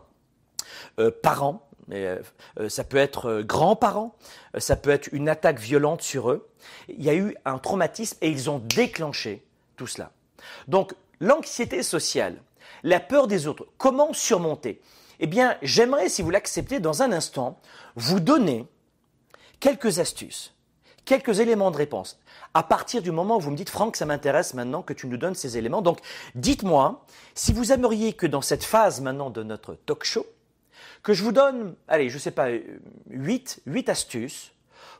euh, 0.99 1.11
parents, 1.11 1.67
euh, 1.91 2.21
euh, 2.59 2.69
ça 2.69 2.83
peut 2.83 2.97
être 2.97 3.25
euh, 3.27 3.43
grands-parents, 3.43 4.15
ça 4.57 4.75
peut 4.75 4.89
être 4.89 5.09
une 5.11 5.29
attaque 5.29 5.59
violente 5.59 6.01
sur 6.01 6.31
eux. 6.31 6.49
Il 6.89 7.03
y 7.03 7.09
a 7.09 7.15
eu 7.15 7.35
un 7.45 7.57
traumatisme 7.59 8.17
et 8.21 8.29
ils 8.29 8.49
ont 8.49 8.59
déclenché 8.59 9.45
tout 9.75 9.87
cela. 9.87 10.11
Donc 10.67 10.93
l'anxiété 11.19 11.83
sociale, 11.83 12.41
la 12.83 12.99
peur 12.99 13.27
des 13.27 13.47
autres, 13.47 13.67
comment 13.77 14.13
surmonter? 14.13 14.81
Eh 15.19 15.27
bien, 15.27 15.57
j'aimerais, 15.61 16.09
si 16.09 16.21
vous 16.21 16.29
l'acceptez, 16.29 16.79
dans 16.79 17.01
un 17.01 17.11
instant, 17.11 17.59
vous 17.95 18.19
donner 18.19 18.67
quelques 19.59 19.99
astuces, 19.99 20.53
quelques 21.07 21.39
éléments 21.39 21.71
de 21.71 21.77
réponse. 21.77 22.19
À 22.53 22.61
partir 22.61 23.01
du 23.01 23.11
moment 23.11 23.37
où 23.37 23.39
vous 23.39 23.49
me 23.49 23.55
dites, 23.55 23.69
Franck, 23.71 23.95
ça 23.95 24.05
m'intéresse 24.05 24.53
maintenant 24.53 24.83
que 24.83 24.93
tu 24.93 25.07
nous 25.07 25.17
donnes 25.17 25.33
ces 25.33 25.57
éléments. 25.57 25.81
Donc, 25.81 25.99
dites-moi 26.35 27.03
si 27.33 27.53
vous 27.53 27.71
aimeriez 27.71 28.13
que 28.13 28.27
dans 28.27 28.41
cette 28.41 28.63
phase 28.63 29.01
maintenant 29.01 29.31
de 29.31 29.41
notre 29.41 29.73
talk 29.73 30.03
show, 30.03 30.25
que 31.01 31.13
je 31.13 31.23
vous 31.23 31.31
donne, 31.31 31.75
allez, 31.87 32.09
je 32.09 32.15
ne 32.15 32.19
sais 32.19 32.31
pas, 32.31 32.49
8, 33.09 33.61
8 33.65 33.89
astuces 33.89 34.51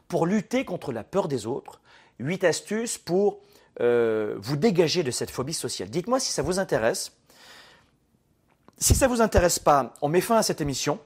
pour 0.07 0.25
lutter 0.25 0.65
contre 0.65 0.91
la 0.91 1.03
peur 1.03 1.27
des 1.27 1.45
autres, 1.45 1.81
8 2.19 2.45
astuces 2.45 2.97
pour 2.97 3.41
euh, 3.81 4.35
vous 4.39 4.55
dégager 4.55 5.03
de 5.03 5.11
cette 5.11 5.29
phobie 5.29 5.53
sociale. 5.53 5.89
Dites-moi 5.89 6.19
si 6.19 6.31
ça 6.31 6.41
vous 6.41 6.57
intéresse. 6.57 7.11
Si 8.77 8.95
ça 8.95 9.07
ne 9.07 9.13
vous 9.13 9.21
intéresse 9.21 9.59
pas, 9.59 9.93
on 10.01 10.07
met 10.07 10.21
fin 10.21 10.37
à 10.37 10.43
cette 10.43 10.61
émission 10.61 10.99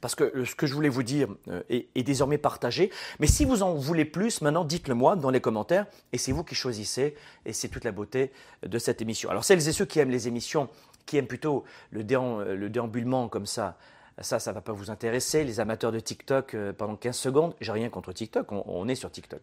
parce 0.00 0.14
que 0.14 0.24
euh, 0.24 0.44
ce 0.44 0.54
que 0.54 0.66
je 0.66 0.74
voulais 0.74 0.88
vous 0.88 1.02
dire 1.02 1.28
euh, 1.48 1.62
est, 1.68 2.02
désormais 2.02 2.38
partagé. 2.38 2.90
Mais 3.20 3.26
si 3.26 3.44
vous 3.44 3.62
en 3.62 3.74
voulez 3.74 4.04
plus, 4.04 4.40
maintenant, 4.40 4.64
dites-le 4.64 4.94
moi 4.94 5.16
dans 5.16 5.30
les 5.30 5.40
commentaires, 5.40 5.86
et 6.12 6.18
c'est 6.18 6.32
vous 6.32 6.44
qui 6.44 6.54
choisissez, 6.54 7.14
et 7.44 7.52
c'est 7.52 7.68
toute 7.68 7.84
la 7.84 7.92
beauté 7.92 8.32
de 8.62 8.78
cette 8.78 9.02
émission. 9.02 9.30
Alors 9.30 9.44
celles 9.44 9.68
et 9.68 9.72
ceux 9.72 9.84
qui 9.84 9.98
aiment 9.98 10.10
les 10.10 10.28
émissions, 10.28 10.68
qui 11.06 11.16
aiment 11.16 11.26
plutôt 11.26 11.64
le, 11.90 12.02
le 12.02 12.68
déambulement 12.68 13.28
comme 13.28 13.46
ça, 13.46 13.78
ça, 14.22 14.38
ça 14.38 14.50
ne 14.50 14.54
va 14.54 14.60
pas 14.62 14.72
vous 14.72 14.90
intéresser. 14.90 15.44
Les 15.44 15.60
amateurs 15.60 15.92
de 15.92 16.00
TikTok 16.00 16.54
euh, 16.54 16.72
pendant 16.72 16.96
15 16.96 17.16
secondes, 17.16 17.54
j'ai 17.60 17.72
rien 17.72 17.90
contre 17.90 18.12
TikTok, 18.12 18.50
on, 18.50 18.88
est 18.88 18.94
sur 18.94 19.10
TikTok. 19.10 19.40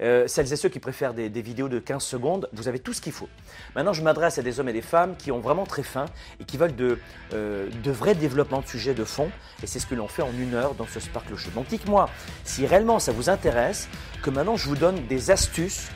Euh, 0.00 0.26
celles 0.26 0.50
et 0.52 0.56
ceux 0.56 0.70
qui 0.70 0.78
préfèrent 0.78 1.12
des, 1.12 1.28
vidéos 1.42 1.68
de 1.68 1.78
15 1.78 2.02
secondes, 2.02 2.48
vous 2.52 2.68
avez 2.68 2.78
tout 2.78 2.94
ce 2.94 3.02
qu'il 3.02 3.12
faut. 3.12 3.28
Maintenant, 3.74 3.92
je 3.92 4.02
m'adresse 4.02 4.38
à 4.38 4.42
des 4.42 4.60
hommes 4.60 4.70
et 4.70 4.72
des 4.72 4.82
femmes 4.82 5.14
qui 5.16 5.30
ont 5.30 5.40
vraiment 5.40 5.66
très 5.66 5.82
faim 5.82 6.06
et 6.40 6.44
qui 6.44 6.56
veulent 6.56 6.74
de, 6.74 6.98
euh, 7.34 7.68
de 7.82 7.90
vrais 7.90 8.14
développements 8.14 8.62
de 8.62 8.66
sujets 8.66 8.94
de 8.94 9.04
fond. 9.04 9.30
Et 9.62 9.66
c'est 9.66 9.78
ce 9.78 9.86
que 9.86 9.94
l'on 9.94 10.08
fait 10.08 10.22
en 10.22 10.32
une 10.32 10.54
heure 10.54 10.74
dans 10.74 10.86
ce 10.86 11.00
Sparkle 11.00 11.36
Show. 11.36 11.50
Donc 11.50 11.66
dites-moi 11.66 12.08
si 12.44 12.66
réellement 12.66 12.98
ça 12.98 13.12
vous 13.12 13.28
intéresse, 13.28 13.88
que 14.22 14.30
maintenant 14.30 14.56
je 14.56 14.68
vous 14.68 14.76
donne 14.76 15.06
des 15.06 15.30
astuces 15.30 15.90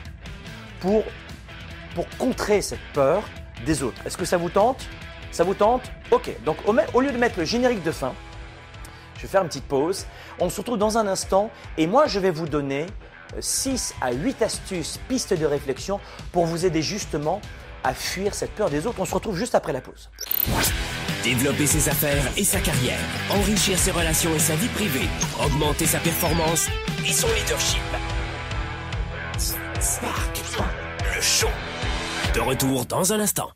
pour, 0.81 1.03
pour 1.95 2.07
contrer 2.17 2.61
cette 2.61 2.79
peur 2.93 3.23
des 3.65 3.81
autres. 3.81 4.05
Est-ce 4.05 4.17
que 4.17 4.25
ça 4.25 4.37
vous 4.37 4.49
tente? 4.49 4.87
Ça 5.31 5.43
vous 5.43 5.53
tente 5.53 5.83
Ok, 6.11 6.31
donc 6.45 6.57
au, 6.65 7.01
lieu 7.01 7.11
de 7.11 7.17
mettre 7.17 7.39
le 7.39 7.45
générique 7.45 7.83
de 7.83 7.91
fin, 7.91 8.13
je 9.17 9.23
vais 9.23 9.27
faire 9.27 9.41
une 9.41 9.47
petite 9.47 9.67
pause. 9.67 10.05
On 10.39 10.49
se 10.49 10.57
retrouve 10.57 10.77
dans 10.77 10.97
un 10.97 11.07
instant 11.07 11.51
et 11.77 11.87
moi 11.87 12.07
je 12.07 12.19
vais 12.19 12.31
vous 12.31 12.47
donner 12.47 12.85
6 13.39 13.95
euh, 14.01 14.05
à 14.05 14.11
8 14.13 14.41
astuces, 14.41 14.99
pistes 15.07 15.33
de 15.33 15.45
réflexion 15.45 15.99
pour 16.31 16.45
vous 16.45 16.65
aider 16.65 16.81
justement 16.81 17.41
à 17.83 17.93
fuir 17.93 18.33
cette 18.33 18.51
peur 18.51 18.69
des 18.69 18.87
autres. 18.87 18.99
On 18.99 19.05
se 19.05 19.13
retrouve 19.13 19.37
juste 19.37 19.55
après 19.55 19.73
la 19.73 19.81
pause. 19.81 20.09
Développer 21.23 21.67
ses 21.67 21.89
affaires 21.89 22.23
et 22.37 22.43
sa 22.43 22.59
carrière, 22.59 22.99
enrichir 23.29 23.77
ses 23.77 23.91
relations 23.91 24.33
et 24.33 24.39
sa 24.39 24.55
vie 24.55 24.69
privée, 24.69 25.07
augmenter 25.43 25.85
sa 25.85 25.99
performance 25.99 26.69
et 27.05 27.11
son 27.11 27.27
leadership. 27.27 27.81
Spark, 29.81 30.41
le 31.15 31.21
show. 31.21 31.47
De 32.33 32.39
retour 32.39 32.85
dans 32.85 33.13
un 33.13 33.19
instant. 33.19 33.49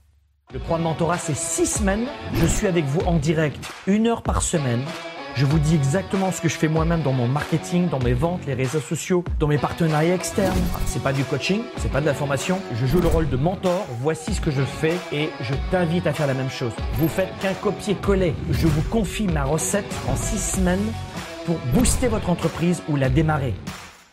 Le 0.54 0.60
programme 0.60 0.84
mentorat, 0.84 1.18
c'est 1.18 1.36
six 1.36 1.66
semaines. 1.66 2.06
Je 2.36 2.46
suis 2.46 2.68
avec 2.68 2.86
vous 2.86 3.00
en 3.08 3.16
direct, 3.16 3.68
une 3.88 4.06
heure 4.06 4.22
par 4.22 4.44
semaine. 4.44 4.84
Je 5.34 5.48
vous 5.48 5.58
dis 5.58 5.74
exactement 5.74 6.32
ce 6.32 6.42
que 6.42 6.48
je 6.48 6.54
fais 6.54 6.68
moi-même 6.68 7.02
dans 7.02 7.12
mon 7.12 7.28
marketing, 7.28 7.90
dans 7.90 7.98
mes 7.98 8.14
ventes, 8.14 8.46
les 8.46 8.54
réseaux 8.54 8.80
sociaux, 8.80 9.24
dans 9.40 9.48
mes 9.48 9.58
partenariats 9.58 10.14
externes. 10.14 10.54
C'est 10.86 11.02
pas 11.02 11.12
du 11.12 11.24
coaching, 11.24 11.64
c'est 11.78 11.92
pas 11.92 12.02
de 12.02 12.06
la 12.06 12.14
formation. 12.14 12.60
Je 12.76 12.86
joue 12.86 13.02
le 13.02 13.08
rôle 13.08 13.28
de 13.28 13.36
mentor. 13.36 13.88
Voici 14.00 14.36
ce 14.36 14.42
que 14.42 14.52
je 14.52 14.62
fais 14.62 14.94
et 15.12 15.30
je 15.42 15.56
t'invite 15.72 16.06
à 16.06 16.14
faire 16.14 16.28
la 16.28 16.36
même 16.36 16.52
chose. 16.52 16.74
Vous 17.00 17.08
faites 17.08 17.36
qu'un 17.42 17.56
copier-coller. 17.56 18.36
Je 18.52 18.68
vous 18.68 18.84
confie 18.84 19.26
ma 19.26 19.46
recette 19.46 19.92
en 20.08 20.16
six 20.16 20.38
semaines 20.38 20.94
pour 21.48 21.58
booster 21.74 22.10
votre 22.10 22.30
entreprise 22.30 22.84
ou 22.90 22.96
la 22.96 23.10
démarrer. 23.10 23.56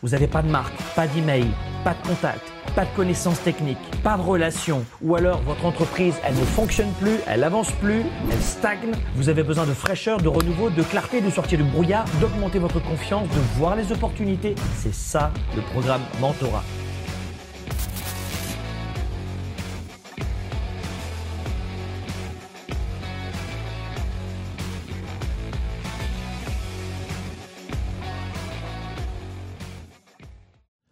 Vous 0.03 0.09
n'avez 0.09 0.27
pas 0.27 0.41
de 0.41 0.49
marque, 0.49 0.73
pas 0.97 1.07
d'email, 1.07 1.49
pas 1.85 1.93
de 1.93 2.09
contact 2.09 2.50
pas 2.75 2.85
de 2.85 2.91
connaissances 2.97 3.43
techniques, 3.43 3.79
pas 4.03 4.17
de 4.17 4.23
relations, 4.23 4.85
ou 5.03 5.17
alors 5.17 5.41
votre 5.43 5.65
entreprise, 5.65 6.15
elle 6.25 6.35
ne 6.35 6.45
fonctionne 6.45 6.91
plus, 7.01 7.19
elle 7.27 7.45
avance 7.45 7.71
plus, 7.73 8.03
elle 8.31 8.41
stagne, 8.41 8.93
vous 9.17 9.29
avez 9.29 9.43
besoin 9.43 9.67
de 9.67 9.73
fraîcheur, 9.73 10.19
de 10.19 10.29
renouveau, 10.29 10.71
de 10.71 10.83
clarté, 10.83 11.21
de 11.21 11.31
sortir 11.31 11.59
du 11.59 11.65
brouillard, 11.65 12.05
d'augmenter 12.21 12.59
votre 12.59 12.81
confiance, 12.83 13.29
de 13.29 13.59
voir 13.59 13.77
les 13.77 13.93
opportunités. 13.93 14.55
C'est 14.77 14.95
ça 14.95 15.33
le 15.57 15.63
programme 15.63 16.03
Mentorat. 16.21 16.65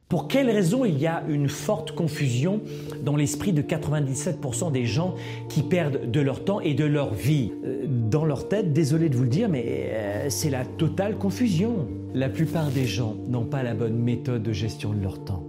Pour 0.09 0.27
quelles 0.27 0.49
raisons 0.51 0.87
il 0.87 0.99
y 0.99 1.07
a 1.07 1.23
une 1.29 1.51
forte 1.51 1.93
confusion 1.93 2.63
dans 3.05 3.15
l'esprit 3.15 3.53
de 3.53 3.61
97% 3.61 4.73
des 4.73 4.87
gens 4.87 5.15
qui 5.51 5.63
perdent 5.63 6.11
de 6.11 6.21
leur 6.21 6.45
temps 6.45 6.61
et 6.61 6.73
de 6.73 6.87
leur 6.87 7.13
vie? 7.13 7.53
Euh, 7.63 7.85
Dans 7.87 8.25
leur 8.25 8.49
tête, 8.49 8.73
désolé 8.73 9.11
de 9.11 9.17
vous 9.17 9.25
le 9.25 9.29
dire, 9.29 9.51
mais 9.51 9.91
euh, 9.93 10.27
c'est 10.31 10.49
la 10.49 10.65
totale 10.65 11.19
confusion. 11.19 11.87
La 12.15 12.31
plupart 12.31 12.71
des 12.71 12.87
gens 12.87 13.17
n'ont 13.29 13.45
pas 13.45 13.63
la 13.63 13.75
bonne 13.75 13.99
méthode 13.99 14.43
de 14.43 14.53
gestion 14.53 14.95
de 14.95 15.03
leur 15.03 15.23
temps 15.25 15.45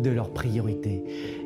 de 0.00 0.10
leurs 0.10 0.30
priorités. 0.30 1.04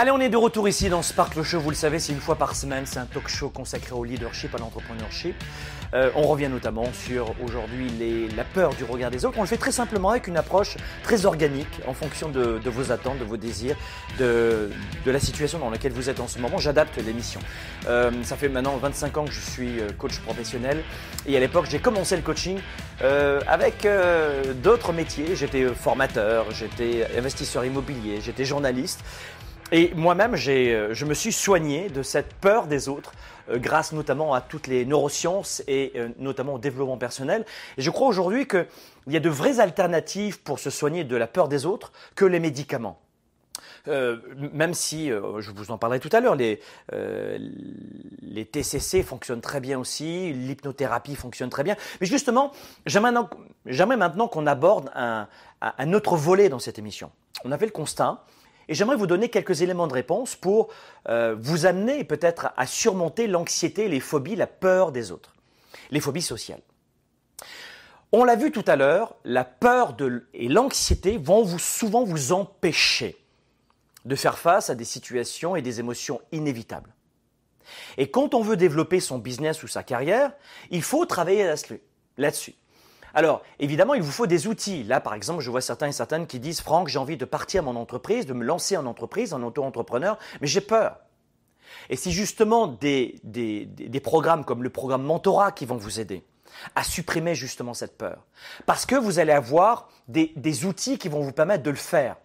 Allez, 0.00 0.12
on 0.12 0.20
est 0.20 0.28
de 0.28 0.36
retour 0.36 0.68
ici 0.68 0.88
dans 0.88 1.02
Sparkle 1.02 1.42
Show. 1.42 1.58
Vous 1.58 1.70
le 1.70 1.74
savez, 1.74 1.98
c'est 1.98 2.12
une 2.12 2.20
fois 2.20 2.36
par 2.36 2.54
semaine. 2.54 2.86
C'est 2.86 3.00
un 3.00 3.04
talk 3.04 3.26
show 3.26 3.48
consacré 3.48 3.90
au 3.96 4.04
leadership, 4.04 4.54
à 4.54 4.58
l'entrepreneurship. 4.58 5.34
Euh, 5.92 6.10
on 6.14 6.22
revient 6.22 6.48
notamment 6.48 6.84
sur 6.92 7.34
aujourd'hui 7.42 7.90
la 8.36 8.44
peur 8.44 8.74
du 8.74 8.84
regard 8.84 9.10
des 9.10 9.24
autres. 9.24 9.38
On 9.38 9.42
le 9.42 9.48
fait 9.48 9.56
très 9.56 9.72
simplement 9.72 10.10
avec 10.10 10.28
une 10.28 10.36
approche 10.36 10.76
très 11.02 11.26
organique 11.26 11.80
en 11.88 11.94
fonction 11.94 12.28
de, 12.28 12.60
vos 12.66 12.92
attentes, 12.92 13.18
de 13.18 13.24
vos 13.24 13.36
désirs, 13.36 13.76
de, 14.20 14.70
la 15.04 15.18
situation 15.18 15.58
dans 15.58 15.70
laquelle 15.70 15.90
vous 15.90 16.08
êtes 16.08 16.20
en 16.20 16.28
ce 16.28 16.38
moment. 16.38 16.58
J'adapte 16.58 16.96
l'émission. 16.98 17.40
Euh, 17.88 18.12
ça 18.22 18.36
fait 18.36 18.48
maintenant 18.48 18.76
25 18.76 19.16
ans 19.16 19.24
que 19.24 19.32
je 19.32 19.40
suis 19.40 19.80
euh, 19.80 19.88
coach 19.98 20.20
professionnel 20.20 20.84
et 21.26 21.36
à 21.36 21.40
l'époque 21.40 21.66
j'ai 21.68 21.80
commencé 21.80 22.14
le 22.14 22.22
coaching 22.22 22.60
avec 23.46 23.86
d'autres 24.62 24.92
métiers. 24.92 25.36
J'étais 25.36 25.66
formateur, 25.68 26.50
j'étais 26.50 27.06
investisseur 27.16 27.64
immobilier, 27.64 28.20
j'étais 28.20 28.44
journaliste. 28.44 29.04
Et 29.70 29.92
moi-même, 29.94 30.34
euh, 30.34 30.94
je 30.94 31.04
me 31.04 31.12
suis 31.12 31.32
soigné 31.32 31.90
de 31.90 32.02
cette 32.02 32.32
peur 32.34 32.66
des 32.66 32.88
autres, 32.88 33.12
euh, 33.50 33.58
grâce 33.58 33.92
notamment 33.92 34.32
à 34.32 34.40
toutes 34.40 34.66
les 34.66 34.86
neurosciences 34.86 35.62
et 35.66 35.92
euh, 35.96 36.08
notamment 36.18 36.54
au 36.54 36.58
développement 36.58 36.96
personnel. 36.96 37.44
Et 37.76 37.82
je 37.82 37.90
crois 37.90 38.08
aujourd'hui 38.08 38.48
qu'il 38.48 38.66
y 39.08 39.16
a 39.16 39.20
de 39.20 39.28
vraies 39.28 39.60
alternatives 39.60 40.40
pour 40.40 40.58
se 40.58 40.70
soigner 40.70 41.04
de 41.04 41.16
la 41.16 41.26
peur 41.26 41.48
des 41.48 41.66
autres 41.66 41.92
que 42.14 42.24
les 42.24 42.40
médicaments. 42.40 43.00
même 43.86 44.74
si, 44.74 45.08
je 45.08 45.50
vous 45.50 45.70
en 45.70 45.78
parlerai 45.78 45.98
tout 45.98 46.10
à 46.12 46.20
l'heure, 46.20 46.34
les, 46.34 46.60
les 48.22 48.44
TCC 48.44 49.02
fonctionnent 49.02 49.40
très 49.40 49.60
bien 49.60 49.78
aussi, 49.78 50.32
l'hypnothérapie 50.32 51.14
fonctionne 51.14 51.48
très 51.48 51.64
bien. 51.64 51.74
Mais 52.00 52.06
justement, 52.06 52.52
j'aimerais 52.84 53.96
maintenant 53.96 54.28
qu'on 54.28 54.46
aborde 54.46 54.90
un, 54.94 55.26
un 55.60 55.92
autre 55.94 56.16
volet 56.16 56.50
dans 56.50 56.58
cette 56.58 56.78
émission. 56.78 57.10
On 57.44 57.52
a 57.52 57.56
fait 57.56 57.66
le 57.66 57.72
constat 57.72 58.24
et 58.68 58.74
j'aimerais 58.74 58.96
vous 58.96 59.06
donner 59.06 59.28
quelques 59.28 59.62
éléments 59.62 59.86
de 59.86 59.94
réponse 59.94 60.36
pour 60.36 60.68
euh, 61.08 61.34
vous 61.38 61.66
amener 61.66 62.04
peut-être 62.04 62.52
à 62.56 62.66
surmonter 62.66 63.26
l'anxiété, 63.26 63.88
les 63.88 64.00
phobies, 64.00 64.36
la 64.36 64.46
peur 64.46 64.92
des 64.92 65.10
autres, 65.10 65.34
les 65.90 66.00
phobies 66.00 66.22
sociales. 66.22 66.60
On 68.12 68.24
l'a 68.24 68.36
vu 68.36 68.50
tout 68.52 68.64
à 68.66 68.76
l'heure, 68.76 69.16
la 69.24 69.44
peur 69.44 69.96
et 70.32 70.48
l'anxiété 70.48 71.18
vont 71.18 71.58
souvent 71.58 72.04
vous 72.04 72.32
empêcher 72.32 73.16
de 74.04 74.16
faire 74.16 74.38
face 74.38 74.70
à 74.70 74.74
des 74.74 74.84
situations 74.84 75.56
et 75.56 75.62
des 75.62 75.80
émotions 75.80 76.20
inévitables. 76.32 76.94
Et 77.98 78.10
quand 78.10 78.34
on 78.34 78.40
veut 78.40 78.56
développer 78.56 79.00
son 79.00 79.18
business 79.18 79.62
ou 79.62 79.68
sa 79.68 79.82
carrière, 79.82 80.32
il 80.70 80.82
faut 80.82 81.04
travailler 81.04 81.52
là-dessus. 82.16 82.54
Alors, 83.14 83.42
évidemment, 83.58 83.94
il 83.94 84.02
vous 84.02 84.10
faut 84.10 84.26
des 84.26 84.46
outils. 84.46 84.84
Là, 84.84 85.00
par 85.00 85.14
exemple, 85.14 85.40
je 85.42 85.50
vois 85.50 85.60
certains 85.60 85.88
et 85.88 85.92
certaines 85.92 86.26
qui 86.26 86.40
disent 86.40 86.60
Franck, 86.60 86.88
j'ai 86.88 86.98
envie 86.98 87.16
de 87.16 87.24
partir 87.24 87.62
mon 87.62 87.76
entreprise, 87.76 88.26
de 88.26 88.32
me 88.32 88.44
lancer 88.44 88.76
en 88.76 88.86
entreprise, 88.86 89.32
en 89.32 89.42
auto-entrepreneur, 89.42 90.18
mais 90.40 90.46
j'ai 90.46 90.60
peur. 90.60 90.96
Et 91.90 91.96
c'est 91.96 92.10
justement 92.10 92.66
des, 92.66 93.20
programmes 94.02 94.44
comme 94.44 94.62
le 94.62 94.70
programme 94.70 95.02
Mentorat 95.02 95.52
qui 95.52 95.66
vont 95.66 95.76
vous 95.76 96.00
aider 96.00 96.24
à 96.74 96.82
supprimer 96.82 97.34
justement 97.34 97.74
cette 97.74 97.96
peur. 97.96 98.24
Parce 98.66 98.86
que 98.86 98.96
vous 98.96 99.18
allez 99.18 99.32
avoir 99.32 99.88
des, 100.08 100.64
outils 100.64 100.98
qui 100.98 101.08
vont 101.08 101.20
vous 101.20 101.32
permettre 101.32 101.62
de 101.62 101.70
le 101.70 101.76
faire. 101.76 102.16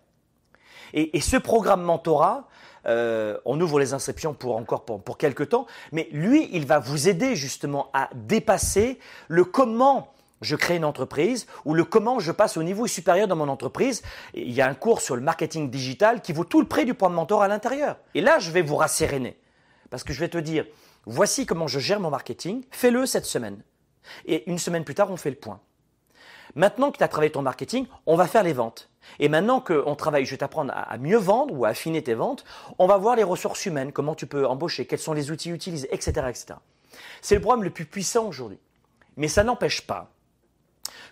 Et, 0.93 1.21
ce 1.21 1.37
programme 1.37 1.81
Mentorat, 1.81 2.47
euh, 2.85 3.39
on 3.45 3.59
ouvre 3.59 3.79
les 3.79 3.93
inscriptions 3.93 4.33
pour 4.33 4.55
encore 4.55 4.85
pour, 4.85 5.01
pour 5.01 5.17
quelques 5.17 5.49
temps, 5.49 5.65
mais 5.91 6.07
lui, 6.11 6.49
il 6.53 6.65
va 6.65 6.79
vous 6.79 7.09
aider 7.09 7.35
justement 7.35 7.89
à 7.93 8.09
dépasser 8.13 8.99
le 9.27 9.43
comment 9.43 10.12
je 10.43 10.55
crée 10.55 10.75
une 10.75 10.85
entreprise 10.85 11.47
ou 11.65 11.73
le 11.73 11.83
comment 11.83 12.19
je 12.19 12.31
passe 12.31 12.57
au 12.57 12.63
niveau 12.63 12.85
supérieur 12.87 13.27
dans 13.27 13.35
mon 13.35 13.49
entreprise. 13.49 14.03
il 14.33 14.51
y 14.51 14.61
a 14.61 14.67
un 14.67 14.75
cours 14.75 15.01
sur 15.01 15.15
le 15.15 15.21
marketing 15.21 15.69
digital 15.69 16.21
qui 16.21 16.33
vaut 16.33 16.43
tout 16.43 16.61
le 16.61 16.67
prix 16.67 16.85
du 16.85 16.93
point 16.93 17.09
de 17.09 17.15
mentor 17.15 17.41
à 17.41 17.47
l'intérieur. 17.47 17.97
Et 18.13 18.21
là, 18.21 18.39
je 18.39 18.51
vais 18.51 18.61
vous 18.61 18.75
rasséréner 18.75 19.37
parce 19.89 20.03
que 20.03 20.13
je 20.13 20.19
vais 20.19 20.29
te 20.29 20.37
dire, 20.37 20.65
voici 21.05 21.45
comment 21.45 21.67
je 21.67 21.79
gère 21.79 21.99
mon 21.99 22.09
marketing, 22.09 22.63
fais-le 22.71 23.05
cette 23.05 23.25
semaine. 23.25 23.61
Et 24.25 24.49
une 24.49 24.57
semaine 24.57 24.83
plus 24.83 24.95
tard, 24.95 25.11
on 25.11 25.17
fait 25.17 25.29
le 25.29 25.35
point. 25.35 25.59
Maintenant 26.55 26.91
que 26.91 26.97
tu 26.97 27.03
as 27.03 27.07
travaillé 27.07 27.31
ton 27.31 27.41
marketing, 27.41 27.85
on 28.05 28.15
va 28.15 28.27
faire 28.27 28.43
les 28.43 28.53
ventes. 28.53 28.89
Et 29.19 29.29
maintenant 29.29 29.59
qu'on 29.59 29.95
travaille, 29.95 30.25
je 30.25 30.31
vais 30.31 30.37
t'apprendre 30.37 30.73
à 30.75 30.97
mieux 30.97 31.17
vendre 31.17 31.53
ou 31.53 31.65
à 31.65 31.69
affiner 31.69 32.03
tes 32.03 32.13
ventes, 32.13 32.45
on 32.77 32.87
va 32.87 32.97
voir 32.97 33.15
les 33.15 33.23
ressources 33.23 33.65
humaines, 33.65 33.91
comment 33.91 34.15
tu 34.15 34.27
peux 34.27 34.47
embaucher, 34.47 34.85
quels 34.85 34.99
sont 34.99 35.13
les 35.13 35.31
outils 35.31 35.49
utilisés, 35.49 35.87
etc. 35.91 36.27
etc. 36.29 36.55
C'est 37.21 37.35
le 37.35 37.41
programme 37.41 37.63
le 37.63 37.69
plus 37.69 37.85
puissant 37.85 38.27
aujourd'hui. 38.27 38.59
Mais 39.17 39.27
ça 39.27 39.43
n'empêche 39.43 39.81
pas 39.81 40.12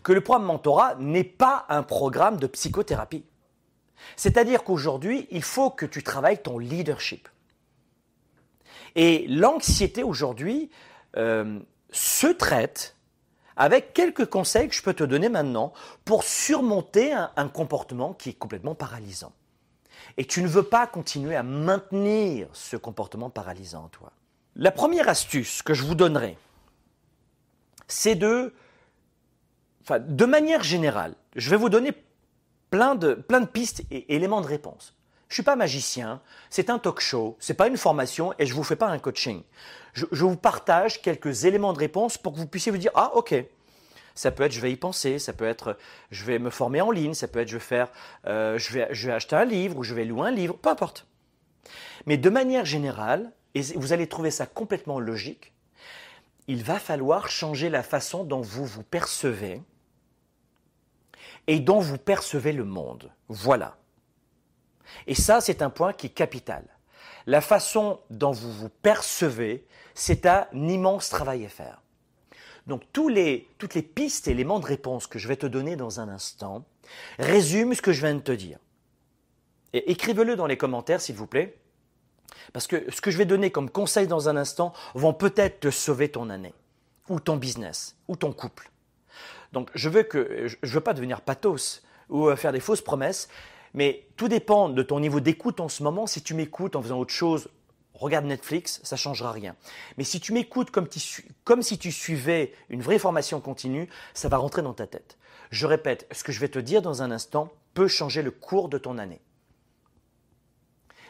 que 0.03 0.13
le 0.13 0.21
programme 0.21 0.47
mentorat 0.47 0.95
n'est 0.95 1.23
pas 1.23 1.65
un 1.69 1.83
programme 1.83 2.37
de 2.37 2.47
psychothérapie. 2.47 3.23
C'est-à-dire 4.15 4.63
qu'aujourd'hui, 4.63 5.27
il 5.31 5.43
faut 5.43 5.69
que 5.69 5.85
tu 5.85 6.03
travailles 6.03 6.41
ton 6.41 6.57
leadership. 6.57 7.29
Et 8.95 9.25
l'anxiété 9.27 10.03
aujourd'hui 10.03 10.69
euh, 11.17 11.59
se 11.91 12.27
traite 12.27 12.95
avec 13.55 13.93
quelques 13.93 14.25
conseils 14.25 14.69
que 14.69 14.75
je 14.75 14.81
peux 14.81 14.93
te 14.93 15.03
donner 15.03 15.29
maintenant 15.29 15.73
pour 16.05 16.23
surmonter 16.23 17.13
un, 17.13 17.47
comportement 17.47 18.13
qui 18.13 18.29
est 18.29 18.33
complètement 18.33 18.75
paralysant. 18.75 19.33
Et 20.17 20.25
tu 20.25 20.41
ne 20.41 20.47
veux 20.47 20.63
pas 20.63 20.87
continuer 20.87 21.35
à 21.35 21.43
maintenir 21.43 22.47
ce 22.53 22.75
comportement 22.75 23.29
paralysant 23.29 23.85
en 23.85 23.87
toi. 23.89 24.11
La 24.55 24.71
première 24.71 25.07
astuce 25.07 25.61
que 25.61 25.73
je 25.73 25.83
vous 25.83 25.95
donnerai, 25.95 26.37
c'est 27.87 28.15
de 28.15 28.53
de 29.99 30.25
manière 30.25 30.63
générale, 30.63 31.15
je 31.35 31.49
vais 31.49 31.57
vous 31.57 31.69
donner 31.69 31.93
plein 32.69 32.95
de, 32.95 33.23
pistes 33.51 33.83
et 33.91 34.15
éléments 34.15 34.41
de 34.41 34.47
réponse. 34.47 34.95
Je 35.27 35.33
ne 35.33 35.35
suis 35.35 35.43
pas 35.43 35.55
magicien, 35.55 36.21
c'est 36.49 36.69
un 36.69 36.79
talk 36.79 36.99
show, 36.99 37.37
ce 37.39 37.51
n'est 37.51 37.57
pas 37.57 37.67
une 37.67 37.77
formation 37.77 38.33
et 38.37 38.45
je 38.45 38.51
ne 38.51 38.57
vous 38.57 38.63
fais 38.63 38.75
pas 38.75 38.87
un 38.87 38.99
coaching. 38.99 39.43
Je, 39.93 40.05
vous 40.11 40.35
partage 40.35 41.01
quelques 41.01 41.45
éléments 41.45 41.73
de 41.73 41.79
réponse 41.79 42.17
pour 42.17 42.33
que 42.33 42.37
vous 42.37 42.47
puissiez 42.47 42.71
vous 42.71 42.77
dire 42.77 42.91
Ah, 42.95 43.11
ok, 43.15 43.35
ça 44.15 44.31
peut 44.31 44.43
être 44.43 44.51
je 44.51 44.59
vais 44.61 44.71
y 44.71 44.75
penser, 44.75 45.19
ça 45.19 45.33
peut 45.33 45.45
être 45.45 45.77
je 46.11 46.25
vais 46.25 46.39
me 46.39 46.49
former 46.49 46.81
en 46.81 46.91
ligne, 46.91 47.13
ça 47.13 47.27
peut 47.27 47.39
être 47.39 47.49
je 47.49 47.57
vais, 47.57 47.85
euh, 48.27 48.57
je 48.57 49.07
vais 49.07 49.13
acheter 49.13 49.35
un 49.35 49.45
livre 49.45 49.77
ou 49.77 49.83
je 49.83 49.93
vais 49.93 50.05
louer 50.05 50.27
un 50.27 50.31
livre, 50.31 50.55
peu 50.57 50.69
importe. 50.69 51.05
Mais 52.05 52.17
de 52.17 52.29
manière 52.29 52.65
générale, 52.65 53.31
et 53.53 53.61
vous 53.75 53.93
allez 53.93 54.07
trouver 54.07 54.31
ça 54.31 54.45
complètement 54.45 54.99
logique, 54.99 55.53
il 56.47 56.63
va 56.63 56.79
falloir 56.79 57.29
changer 57.29 57.69
la 57.69 57.83
façon 57.83 58.23
dont 58.23 58.41
vous 58.41 58.65
vous 58.65 58.83
percevez 58.83 59.61
et 61.47 61.59
dont 61.59 61.79
vous 61.79 61.97
percevez 61.97 62.51
le 62.51 62.65
monde. 62.65 63.11
Voilà. 63.27 63.77
Et 65.07 65.15
ça, 65.15 65.41
c'est 65.41 65.61
un 65.61 65.69
point 65.69 65.93
qui 65.93 66.07
est 66.07 66.11
capital. 66.11 66.63
La 67.27 67.41
façon 67.41 67.99
dont 68.09 68.31
vous 68.31 68.51
vous 68.51 68.69
percevez, 68.69 69.65
c'est 69.93 70.25
un 70.25 70.47
immense 70.53 71.09
travail 71.09 71.45
à 71.45 71.49
faire. 71.49 71.81
Donc 72.67 72.83
toutes 72.93 73.13
les 73.13 73.47
pistes 73.81 74.27
et 74.27 74.31
éléments 74.31 74.59
de 74.59 74.65
réponse 74.65 75.07
que 75.07 75.19
je 75.19 75.27
vais 75.27 75.35
te 75.35 75.45
donner 75.45 75.75
dans 75.75 75.99
un 75.99 76.09
instant 76.09 76.65
résument 77.19 77.73
ce 77.73 77.81
que 77.81 77.91
je 77.91 78.01
viens 78.01 78.15
de 78.15 78.21
te 78.21 78.31
dire. 78.31 78.59
Et 79.73 79.91
écrivez-le 79.91 80.35
dans 80.35 80.47
les 80.47 80.57
commentaires, 80.57 81.01
s'il 81.01 81.15
vous 81.15 81.27
plaît, 81.27 81.57
parce 82.53 82.67
que 82.67 82.91
ce 82.91 83.01
que 83.01 83.11
je 83.11 83.17
vais 83.17 83.25
donner 83.25 83.51
comme 83.51 83.69
conseil 83.69 84.07
dans 84.07 84.29
un 84.29 84.35
instant 84.35 84.73
vont 84.93 85.13
peut-être 85.13 85.59
te 85.59 85.71
sauver 85.71 86.09
ton 86.09 86.29
année, 86.29 86.53
ou 87.07 87.19
ton 87.19 87.37
business, 87.37 87.95
ou 88.07 88.15
ton 88.15 88.33
couple. 88.33 88.70
Donc 89.51 89.69
je 89.75 89.89
veux 89.89 90.03
que 90.03 90.47
je 90.61 90.73
veux 90.73 90.81
pas 90.81 90.93
devenir 90.93 91.21
pathos 91.21 91.83
ou 92.09 92.27
euh, 92.27 92.35
faire 92.35 92.51
des 92.51 92.59
fausses 92.59 92.81
promesses, 92.81 93.29
mais 93.73 94.07
tout 94.17 94.27
dépend 94.27 94.69
de 94.69 94.83
ton 94.83 94.99
niveau 94.99 95.19
d'écoute 95.19 95.59
en 95.59 95.69
ce 95.69 95.83
moment. 95.83 96.07
Si 96.07 96.21
tu 96.21 96.33
m'écoutes 96.33 96.75
en 96.75 96.81
faisant 96.81 96.99
autre 96.99 97.13
chose, 97.13 97.49
regarde 97.93 98.25
Netflix, 98.25 98.79
ça 98.83 98.95
changera 98.95 99.31
rien. 99.31 99.55
Mais 99.97 100.03
si 100.03 100.19
tu 100.19 100.33
m'écoutes 100.33 100.71
comme, 100.71 100.87
comme 101.43 101.61
si 101.61 101.77
tu 101.77 101.91
suivais 101.91 102.53
une 102.69 102.81
vraie 102.81 102.99
formation 102.99 103.39
continue, 103.39 103.87
ça 104.13 104.29
va 104.29 104.37
rentrer 104.37 104.61
dans 104.61 104.73
ta 104.73 104.87
tête. 104.87 105.17
Je 105.51 105.67
répète, 105.67 106.07
ce 106.11 106.23
que 106.23 106.31
je 106.31 106.39
vais 106.39 106.47
te 106.47 106.59
dire 106.59 106.81
dans 106.81 107.01
un 107.01 107.11
instant 107.11 107.51
peut 107.73 107.87
changer 107.87 108.21
le 108.21 108.31
cours 108.31 108.69
de 108.69 108.77
ton 108.77 108.97
année. 108.97 109.21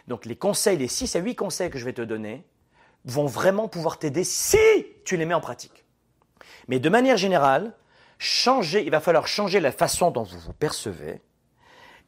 Donc 0.07 0.25
les 0.25 0.35
conseils, 0.35 0.77
les 0.77 0.87
6 0.87 1.15
à 1.15 1.19
8 1.19 1.35
conseils 1.35 1.69
que 1.69 1.77
je 1.77 1.85
vais 1.85 1.93
te 1.93 2.01
donner 2.01 2.43
vont 3.05 3.25
vraiment 3.25 3.67
pouvoir 3.67 3.97
t'aider 3.97 4.23
si 4.23 4.57
tu 5.05 5.17
les 5.17 5.25
mets 5.25 5.33
en 5.33 5.41
pratique. 5.41 5.85
Mais 6.67 6.79
de 6.79 6.89
manière 6.89 7.17
générale, 7.17 7.73
changer, 8.21 8.83
il 8.83 8.91
va 8.91 8.99
falloir 8.99 9.27
changer 9.27 9.59
la 9.59 9.71
façon 9.71 10.11
dont 10.11 10.21
vous 10.21 10.37
vous 10.37 10.53
percevez 10.53 11.21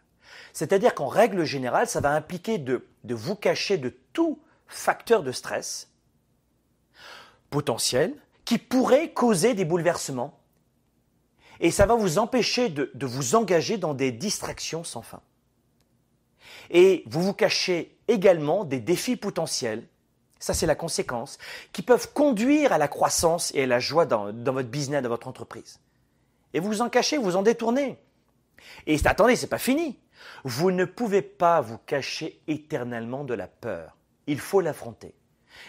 C'est-à-dire 0.53 0.95
qu'en 0.95 1.07
règle 1.07 1.43
générale, 1.43 1.88
ça 1.88 1.99
va 1.99 2.11
impliquer 2.11 2.57
de, 2.57 2.86
vous 3.09 3.36
cacher 3.36 3.78
de 3.78 3.89
tout 4.13 4.39
facteur 4.68 5.24
de 5.24 5.32
stress 5.32 5.89
potentiel 7.58 8.14
qui 8.45 8.60
pourrait 8.60 9.14
causer 9.14 9.55
des 9.55 9.66
bouleversements. 9.66 10.38
Et 11.60 11.72
ça 11.72 11.88
va 11.88 11.95
vous 11.95 12.20
empêcher 12.20 12.70
de, 12.70 12.91
vous 13.01 13.34
engager 13.34 13.80
dans 13.80 13.95
des 13.95 14.12
distractions 14.12 14.84
sans 14.84 15.01
fin. 15.01 15.22
Et 16.70 17.01
vous 17.08 17.24
vous 17.24 17.34
cachez 17.34 17.97
également 18.08 18.64
des 18.64 18.80
défis 18.80 19.16
potentiels 19.16 19.88
ça, 20.39 20.53
c'est 20.53 20.68
la 20.68 20.76
conséquence, 20.76 21.39
qui 21.74 21.82
peuvent 21.82 22.14
conduire 22.14 22.72
à 22.72 22.78
la 22.78 22.88
croissance 22.88 23.51
et 23.55 23.64
à 23.64 23.66
la 23.66 23.80
joie 23.80 24.05
dans, 24.05 24.32
votre 24.32 24.70
business, 24.70 25.01
dans 25.01 25.10
votre 25.10 25.28
entreprise. 25.28 25.80
Et 26.53 26.60
vous 26.60 26.68
vous 26.68 26.82
en 26.84 26.91
cachez, 26.91 27.18
vous 27.18 27.24
vous 27.24 27.36
en 27.38 27.41
détournez. 27.41 27.97
Et 28.86 28.99
attendez, 29.03 29.36
c'est 29.36 29.47
pas 29.47 29.58
fini. 29.58 29.97
Vous 30.43 30.70
ne 30.70 30.86
pouvez 30.86 31.24
pas 31.24 31.60
vous 31.62 31.80
cacher 31.80 32.39
éternellement 32.47 33.24
de 33.24 33.34
la 33.34 33.47
peur. 33.47 33.97
Il 34.28 34.39
faut 34.39 34.62
l'affronter. 34.62 35.16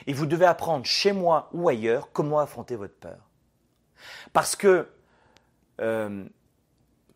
Et 0.07 0.13
vous 0.13 0.27
devez 0.27 0.47
apprendre 0.47 0.85
chez 0.85 1.13
moi 1.13 1.49
ou 1.53 1.69
ailleurs 1.69 2.11
comment 2.13 2.39
affronter 2.39 2.77
votre 2.77 2.95
peur. 2.95 3.19
Parce 4.33 4.57
que, 4.57 4.89
euh, 5.81 6.25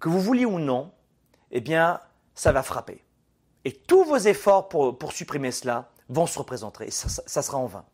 que 0.01 0.09
vous 0.09 0.21
vouliez 0.21 0.45
ou 0.45 0.59
non, 0.59 0.93
eh 1.51 1.61
bien, 1.61 2.01
ça 2.35 2.53
va 2.53 2.63
frapper. 2.63 3.05
Et 3.65 3.73
tous 3.73 4.05
vos 4.05 4.17
efforts 4.17 4.69
pour 4.69 5.13
supprimer 5.13 5.53
cela 5.53 5.91
vont 6.09 6.27
se 6.27 6.39
représenter. 6.39 6.91
Ça, 6.91 7.09
ça, 7.09 7.43
sera 7.43 7.59
en 7.59 7.67
vain. 7.67 7.85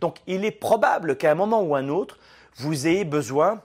Donc 0.00 0.18
il 0.26 0.44
est 0.44 0.52
probable 0.52 1.16
qu'à 1.16 1.32
un 1.32 1.34
moment 1.34 1.62
ou 1.62 1.74
un 1.74 1.88
autre, 1.88 2.18
vous 2.56 2.86
ayez 2.86 3.04
besoin 3.04 3.62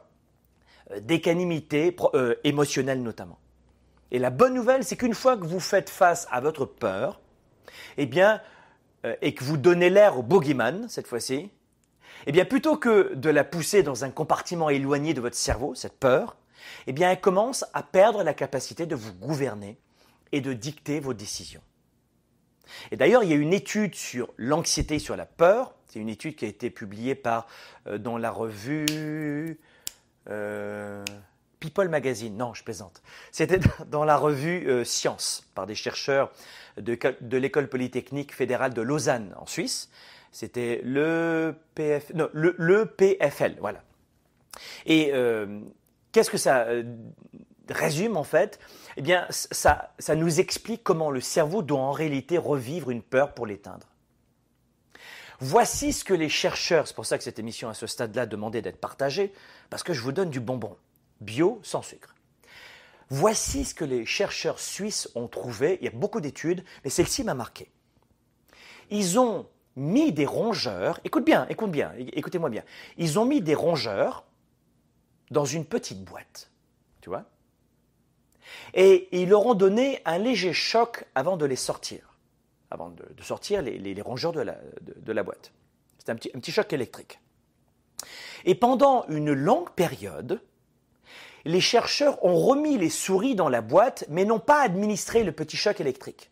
euh, 0.92 1.00
d'équanimité 1.00 1.96
euh, 2.14 2.36
émotionnelle 2.44 3.04
notamment. 3.04 3.40
Et 4.12 4.20
la 4.20 4.30
bonne 4.30 4.54
nouvelle, 4.54 4.84
c'est 4.84 4.96
qu'une 4.96 5.14
fois 5.14 5.36
que 5.38 5.46
vous 5.46 5.60
faites 5.60 5.90
face 5.90 6.28
à 6.32 6.40
votre 6.40 6.66
peur, 6.66 7.20
eh 7.98 8.06
bien, 8.06 8.42
et 9.22 9.34
que 9.34 9.44
vous 9.44 9.58
donnez 9.58 9.90
l'air 9.90 10.18
au 10.18 10.24
bogeyman 10.24 10.88
cette 10.90 11.08
fois-ci, 11.08 11.50
eh 12.26 12.32
bien, 12.32 12.46
plutôt 12.46 12.78
que 12.78 13.14
de 13.16 13.30
la 13.30 13.44
pousser 13.44 13.84
dans 13.84 14.04
un 14.04 14.10
compartiment 14.10 14.70
éloigné 14.70 15.14
de 15.14 15.22
votre 15.22 15.36
cerveau, 15.36 15.76
cette 15.76 16.00
peur, 16.00 16.36
eh 16.88 16.94
bien, 16.94 17.12
elle 17.12 17.22
commence 17.22 17.66
à 17.74 17.84
perdre 17.84 18.24
la 18.24 18.34
capacité 18.34 18.86
de 18.86 18.96
vous 18.96 19.14
gouverner 19.14 19.78
et 20.32 20.42
de 20.42 20.54
dicter 20.54 21.00
vos 21.00 21.14
décisions. 21.14 21.62
Et 22.92 22.98
d'ailleurs, 22.98 23.24
il 23.24 23.30
y 23.30 23.34
a 23.34 23.38
une 23.38 23.54
étude 23.54 23.96
sur 23.96 24.34
l'anxiété, 24.38 25.00
sur 25.00 25.16
la 25.16 25.26
peur. 25.26 25.74
C'est 25.88 26.00
une 26.00 26.10
étude 26.10 26.36
qui 26.36 26.46
a 26.46 26.48
été 26.48 26.70
publiée 26.70 27.22
euh, 27.26 27.98
dans 27.98 28.18
la 28.18 28.32
revue 28.32 29.58
euh, 30.30 31.06
People 31.60 31.90
Magazine. 31.90 32.36
Non, 32.36 32.54
je 32.54 32.64
plaisante. 32.64 33.02
C'était 33.32 33.60
dans 33.88 34.04
la 34.04 34.18
revue 34.18 34.68
euh, 34.68 34.84
Science 34.84 35.46
par 35.56 35.66
des 35.66 35.76
chercheurs 35.76 36.32
de, 36.80 37.38
l'école 37.38 37.68
polytechnique 37.70 38.34
fédérale 38.34 38.74
de 38.74 38.82
Lausanne 38.82 39.34
en 39.38 39.46
Suisse. 39.46 39.90
C'était 40.32 40.82
le, 40.84 41.56
PFL, 41.76 43.58
voilà. 43.60 43.84
Et 44.86 45.12
qu'est-ce 46.12 46.30
que 46.30 46.38
ça 46.38 46.68
résume 47.70 48.18
en 48.18 48.24
fait, 48.24 48.60
eh 48.98 49.02
bien, 49.02 49.26
ça, 49.30 49.94
ça 50.00 50.16
nous 50.16 50.40
explique 50.40 50.84
comment 50.84 51.12
le 51.12 51.22
cerveau 51.22 51.62
doit 51.62 51.80
en 51.80 51.92
réalité 51.92 52.38
revivre 52.38 52.90
une 52.90 53.02
peur 53.02 53.34
pour 53.34 53.46
l'éteindre. 53.46 53.88
Voici 55.40 55.94
ce 55.94 56.04
que 56.04 56.14
les 56.14 56.30
chercheurs, 56.30 56.88
c'est 56.88 56.96
pour 56.96 57.06
ça 57.06 57.18
que 57.18 57.24
cette 57.24 57.38
émission 57.38 57.70
à 57.70 57.76
ce 57.76 57.86
stade-là 57.86 58.26
demandait 58.26 58.62
d'être 58.62 58.80
partagée, 58.80 59.32
parce 59.70 59.84
que 59.84 59.94
je 59.94 60.02
vous 60.02 60.12
donne 60.12 60.32
du 60.32 60.40
bonbon, 60.40 60.76
bio 61.22 61.60
sans 61.64 61.84
sucre. 61.84 62.16
Voici 63.10 63.66
ce 63.66 63.74
que 63.74 63.86
les 63.86 64.06
chercheurs 64.06 64.60
suisses 64.60 65.10
ont 65.16 65.28
trouvé, 65.28 65.78
il 65.82 65.86
y 65.86 65.88
a 65.88 65.92
beaucoup 65.92 66.22
d'études, 66.22 66.64
mais 66.84 66.90
celle-ci 66.90 67.24
m'a 67.24 67.34
marqué. 67.34 67.72
Ils 68.90 69.20
ont 69.20 69.48
mis 69.76 70.12
des 70.12 70.26
rongeurs, 70.26 71.00
écoute 71.04 71.24
bien, 71.24 71.46
écoute 71.50 71.72
bien, 71.72 71.94
écoutez-moi 71.98 72.50
bien, 72.50 72.64
ils 72.98 73.20
ont 73.20 73.26
mis 73.26 73.42
des 73.42 73.56
rongeurs 73.56 74.26
dans 75.32 75.46
une 75.46 75.66
petite 75.66 76.04
boîte, 76.04 76.52
tu 77.02 77.10
vois 77.10 77.26
et 78.74 79.08
ils 79.12 79.30
leur 79.30 79.46
ont 79.46 79.54
donné 79.54 80.02
un 80.06 80.18
léger 80.18 80.54
choc 80.54 81.06
avant 81.16 81.38
de 81.38 81.46
les 81.46 81.56
sortir, 81.56 82.18
avant 82.72 82.90
de, 82.90 83.04
sortir 83.22 83.62
les, 83.62 84.02
rongeurs 84.02 84.34
de 84.34 84.42
la, 85.12 85.24
boîte. 85.24 85.52
C'est 86.00 86.10
un 86.10 86.16
petit, 86.16 86.32
un 86.34 86.40
petit 86.40 86.52
choc 86.52 86.72
électrique. 86.74 87.20
Et 88.46 88.56
pendant 88.56 89.06
une 89.08 89.34
longue 89.34 89.72
période, 89.72 90.42
les 91.48 91.62
chercheurs 91.62 92.24
ont 92.24 92.38
remis 92.38 92.78
les 92.78 92.90
souris 92.90 93.34
dans 93.34 93.50
la 93.50 93.62
boîte, 93.62 94.06
mais 94.10 94.26
n'ont 94.26 94.40
pas 94.40 94.62
administré 94.62 95.24
le 95.24 95.32
petit 95.32 95.58
choc 95.58 95.80
électrique. 95.80 96.30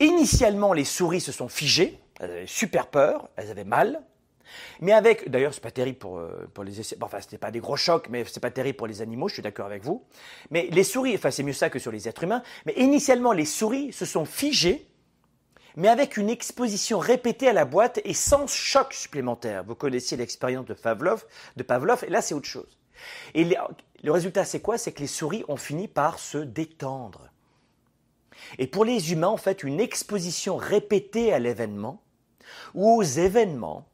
Initialement, 0.00 0.72
les 0.72 0.84
souris 0.84 1.20
se 1.20 1.32
sont 1.32 1.48
figées, 1.48 2.00
elles 2.18 2.30
avaient 2.30 2.46
super 2.46 2.86
peur, 2.86 3.28
elles 3.36 3.50
avaient 3.50 3.64
mal, 3.64 4.02
mais 4.80 4.92
avec, 4.92 5.28
d'ailleurs, 5.28 5.52
c'est 5.52 5.62
pas 5.62 5.70
terrible 5.70 5.98
pour, 5.98 6.18
euh, 6.18 6.48
pour 6.54 6.64
les 6.64 6.80
essais. 6.80 6.96
Bon, 6.96 7.06
enfin, 7.06 7.20
c'était 7.20 7.36
pas 7.36 7.50
des 7.50 7.60
gros 7.60 7.76
chocs, 7.76 8.08
mais 8.08 8.24
c'est 8.24 8.40
pas 8.40 8.50
terrible 8.50 8.76
pour 8.76 8.86
les 8.86 9.02
animaux, 9.02 9.28
je 9.28 9.34
suis 9.34 9.42
d'accord 9.42 9.66
avec 9.66 9.84
vous. 9.84 10.02
Mais 10.50 10.68
les 10.70 10.84
souris, 10.84 11.14
enfin, 11.14 11.30
c'est 11.30 11.42
mieux 11.42 11.52
ça 11.52 11.68
que 11.68 11.78
sur 11.78 11.92
les 11.92 12.08
êtres 12.08 12.24
humains. 12.24 12.42
Mais 12.64 12.72
initialement, 12.76 13.32
les 13.32 13.44
souris 13.44 13.92
se 13.92 14.06
sont 14.06 14.24
figées, 14.24 14.88
mais 15.76 15.88
avec 15.88 16.16
une 16.16 16.30
exposition 16.30 16.98
répétée 16.98 17.48
à 17.48 17.52
la 17.52 17.66
boîte 17.66 18.00
et 18.04 18.14
sans 18.14 18.46
choc 18.46 18.94
supplémentaire. 18.94 19.64
Vous 19.64 19.74
connaissez 19.74 20.16
l'expérience 20.16 20.64
de 20.64 20.74
Pavlov, 20.74 21.26
de 21.56 21.62
Pavlov, 21.62 22.04
et 22.04 22.10
là, 22.10 22.22
c'est 22.22 22.34
autre 22.34 22.48
chose. 22.48 22.77
Et 23.34 23.44
le 23.44 24.12
résultat, 24.12 24.44
c'est 24.44 24.60
quoi? 24.60 24.78
C'est 24.78 24.92
que 24.92 25.00
les 25.00 25.06
souris 25.06 25.44
ont 25.48 25.56
fini 25.56 25.88
par 25.88 26.18
se 26.18 26.38
détendre. 26.38 27.30
Et 28.58 28.66
pour 28.66 28.84
les 28.84 29.12
humains, 29.12 29.28
en 29.28 29.36
fait, 29.36 29.62
une 29.64 29.80
exposition 29.80 30.56
répétée 30.56 31.32
à 31.32 31.38
l'événement 31.38 32.02
ou 32.74 32.88
aux 32.90 33.02
événements 33.02 33.86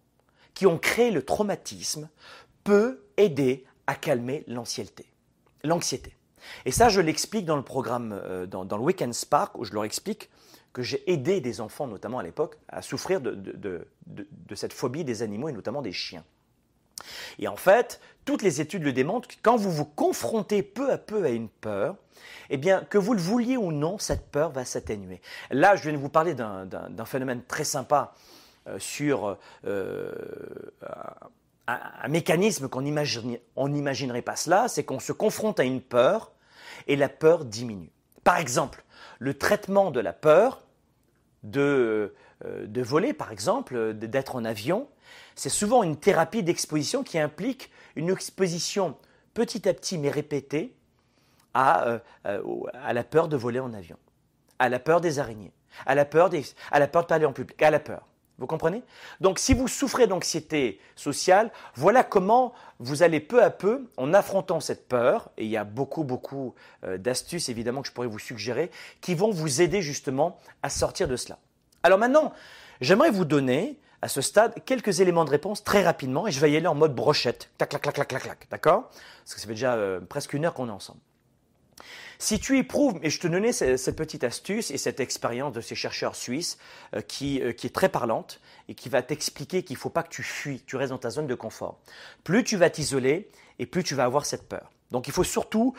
qui 0.54 0.66
ont 0.66 0.78
créé 0.78 1.10
le 1.10 1.24
traumatisme 1.24 2.08
peut 2.62 3.04
aider 3.16 3.64
à 3.86 3.94
calmer 3.94 4.44
l'anxiété. 4.46 5.06
Et 6.64 6.70
ça, 6.70 6.88
je 6.88 7.00
l'explique 7.00 7.46
dans 7.46 7.56
le 7.56 7.62
programme, 7.62 8.12
euh, 8.12 8.46
dans, 8.46 8.64
le 8.64 8.82
Weekend 8.82 9.12
Spark, 9.12 9.58
où 9.58 9.64
je 9.64 9.72
leur 9.72 9.84
explique 9.84 10.30
que 10.72 10.82
j'ai 10.82 11.10
aidé 11.10 11.40
des 11.40 11.60
enfants, 11.60 11.86
notamment 11.86 12.18
à 12.18 12.22
l'époque, 12.22 12.58
à 12.68 12.82
souffrir 12.82 13.20
de, 13.20 13.86
cette 14.54 14.72
phobie 14.72 15.04
des 15.04 15.22
animaux 15.22 15.48
et 15.48 15.52
notamment 15.52 15.82
des 15.82 15.92
chiens. 15.92 16.24
Et 17.38 17.48
en 17.48 17.56
fait, 17.56 18.00
toutes 18.24 18.42
les 18.42 18.60
études 18.60 18.82
le 18.82 18.92
démontrent, 18.92 19.28
quand 19.42 19.56
vous 19.56 19.70
vous 19.70 19.84
confrontez 19.84 20.62
peu 20.62 20.90
à 20.90 20.98
peu 20.98 21.24
à 21.24 21.30
une 21.30 21.48
peur, 21.48 21.96
eh 22.50 22.56
bien, 22.56 22.84
que 22.88 22.98
vous 22.98 23.14
le 23.14 23.20
vouliez 23.20 23.56
ou 23.56 23.72
non, 23.72 23.98
cette 23.98 24.30
peur 24.30 24.50
va 24.50 24.64
s'atténuer. 24.64 25.20
Là, 25.50 25.76
je 25.76 25.82
viens 25.82 25.92
de 25.92 25.98
vous 25.98 26.08
parler 26.08 26.34
d'un 26.34 27.04
phénomène 27.04 27.42
très 27.46 27.64
sympa 27.64 28.14
euh, 28.66 28.78
sur 28.78 29.36
euh, 29.66 30.12
un, 31.66 32.08
mécanisme 32.08 32.68
qu'on 32.68 32.82
n'imaginerait 32.82 34.22
pas 34.22 34.36
cela, 34.36 34.68
c'est 34.68 34.84
qu'on 34.84 35.00
se 35.00 35.12
confronte 35.12 35.60
à 35.60 35.64
une 35.64 35.80
peur 35.80 36.32
et 36.86 36.96
la 36.96 37.08
peur 37.08 37.44
diminue. 37.44 37.90
Par 38.22 38.38
exemple, 38.38 38.84
le 39.18 39.34
traitement 39.34 39.90
de 39.90 40.00
la 40.00 40.12
peur 40.12 40.62
de 41.42 42.14
euh, 42.44 42.66
de 42.66 42.82
voler, 42.82 43.12
par 43.12 43.32
exemple, 43.32 43.94
d'être 43.94 44.36
en 44.36 44.44
avion, 44.44 44.88
c'est 45.34 45.48
souvent 45.48 45.82
une 45.82 45.96
thérapie 45.96 46.42
d'exposition 46.42 47.02
qui 47.02 47.18
implique 47.18 47.70
une 47.96 48.10
exposition 48.10 48.96
petit 49.34 49.68
à 49.68 49.74
petit 49.74 49.98
mais 49.98 50.10
répétée 50.10 50.74
à, 51.54 51.98
à 52.24 52.92
la 52.92 53.04
peur 53.04 53.28
de 53.28 53.36
voler 53.36 53.60
en 53.60 53.72
avion, 53.74 53.96
à 54.58 54.68
la 54.68 54.78
peur 54.78 55.00
des 55.00 55.18
araignées, 55.18 55.52
à 55.86 55.94
la 55.94 56.04
peur, 56.04 56.30
des, 56.30 56.44
à 56.70 56.78
la 56.78 56.88
peur 56.88 57.02
de 57.02 57.08
parler 57.08 57.26
en 57.26 57.32
public, 57.32 57.60
à 57.62 57.70
la 57.70 57.80
peur. 57.80 58.06
Vous 58.38 58.48
comprenez? 58.48 58.82
Donc 59.20 59.38
si 59.38 59.54
vous 59.54 59.68
souffrez 59.68 60.08
d'anxiété 60.08 60.80
sociale, 60.96 61.52
voilà 61.76 62.02
comment 62.02 62.52
vous 62.80 63.04
allez 63.04 63.20
peu 63.20 63.40
à 63.40 63.50
peu, 63.50 63.88
en 63.96 64.12
affrontant 64.12 64.58
cette 64.58 64.88
peur, 64.88 65.30
et 65.36 65.44
il 65.44 65.50
y 65.50 65.56
a 65.56 65.62
beaucoup, 65.62 66.02
beaucoup 66.02 66.56
euh, 66.82 66.98
d'astuces 66.98 67.48
évidemment 67.48 67.82
que 67.82 67.86
je 67.86 67.92
pourrais 67.92 68.08
vous 68.08 68.18
suggérer, 68.18 68.72
qui 69.00 69.14
vont 69.14 69.30
vous 69.30 69.62
aider 69.62 69.82
justement 69.82 70.36
à 70.64 70.70
sortir 70.70 71.06
de 71.06 71.14
cela. 71.14 71.38
Alors 71.84 71.98
maintenant, 71.98 72.32
j'aimerais 72.80 73.10
vous 73.10 73.24
donner 73.24 73.78
à 74.04 74.08
ce 74.08 74.20
stade 74.20 74.52
quelques 74.66 75.00
éléments 75.00 75.24
de 75.24 75.30
réponse 75.30 75.64
très 75.64 75.82
rapidement, 75.82 76.26
et 76.26 76.30
je 76.30 76.38
vais 76.38 76.52
y 76.52 76.56
aller 76.58 76.66
en 76.66 76.74
mode 76.74 76.94
brochette, 76.94 77.48
clac, 77.56 77.70
clac, 77.70 77.80
clac, 77.80 77.94
clac, 77.94 78.08
clac, 78.08 78.22
clac, 78.22 78.46
d'accord? 78.50 78.90
Parce 78.90 79.34
que 79.34 79.40
ça 79.40 79.46
fait 79.46 79.54
déjà 79.54 79.76
euh, 79.76 79.98
presque 79.98 80.34
une 80.34 80.44
heure 80.44 80.52
qu'on 80.52 80.68
est 80.68 80.72
ensemble. 80.72 81.00
Si 82.18 82.38
tu 82.38 82.58
éprouves, 82.58 83.00
et 83.02 83.08
je 83.08 83.18
te 83.18 83.26
donnais 83.26 83.52
cette 83.52 83.96
petite 83.96 84.22
astuce 84.22 84.70
et 84.70 84.76
cette 84.76 85.00
expérience 85.00 85.54
de 85.54 85.62
ces 85.62 85.74
chercheurs 85.74 86.16
suisses 86.16 86.58
euh, 86.94 87.00
qui, 87.00 87.40
euh, 87.40 87.52
qui, 87.52 87.66
est 87.66 87.74
très 87.74 87.88
parlante 87.88 88.42
et 88.68 88.74
qui 88.74 88.90
va 88.90 89.00
t'expliquer 89.00 89.62
qu'il 89.62 89.76
ne 89.76 89.80
faut 89.80 89.88
pas 89.88 90.02
que 90.02 90.10
tu 90.10 90.22
fuis, 90.22 90.62
tu 90.66 90.76
restes 90.76 90.92
dans 90.92 90.98
ta 90.98 91.08
zone 91.08 91.26
de 91.26 91.34
confort. 91.34 91.80
Plus 92.24 92.44
tu 92.44 92.58
vas 92.58 92.68
t'isoler 92.68 93.30
et 93.58 93.64
plus 93.64 93.84
tu 93.84 93.94
vas 93.94 94.04
avoir 94.04 94.26
cette 94.26 94.46
peur. 94.46 94.70
Donc 94.90 95.08
il 95.08 95.14
faut 95.14 95.24
surtout 95.24 95.74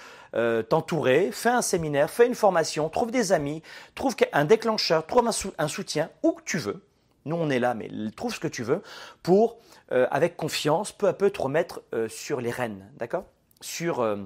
t'entourer, 0.67 1.29
fais 1.31 1.49
un 1.49 1.61
séminaire, 1.61 2.09
fais 2.09 2.25
une 2.25 2.35
formation, 2.35 2.89
trouve 2.89 3.11
des 3.11 3.31
amis, 3.31 3.61
trouve 3.93 4.15
un 4.33 4.45
déclencheur, 4.45 5.05
trouve 5.05 5.29
un, 5.57 5.67
soutien, 5.67 6.09
où 6.23 6.31
que 6.33 6.43
tu 6.43 6.57
veux. 6.57 6.83
Nous 7.25 7.35
on 7.35 7.49
est 7.49 7.59
là, 7.59 7.73
mais 7.73 7.89
trouve 8.15 8.33
ce 8.33 8.39
que 8.39 8.47
tu 8.47 8.63
veux 8.63 8.81
pour, 9.23 9.57
avec 9.89 10.37
confiance, 10.37 10.91
peu 10.91 11.07
à 11.07 11.13
peu 11.13 11.29
te 11.31 11.41
remettre 11.41 11.81
sur 12.07 12.39
les 12.39 12.51
rênes, 12.51 12.89
d'accord? 12.97 13.25
Sur, 13.61 14.17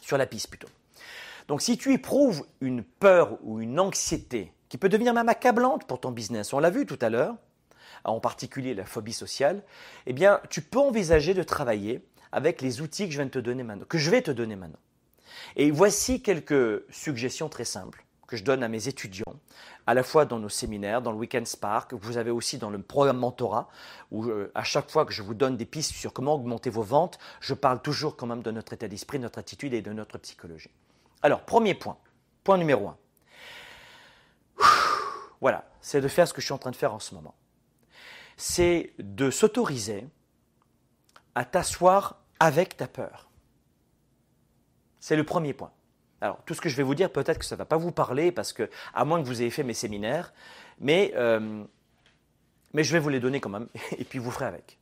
sur 0.00 0.18
la 0.18 0.26
piste 0.26 0.48
plutôt. 0.48 0.68
Donc 1.48 1.62
si 1.62 1.78
tu 1.78 1.92
éprouves 1.92 2.46
une 2.60 2.82
peur 2.84 3.38
ou 3.42 3.60
une 3.60 3.80
anxiété 3.80 4.52
qui 4.68 4.78
peut 4.78 4.88
devenir 4.88 5.14
même 5.14 5.28
accablante 5.28 5.86
pour 5.86 6.00
ton 6.00 6.10
business, 6.10 6.52
on 6.52 6.58
l'a 6.58 6.70
vu 6.70 6.86
tout 6.86 6.98
à 7.00 7.08
l'heure, 7.08 7.34
en 8.04 8.20
particulier 8.20 8.74
la 8.74 8.84
phobie 8.84 9.12
sociale, 9.12 9.62
eh 10.06 10.12
bien 10.12 10.40
tu 10.50 10.62
peux 10.62 10.78
envisager 10.78 11.34
de 11.34 11.42
travailler 11.42 12.04
avec 12.30 12.60
les 12.60 12.82
outils 12.82 13.06
que 13.06 13.12
je 13.12 13.18
viens 13.18 13.26
de 13.26 13.30
te 13.30 13.38
donner 13.38 13.62
maintenant, 13.62 13.86
que 13.88 13.98
je 13.98 14.10
vais 14.10 14.22
te 14.22 14.30
donner 14.30 14.56
maintenant. 14.56 14.78
Et 15.56 15.70
voici 15.70 16.22
quelques 16.22 16.84
suggestions 16.90 17.48
très 17.48 17.64
simples 17.64 18.04
que 18.28 18.36
je 18.36 18.44
donne 18.44 18.62
à 18.62 18.68
mes 18.68 18.88
étudiants, 18.88 19.40
à 19.86 19.94
la 19.94 20.02
fois 20.02 20.26
dans 20.26 20.38
nos 20.38 20.50
séminaires, 20.50 21.00
dans 21.00 21.12
le 21.12 21.18
Weekend 21.18 21.46
Spark, 21.46 21.94
vous 21.94 22.18
avez 22.18 22.30
aussi 22.30 22.58
dans 22.58 22.68
le 22.68 22.80
programme 22.80 23.16
Mentorat, 23.16 23.68
où 24.10 24.26
euh, 24.26 24.52
à 24.54 24.62
chaque 24.64 24.90
fois 24.90 25.06
que 25.06 25.12
je 25.12 25.22
vous 25.22 25.32
donne 25.32 25.56
des 25.56 25.64
pistes 25.64 25.92
sur 25.94 26.12
comment 26.12 26.34
augmenter 26.34 26.68
vos 26.68 26.82
ventes, 26.82 27.18
je 27.40 27.54
parle 27.54 27.80
toujours 27.80 28.16
quand 28.16 28.26
même 28.26 28.42
de 28.42 28.50
notre 28.50 28.74
état 28.74 28.86
d'esprit, 28.86 29.18
notre 29.18 29.38
attitude 29.38 29.72
et 29.72 29.80
de 29.80 29.92
notre 29.94 30.18
psychologie. 30.18 30.70
Alors, 31.22 31.40
premier 31.40 31.74
point, 31.74 31.96
point 32.44 32.58
numéro 32.58 32.88
un. 32.88 32.96
Voilà, 35.40 35.64
c'est 35.80 36.02
de 36.02 36.08
faire 36.08 36.28
ce 36.28 36.34
que 36.34 36.40
je 36.42 36.46
suis 36.46 36.54
en 36.54 36.58
train 36.58 36.70
de 36.70 36.76
faire 36.76 36.92
en 36.92 36.98
ce 36.98 37.14
moment. 37.14 37.34
C'est 38.36 38.92
de 38.98 39.30
s'autoriser 39.30 40.06
à 41.34 41.44
t'asseoir 41.46 42.20
avec 42.40 42.76
ta 42.76 42.88
peur. 42.88 43.30
C'est 45.00 45.16
le 45.16 45.24
premier 45.24 45.54
point. 45.54 45.72
Alors, 46.20 46.42
tout 46.44 46.54
ce 46.54 46.60
que 46.60 46.68
je 46.68 46.76
vais 46.76 46.82
vous 46.82 46.94
dire, 46.94 47.10
peut-être 47.10 47.38
que 47.38 47.44
ça 47.44 47.54
ne 47.54 47.58
va 47.58 47.64
pas 47.64 47.76
vous 47.76 47.92
parler, 47.92 48.32
parce 48.32 48.52
que, 48.52 48.68
à 48.94 49.04
moins 49.04 49.22
que 49.22 49.26
vous 49.26 49.40
ayez 49.40 49.50
fait 49.50 49.62
mes 49.62 49.74
séminaires, 49.74 50.32
mais, 50.80 51.12
euh, 51.16 51.64
je 52.74 52.92
vais 52.92 52.98
vous 52.98 53.08
les 53.08 53.20
donner 53.20 53.40
quand 53.40 53.50
même, 53.50 53.68
et 53.98 54.04
puis 54.04 54.18
vous 54.18 54.30
ferez 54.30 54.46
avec. 54.46 54.78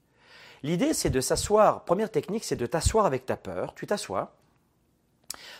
L'idée, 0.63 0.95
c'est 0.95 1.11
de 1.11 1.21
s'asseoir. 1.21 1.85
Première 1.85 2.11
technique, 2.11 2.45
c'est 2.45 2.57
de 2.57 2.67
t'asseoir 2.67 3.07
avec 3.07 3.27
ta 3.27 3.37
peur. 3.37 3.75
Tu 3.75 3.87
t'assois, 3.87 4.35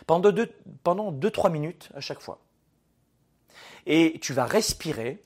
pendant 0.05 0.31
2-3 0.31 0.49
pendant 0.83 1.11
deux, 1.11 1.31
trois 1.31 1.49
minutes 1.49 1.89
à 1.93 2.01
chaque 2.01 2.19
fois. 2.19 2.39
Et 3.85 4.19
tu 4.21 4.33
vas 4.33 4.45
respirer 4.45 5.21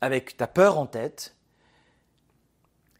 avec 0.00 0.36
ta 0.36 0.46
peur 0.46 0.78
en 0.78 0.86
tête. 0.86 1.34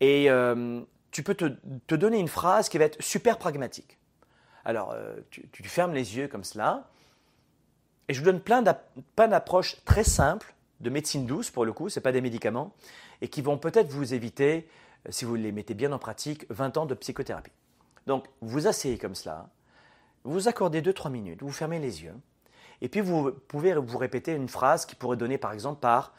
Et 0.01 0.31
euh, 0.31 0.81
tu 1.11 1.23
peux 1.23 1.35
te, 1.35 1.95
donner 1.95 2.19
une 2.19 2.29
phrase 2.29 2.69
qui 2.69 2.79
va 2.79 2.85
être 2.85 3.03
super 3.03 3.39
pragmatique. 3.39 3.99
Alors, 4.65 4.93
euh, 4.93 5.17
tu, 5.31 5.63
fermes 5.65 5.93
les 5.93 6.17
yeux 6.17 6.29
comme 6.29 6.45
cela. 6.45 6.89
Et 8.09 8.15
je 8.15 8.21
vous 8.21 8.27
donne 8.27 8.41
plein 8.41 8.63
d'approches 8.63 9.83
très 9.85 10.05
simples 10.05 10.55
de 10.81 10.91
médecine 10.91 11.27
douce, 11.27 11.51
pour 11.51 11.65
le 11.65 11.73
coup, 11.73 11.89
ce 11.89 12.01
pas 12.01 12.13
des 12.13 12.21
médicaments, 12.21 12.75
et 13.21 13.29
qui 13.29 13.41
vont 13.41 13.57
peut-être 13.57 13.89
vous 13.89 14.15
éviter, 14.15 14.69
euh, 15.07 15.13
si 15.13 15.25
vous 15.25 15.37
les 15.37 15.53
mettez 15.53 15.75
bien 15.75 15.93
en 15.93 15.99
pratique, 15.99 16.45
20 16.51 16.77
ans 16.77 16.87
de 16.87 16.95
psychothérapie. 16.95 17.53
Donc, 18.07 18.27
vous 18.41 18.67
asseyez 18.67 18.99
comme 18.99 19.15
cela, 19.15 19.49
vous 20.25 20.49
accordez 20.49 20.83
2-3 20.83 21.11
minutes, 21.11 21.43
vous 21.43 21.53
fermez 21.53 21.79
les 21.79 22.03
yeux, 22.03 22.15
et 22.81 22.89
puis 22.89 23.01
vous 23.01 23.31
pouvez 23.31 23.75
vous 23.75 23.99
répéter 23.99 24.33
une 24.33 24.49
phrase 24.49 24.87
qui 24.87 24.97
pourrait 24.97 25.17
donner 25.17 25.39
par 25.39 25.53
exemple 25.53 25.81
par 25.81 26.13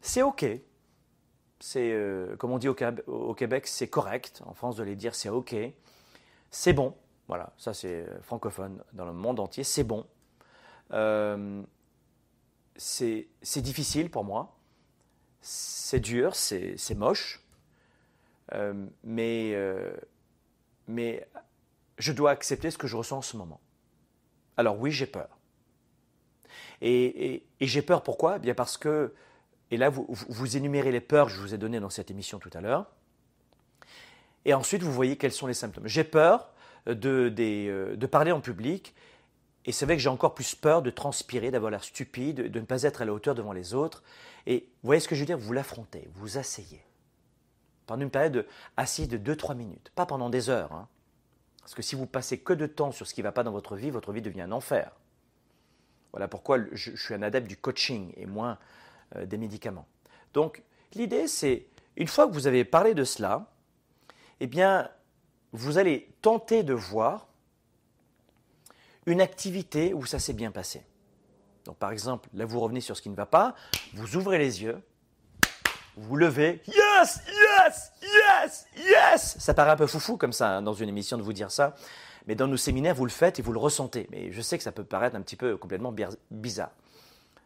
c'est 0.00 0.22
OK. 0.22 0.44
C'est, 1.60 1.92
euh, 1.92 2.36
comme 2.36 2.50
on 2.50 2.58
dit 2.58 2.68
au, 2.68 3.34
Québec, 3.34 3.66
c'est 3.66 3.88
correct. 3.88 4.42
En 4.44 4.52
France, 4.52 4.76
de 4.76 4.82
les 4.82 4.96
dire 4.96 5.14
c'est 5.14 5.30
OK. 5.30 5.54
C'est 6.50 6.72
bon. 6.74 6.94
Voilà, 7.28 7.52
ça 7.56 7.72
c'est 7.72 8.02
euh, 8.02 8.20
francophone 8.22 8.82
dans 8.92 9.06
le 9.06 9.12
monde 9.12 9.40
entier. 9.40 9.64
C'est 9.64 9.84
bon. 9.84 10.06
Euh, 10.92 11.62
c'est 12.76 13.28
difficile 13.56 14.10
pour 14.10 14.24
moi. 14.24 14.56
C'est 15.40 16.00
dur, 16.00 16.34
c'est 16.34 16.94
moche. 16.96 17.42
mais 19.02 19.54
mais 20.86 21.26
je 21.98 22.12
dois 22.12 22.30
accepter 22.30 22.70
ce 22.70 22.78
que 22.78 22.86
je 22.86 22.96
ressens 22.96 23.18
en 23.18 23.22
ce 23.22 23.36
moment. 23.36 23.60
Alors 24.56 24.78
oui, 24.78 24.90
j'ai 24.90 25.06
peur. 25.06 25.28
Et, 26.80 27.44
j'ai 27.60 27.82
peur 27.82 28.02
pourquoi? 28.02 28.38
Bien 28.38 28.54
parce 28.54 28.76
que, 28.76 29.14
et 29.70 29.76
là 29.76 29.88
vous, 29.88 30.06
vous 30.08 30.56
énumérez 30.56 30.92
les 30.92 31.00
peurs 31.00 31.26
que 31.26 31.32
je 31.32 31.40
vous 31.40 31.54
ai 31.54 31.58
données 31.58 31.80
dans 31.80 31.90
cette 31.90 32.10
émission 32.10 32.38
tout 32.38 32.50
à 32.52 32.60
l'heure, 32.60 32.90
et 34.44 34.52
ensuite 34.54 34.82
vous 34.82 34.92
voyez 34.92 35.16
quels 35.16 35.32
sont 35.32 35.46
les 35.46 35.54
symptômes. 35.54 35.86
J'ai 35.86 36.04
peur 36.04 36.52
de, 36.86 37.32
euh, 37.38 37.96
de, 37.96 38.06
parler 38.06 38.32
en 38.32 38.40
public, 38.40 38.94
et 39.64 39.72
c'est 39.72 39.86
vrai 39.86 39.96
que 39.96 40.02
j'ai 40.02 40.08
encore 40.08 40.34
plus 40.34 40.54
peur 40.54 40.82
de 40.82 40.90
transpirer, 40.90 41.50
d'avoir 41.50 41.70
l'air 41.70 41.84
stupide, 41.84 42.50
de 42.50 42.60
ne 42.60 42.64
pas 42.66 42.82
être 42.82 43.02
à 43.02 43.04
la 43.04 43.12
hauteur 43.12 43.34
devant 43.34 43.52
les 43.52 43.72
autres. 43.72 44.02
Et 44.46 44.68
vous 44.82 44.88
voyez 44.88 45.00
ce 45.00 45.08
que 45.08 45.14
je 45.14 45.20
veux 45.20 45.26
dire? 45.26 45.38
Vous 45.38 45.54
l'affrontez, 45.54 46.08
vous 46.14 46.36
asseyez 46.36 46.84
pendant 47.86 48.02
une 48.02 48.10
période 48.10 48.32
de, 48.32 48.46
assise 48.76 49.08
de 49.08 49.18
2-3 49.18 49.56
minutes, 49.56 49.92
pas 49.94 50.06
pendant 50.06 50.30
des 50.30 50.48
heures. 50.50 50.72
Hein. 50.72 50.88
Parce 51.60 51.74
que 51.74 51.82
si 51.82 51.94
vous 51.94 52.06
passez 52.06 52.38
que 52.38 52.52
de 52.52 52.66
temps 52.66 52.92
sur 52.92 53.06
ce 53.06 53.14
qui 53.14 53.20
ne 53.20 53.24
va 53.24 53.32
pas 53.32 53.42
dans 53.42 53.52
votre 53.52 53.76
vie, 53.76 53.90
votre 53.90 54.12
vie 54.12 54.22
devient 54.22 54.42
un 54.42 54.52
enfer. 54.52 54.92
Voilà 56.12 56.28
pourquoi 56.28 56.58
je, 56.72 56.94
suis 56.96 57.14
un 57.14 57.22
adepte 57.22 57.48
du 57.48 57.56
coaching 57.56 58.12
et 58.16 58.26
moins 58.26 58.58
euh, 59.16 59.26
des 59.26 59.38
médicaments. 59.38 59.86
Donc 60.32 60.62
l'idée 60.94 61.26
c'est, 61.26 61.66
une 61.96 62.06
fois 62.06 62.26
que 62.26 62.32
vous 62.32 62.46
avez 62.46 62.64
parlé 62.64 62.94
de 62.94 63.04
cela, 63.04 63.50
eh 64.40 64.46
bien, 64.46 64.90
vous 65.54 65.78
allez 65.78 66.08
tenter 66.20 66.64
de 66.64 66.74
voir 66.74 67.28
une 69.06 69.20
activité 69.20 69.94
où 69.94 70.04
ça 70.04 70.18
s'est 70.18 70.32
bien 70.32 70.50
passé. 70.50 70.82
Donc 71.64 71.76
par 71.76 71.92
exemple, 71.92 72.28
là 72.34 72.44
vous 72.44 72.58
revenez 72.60 72.80
sur 72.80 72.96
ce 72.96 73.02
qui 73.02 73.08
ne 73.08 73.14
va 73.14 73.24
pas, 73.24 73.54
vous 73.94 74.16
ouvrez 74.16 74.38
les 74.38 74.62
yeux, 74.62 74.82
vous 75.96 76.16
levez, 76.16 76.60
yes, 76.66 77.20
yes, 77.28 77.92
yes, 78.02 78.66
yes. 78.76 79.36
Ça 79.38 79.54
paraît 79.54 79.70
un 79.70 79.76
peu 79.76 79.86
foufou 79.86 80.16
comme 80.16 80.32
ça 80.32 80.56
hein, 80.56 80.62
dans 80.62 80.74
une 80.74 80.88
émission 80.88 81.16
de 81.16 81.22
vous 81.22 81.32
dire 81.32 81.52
ça, 81.52 81.76
mais 82.26 82.34
dans 82.34 82.48
nos 82.48 82.56
séminaires, 82.56 82.96
vous 82.96 83.04
le 83.04 83.12
faites 83.12 83.38
et 83.38 83.42
vous 83.42 83.52
le 83.52 83.60
ressentez. 83.60 84.08
Mais 84.10 84.32
je 84.32 84.40
sais 84.40 84.58
que 84.58 84.64
ça 84.64 84.72
peut 84.72 84.84
paraître 84.84 85.14
un 85.14 85.22
petit 85.22 85.36
peu 85.36 85.56
complètement 85.56 85.94
bizarre. 86.32 86.72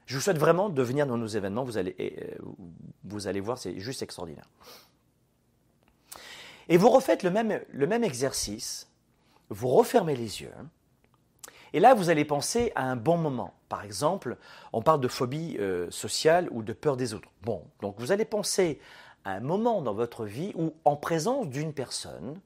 Je 0.07 0.15
vous 0.15 0.23
souhaite 0.23 0.39
vraiment 0.39 0.71
de 0.71 0.83
venir 0.83 1.07
dans 1.07 1.19
nos 1.19 1.27
événements, 1.27 1.65
vous 1.65 1.77
allez, 1.77 1.95
euh, 2.01 2.39
vous 3.05 3.27
allez 3.27 3.41
voir, 3.41 3.59
c'est 3.59 3.79
juste 3.79 4.01
extraordinaire. 4.01 4.49
Et 6.69 6.77
vous 6.77 6.91
refaites 6.91 7.23
le 7.23 7.31
même, 7.31 8.05
exercice, 8.05 8.89
vous 9.49 9.69
refermez 9.69 10.15
les 10.15 10.43
yeux, 10.43 10.53
et 11.73 11.81
là, 11.81 11.95
vous 11.95 12.11
allez 12.11 12.25
penser 12.25 12.73
à 12.75 12.85
un 12.85 12.97
bon 12.97 13.17
moment. 13.17 13.55
Par 13.69 13.85
exemple, 13.85 14.39
on 14.73 14.83
parle 14.83 15.01
de 15.01 15.09
phobie 15.09 15.57
euh, 15.59 15.91
sociale 15.91 16.49
ou 16.51 16.63
de 16.63 16.73
peur 16.73 16.97
des 16.97 17.13
autres. 17.13 17.29
Bon, 17.43 17.63
donc 17.83 17.97
vous 17.99 18.13
allez 18.13 18.25
penser 18.25 18.81
à 19.25 19.33
un 19.33 19.41
moment 19.41 19.83
dans 19.83 19.93
votre 19.93 20.25
vie 20.25 20.53
où, 20.55 20.73
en 20.85 20.97
présence 20.97 21.49
d'une 21.49 21.75
personne, 21.75 22.41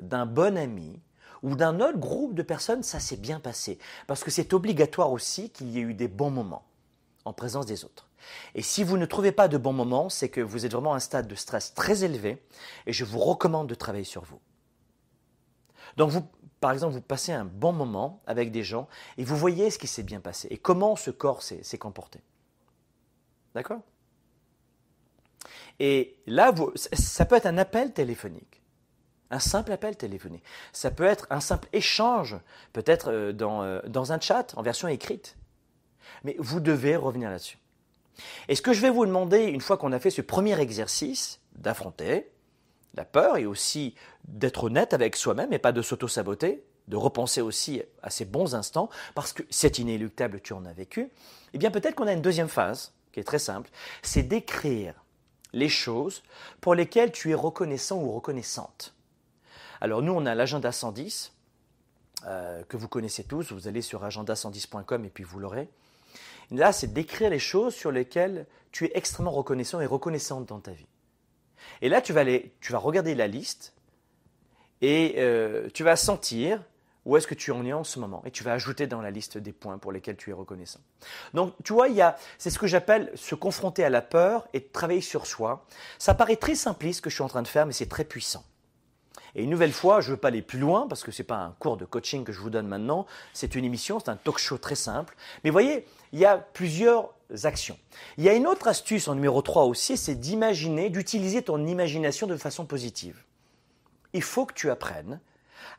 d'un 0.00 0.26
bon 0.26 0.56
ami 0.56 0.98
ou 1.42 1.54
d'un 1.54 1.80
autre 1.80 1.98
groupe 1.98 2.34
de 2.34 2.42
personnes, 2.42 2.82
ça 2.82 2.98
s'est 2.98 3.16
bien 3.16 3.38
passé. 3.38 3.78
Parce 4.06 4.24
que 4.24 4.30
c'est 4.30 4.52
obligatoire 4.52 5.12
aussi 5.12 5.50
qu'il 5.50 5.70
y 5.70 5.78
ait 5.78 5.82
eu 5.82 5.94
des 5.94 6.08
bons 6.08 6.30
moments 6.30 6.64
en 7.24 7.32
présence 7.32 7.66
des 7.66 7.84
autres. 7.84 8.09
Et 8.54 8.62
si 8.62 8.84
vous 8.84 8.96
ne 8.96 9.06
trouvez 9.06 9.32
pas 9.32 9.48
de 9.48 9.58
bons 9.58 9.72
moments, 9.72 10.08
c'est 10.08 10.28
que 10.28 10.40
vous 10.40 10.66
êtes 10.66 10.72
vraiment 10.72 10.92
à 10.92 10.96
un 10.96 11.00
stade 11.00 11.28
de 11.28 11.34
stress 11.34 11.74
très 11.74 12.04
élevé 12.04 12.42
et 12.86 12.92
je 12.92 13.04
vous 13.04 13.18
recommande 13.18 13.68
de 13.68 13.74
travailler 13.74 14.04
sur 14.04 14.24
vous. 14.24 14.40
Donc 15.96 16.10
vous 16.10 16.24
par 16.60 16.72
exemple, 16.72 16.92
vous 16.92 17.00
passez 17.00 17.32
un 17.32 17.46
bon 17.46 17.72
moment 17.72 18.22
avec 18.26 18.52
des 18.52 18.62
gens 18.62 18.86
et 19.16 19.24
vous 19.24 19.36
voyez 19.36 19.70
ce 19.70 19.78
qui 19.78 19.86
s'est 19.86 20.02
bien 20.02 20.20
passé 20.20 20.46
et 20.50 20.58
comment 20.58 20.94
ce 20.94 21.10
corps 21.10 21.42
s'est 21.42 21.78
comporté. 21.78 22.20
D'accord? 23.54 23.80
Et 25.78 26.18
là, 26.26 26.54
ça 26.92 27.24
peut 27.24 27.36
être 27.36 27.46
un 27.46 27.56
appel 27.56 27.94
téléphonique. 27.94 28.62
Un 29.30 29.38
simple 29.38 29.72
appel 29.72 29.96
téléphonique. 29.96 30.44
Ça 30.72 30.90
peut 30.90 31.04
être 31.04 31.26
un 31.30 31.40
simple 31.40 31.68
échange, 31.72 32.36
peut-être 32.72 33.10
euh, 33.10 33.32
dans, 33.32 33.62
euh, 33.62 33.80
dans 33.86 34.12
un 34.12 34.20
chat 34.20 34.52
en 34.56 34.62
version 34.62 34.88
écrite. 34.88 35.38
Mais 36.24 36.36
vous 36.38 36.60
devez 36.60 36.96
revenir 36.96 37.30
là-dessus. 37.30 37.59
Et 38.48 38.54
ce 38.54 38.62
que 38.62 38.72
je 38.72 38.80
vais 38.80 38.90
vous 38.90 39.06
demander, 39.06 39.44
une 39.44 39.60
fois 39.60 39.76
qu'on 39.76 39.92
a 39.92 39.98
fait 39.98 40.10
ce 40.10 40.22
premier 40.22 40.58
exercice, 40.60 41.40
d'affronter 41.56 42.30
la 42.94 43.04
peur 43.04 43.36
et 43.36 43.46
aussi 43.46 43.94
d'être 44.24 44.64
honnête 44.64 44.94
avec 44.94 45.16
soi-même 45.16 45.52
et 45.52 45.58
pas 45.58 45.72
de 45.72 45.82
s'auto-saboter, 45.82 46.64
de 46.88 46.96
repenser 46.96 47.40
aussi 47.40 47.82
à 48.02 48.10
ces 48.10 48.24
bons 48.24 48.54
instants, 48.54 48.90
parce 49.14 49.32
que 49.32 49.42
c'est 49.48 49.78
inéluctable, 49.78 50.40
tu 50.40 50.52
en 50.52 50.64
as 50.64 50.72
vécu, 50.72 51.10
eh 51.54 51.58
bien 51.58 51.70
peut-être 51.70 51.94
qu'on 51.94 52.06
a 52.06 52.12
une 52.12 52.22
deuxième 52.22 52.48
phase, 52.48 52.92
qui 53.12 53.20
est 53.20 53.24
très 53.24 53.38
simple, 53.38 53.70
c'est 54.02 54.22
d'écrire 54.22 54.94
les 55.52 55.68
choses 55.68 56.22
pour 56.60 56.74
lesquelles 56.74 57.12
tu 57.12 57.30
es 57.30 57.34
reconnaissant 57.34 58.00
ou 58.00 58.10
reconnaissante. 58.12 58.94
Alors 59.80 60.02
nous, 60.02 60.12
on 60.12 60.26
a 60.26 60.34
l'agenda 60.34 60.72
110, 60.72 61.32
euh, 62.26 62.62
que 62.64 62.76
vous 62.76 62.88
connaissez 62.88 63.24
tous, 63.24 63.52
vous 63.52 63.66
allez 63.66 63.82
sur 63.82 64.04
agenda110.com 64.04 65.04
et 65.04 65.08
puis 65.08 65.24
vous 65.24 65.38
l'aurez. 65.38 65.68
Là, 66.50 66.72
c'est 66.72 66.92
d'écrire 66.92 67.30
les 67.30 67.38
choses 67.38 67.74
sur 67.74 67.92
lesquelles 67.92 68.46
tu 68.72 68.86
es 68.86 68.92
extrêmement 68.94 69.30
reconnaissant 69.30 69.80
et 69.80 69.86
reconnaissante 69.86 70.46
dans 70.46 70.60
ta 70.60 70.72
vie. 70.72 70.86
Et 71.82 71.88
là, 71.88 72.00
tu 72.00 72.12
vas, 72.12 72.78
regarder 72.78 73.14
la 73.14 73.26
liste 73.26 73.74
et 74.80 75.16
euh, 75.18 75.68
tu 75.72 75.84
vas 75.84 75.96
sentir 75.96 76.62
où 77.04 77.16
est-ce 77.16 77.26
que 77.26 77.34
tu 77.34 77.50
en 77.50 77.64
es 77.64 77.72
en 77.72 77.84
ce 77.84 77.98
moment 77.98 78.22
Et 78.26 78.30
tu 78.30 78.44
vas 78.44 78.52
ajouter 78.52 78.86
dans 78.86 79.00
la 79.00 79.10
liste 79.10 79.38
des 79.38 79.52
points 79.52 79.78
pour 79.78 79.92
lesquels 79.92 80.16
tu 80.16 80.30
es 80.30 80.32
reconnaissant. 80.32 80.80
Donc, 81.32 81.54
tu 81.64 81.72
vois, 81.72 81.88
c'est 82.38 82.50
ce 82.50 82.58
que 82.58 82.66
j'appelle 82.66 83.10
se 83.14 83.34
confronter 83.34 83.84
à 83.84 83.90
la 83.90 84.02
peur 84.02 84.48
et 84.52 84.62
travailler 84.62 85.00
sur 85.00 85.26
soi. 85.26 85.66
Ça 85.98 86.14
paraît 86.14 86.36
très 86.36 86.54
simpliste 86.54 86.98
ce 86.98 87.02
que 87.02 87.10
je 87.10 87.14
suis 87.14 87.24
en 87.24 87.28
train 87.28 87.42
de 87.42 87.48
faire, 87.48 87.66
mais 87.66 87.72
c'est 87.72 87.88
très 87.88 88.04
puissant. 88.04 88.44
Et 89.34 89.44
une 89.44 89.50
nouvelle 89.50 89.72
fois, 89.72 90.00
je 90.00 90.08
ne 90.08 90.14
veux 90.14 90.20
pas 90.20 90.28
aller 90.28 90.42
plus 90.42 90.58
loin 90.58 90.86
parce 90.88 91.02
que 91.02 91.12
ce 91.12 91.22
n'est 91.22 91.26
pas 91.26 91.38
un 91.38 91.54
cours 91.58 91.76
de 91.76 91.84
coaching 91.84 92.24
que 92.24 92.32
je 92.32 92.40
vous 92.40 92.50
donne 92.50 92.66
maintenant, 92.66 93.06
c'est 93.32 93.54
une 93.54 93.64
émission, 93.64 94.00
c'est 94.00 94.10
un 94.10 94.16
talk 94.16 94.38
show 94.38 94.58
très 94.58 94.74
simple. 94.74 95.16
Mais 95.44 95.50
voyez, 95.50 95.86
il 96.12 96.18
y 96.18 96.24
a 96.24 96.36
plusieurs 96.36 97.10
actions. 97.44 97.78
Il 98.18 98.24
y 98.24 98.28
a 98.28 98.34
une 98.34 98.46
autre 98.46 98.68
astuce 98.68 99.08
en 99.08 99.14
numéro 99.14 99.42
3 99.42 99.64
aussi, 99.64 99.96
c'est 99.96 100.14
d'imaginer, 100.16 100.90
d'utiliser 100.90 101.42
ton 101.42 101.64
imagination 101.66 102.26
de 102.26 102.36
façon 102.36 102.66
positive. 102.66 103.22
Il 104.12 104.22
faut 104.22 104.46
que 104.46 104.54
tu 104.54 104.70
apprennes 104.70 105.20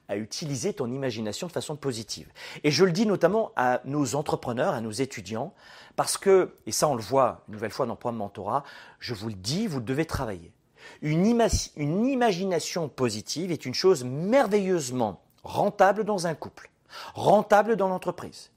à 0.07 0.17
utiliser 0.17 0.73
ton 0.73 0.91
imagination 0.91 1.47
de 1.47 1.51
façon 1.51 1.75
positive. 1.75 2.31
Et 2.63 2.71
je 2.71 2.85
le 2.85 2.91
dis 2.91 3.05
notamment 3.05 3.51
à 3.55 3.81
nos 3.85 4.15
entrepreneurs, 4.15 4.73
à 4.73 4.81
nos 4.81 4.91
étudiants, 4.91 5.53
parce 5.95 6.17
que, 6.17 6.55
et 6.65 6.71
ça 6.71 6.87
on 6.87 6.95
le 6.95 7.01
voit 7.01 7.43
une 7.47 7.53
nouvelle 7.53 7.71
fois 7.71 7.85
dans 7.85 7.93
le 7.93 7.99
programme 7.99 8.17
Mentorat, 8.17 8.63
je 8.99 9.13
vous 9.13 9.29
le 9.29 9.35
dis, 9.35 9.67
vous 9.67 9.79
devez 9.79 10.05
travailler. 10.05 10.53
Une, 11.01 11.25
imagination 12.05 12.89
positive 12.89 13.51
est 13.51 13.65
une 13.65 13.73
chose 13.73 14.03
merveilleusement 14.03 15.21
rentable 15.43 16.03
dans 16.03 16.27
un 16.27 16.35
couple, 16.35 16.69
rentable 17.13 17.75
dans 17.75 17.87
l'entreprise. 17.87 18.51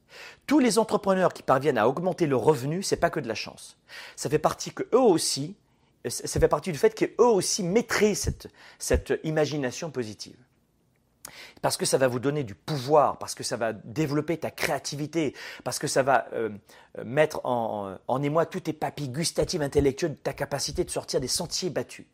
Tous 0.47 0.59
les 0.59 0.79
entrepreneurs 0.79 1.33
qui 1.33 1.43
parviennent 1.43 1.79
à 1.79 1.89
augmenter 1.89 2.27
leurs 2.27 2.43
revenus, 2.43 2.87
c'est 2.87 2.97
pas 2.97 3.11
que 3.11 3.21
de 3.21 3.29
la 3.29 3.35
chance. 3.35 3.77
Ça 4.17 4.31
fait 4.31 4.39
partie 4.39 4.73
que 4.73 4.85
eux 4.93 5.01
aussi, 5.01 5.57
ça 6.09 6.39
fait 6.39 6.49
partie 6.49 6.71
du 6.71 6.79
fait 6.79 6.95
qu'eux 6.95 7.25
aussi 7.25 7.63
maîtrisent 7.63 8.21
cette, 8.21 8.49
cette 8.79 9.21
imagination 9.25 9.91
positive 9.91 10.37
parce 11.63 11.77
que 11.77 11.87
ça 11.87 11.97
va 11.99 12.09
vous 12.09 12.19
donner 12.19 12.45
du 12.45 12.55
pouvoir, 12.55 13.19
parce 13.19 13.35
que 13.35 13.43
ça 13.43 13.57
va 13.57 13.73
développer 13.73 14.37
ta 14.37 14.51
créativité, 14.51 15.35
parce 15.65 15.79
que 15.79 15.87
ça 15.87 16.03
va 16.03 16.27
euh, 16.35 16.51
mettre 17.05 17.41
en, 17.45 17.97
en, 18.07 18.23
émoi 18.23 18.45
tous 18.47 18.61
tes 18.61 18.73
papilles 18.73 19.09
gustatives 19.09 19.63
intellectuelles, 19.63 20.17
ta 20.17 20.35
capacité 20.35 20.85
de 20.85 20.91
sortir 20.91 21.21
des 21.21 21.29
sentiers 21.29 21.71
battus. 21.71 22.05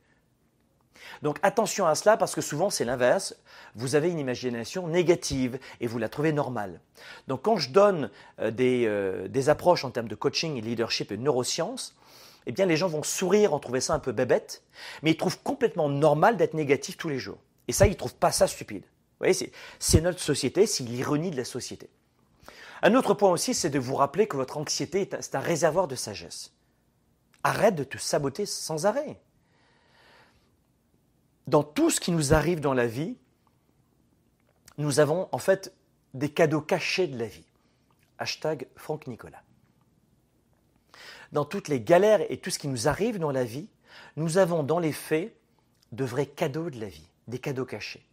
Donc 1.23 1.39
attention 1.43 1.87
à 1.87 1.95
cela 1.95 2.17
parce 2.17 2.35
que 2.35 2.41
souvent 2.41 2.71
c'est 2.71 2.85
l'inverse. 2.85 3.37
Vous 3.75 3.95
avez 3.95 4.11
une 4.11 4.19
imagination 4.19 4.89
négative 4.89 5.59
et 5.81 5.87
vous 5.87 5.99
la 5.99 6.09
trouvez 6.09 6.33
normale. 6.33 6.81
Donc 7.29 7.43
quand 7.43 7.57
je 7.57 7.71
donne 7.71 8.11
euh, 8.41 8.51
des, 8.51 8.85
euh, 8.87 9.29
des, 9.29 9.49
approches 9.49 9.85
en 9.85 9.91
termes 9.91 10.09
de 10.09 10.15
coaching 10.15 10.57
et 10.57 10.61
leadership 10.61 11.13
et 11.13 11.17
neurosciences, 11.17 11.95
eh 12.47 12.53
bien 12.53 12.67
les 12.67 12.77
gens 12.77 12.89
vont 12.89 13.03
sourire 13.03 13.55
en 13.55 13.59
trouvant 13.59 13.81
ça 13.81 13.95
un 13.95 13.99
peu 13.99 14.13
bébête, 14.13 14.63
mais 15.03 15.13
ils 15.13 15.17
trouvent 15.17 15.41
complètement 15.43 15.89
normal 15.89 16.37
d'être 16.37 16.55
négatif 16.55 16.97
tous 16.97 17.09
les 17.09 17.19
jours. 17.19 17.39
Et 17.69 17.73
ça, 17.73 17.87
ils 17.87 17.91
ne 17.91 17.95
trouvent 17.95 18.15
pas 18.15 18.33
ça 18.33 18.47
stupide 18.47 18.85
voyez, 19.21 19.53
c'est 19.79 20.01
notre 20.01 20.21
société, 20.21 20.67
c'est 20.67 20.85
l'ironie 20.85 21.31
de 21.31 21.37
la 21.37 21.45
société. 21.45 21.89
Un 22.83 22.95
autre 22.95 23.15
point 23.15 23.31
aussi, 23.31 23.55
c'est 23.55 23.71
de 23.71 23.79
vous 23.79 23.95
rappeler 23.95 24.27
que 24.27 24.37
votre 24.37 24.57
anxiété 24.57 25.03
est 25.03 25.35
un 25.35 25.41
réservoir 25.41 25.87
de 25.87 25.95
sagesse. 25.95 26.53
Arrête 27.45 27.75
de 27.75 27.85
te 27.85 27.99
saboter 27.99 28.47
sans 28.47 28.87
arrêt. 28.87 29.21
Dans 31.51 31.64
tout 31.64 31.90
ce 31.90 31.98
qui 31.98 32.12
nous 32.12 32.32
arrive 32.32 32.61
dans 32.61 32.74
la 32.74 32.86
vie, 32.86 33.16
nous 34.78 35.01
avons 35.01 35.28
en 35.32 35.38
fait 35.38 35.74
des 36.14 36.28
cadeaux 36.28 36.61
cachés 36.61 37.09
de 37.09 37.18
la 37.18 37.26
vie. 37.26 37.44
Hashtag 38.18 38.68
Franck 38.76 39.09
Nicolas. 39.09 39.42
Dans 41.32 41.44
toutes 41.44 41.66
les 41.66 41.80
galères 41.80 42.20
et 42.30 42.36
tout 42.36 42.51
ce 42.51 42.59
qui 42.61 42.68
nous 42.68 42.86
arrive 42.86 43.18
dans 43.18 43.32
la 43.32 43.42
vie, 43.42 43.66
nous 44.14 44.38
avons 44.38 44.62
dans 44.62 44.78
les 44.78 44.92
faits 44.92 45.34
de 45.90 46.05
vrais 46.05 46.26
cadeaux 46.26 46.70
de 46.70 46.78
la 46.78 46.86
vie, 46.86 47.09
des 47.26 47.40
cadeaux 47.40 47.66
cachés. 47.66 48.07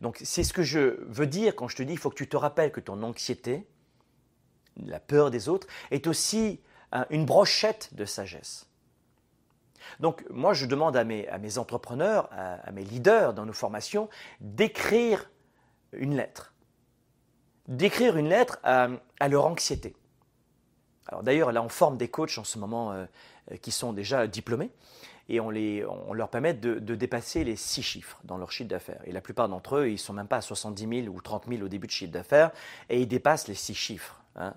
Donc 0.00 0.18
c'est 0.24 0.42
ce 0.42 0.54
que 0.54 0.62
je 0.62 1.04
veux 1.06 1.26
dire 1.26 1.54
quand 1.54 1.68
je 1.68 1.76
te 1.76 1.82
dis 1.82 1.92
il 1.92 1.98
faut 1.98 2.08
que 2.08 2.16
tu 2.16 2.30
te 2.30 2.36
rappelles 2.38 2.72
que 2.72 2.80
ton 2.80 3.02
anxiété, 3.02 3.66
la 4.82 5.00
peur 5.00 5.30
des 5.30 5.50
autres, 5.50 5.66
est 5.90 6.06
aussi 6.06 6.62
une 7.10 7.26
brochette 7.26 7.90
de 7.92 8.06
sagesse. 8.06 8.66
Donc 10.00 10.24
moi 10.30 10.54
je 10.54 10.66
demande 10.66 10.96
à 10.96 11.04
mes, 11.04 11.58
entrepreneurs, 11.58 12.28
à, 12.32 12.70
mes 12.72 12.84
leaders 12.84 13.34
dans 13.34 13.46
nos 13.46 13.52
formations, 13.52 14.08
d'écrire 14.40 15.30
une 15.92 16.16
lettre. 16.16 16.54
D'écrire 17.68 18.16
une 18.16 18.28
lettre 18.28 18.58
à, 18.62 18.88
leur 19.28 19.46
anxiété. 19.46 19.96
Alors 21.08 21.22
d'ailleurs 21.22 21.52
là 21.52 21.62
on 21.62 21.68
forme 21.68 21.96
des 21.96 22.08
coachs 22.08 22.38
en 22.38 22.44
ce 22.44 22.58
moment 22.58 22.92
euh, 22.92 23.06
qui 23.60 23.70
sont 23.70 23.92
déjà 23.92 24.26
diplômés 24.26 24.70
et 25.28 25.40
on, 25.40 26.12
leur 26.12 26.28
permet 26.28 26.52
de, 26.52 26.78
dépasser 26.94 27.44
les 27.44 27.56
six 27.56 27.82
chiffres 27.82 28.20
dans 28.24 28.36
leur 28.36 28.52
chiffre 28.52 28.68
d'affaires. 28.68 29.00
Et 29.04 29.12
la 29.12 29.20
plupart 29.20 29.48
d'entre 29.48 29.76
eux, 29.76 29.88
ils 29.88 29.92
ne 29.92 29.98
sont 29.98 30.12
même 30.12 30.28
pas 30.28 30.36
à 30.36 30.40
70 30.42 31.04
000 31.04 31.14
ou 31.14 31.20
30 31.20 31.46
000 31.48 31.62
au 31.62 31.68
début 31.68 31.86
de 31.86 31.92
chiffre 31.92 32.12
d'affaires 32.12 32.50
et 32.90 33.00
ils 33.00 33.08
dépassent 33.08 33.48
les 33.48 33.54
six 33.54 33.74
chiffres. 33.74 34.20
Hein, 34.36 34.54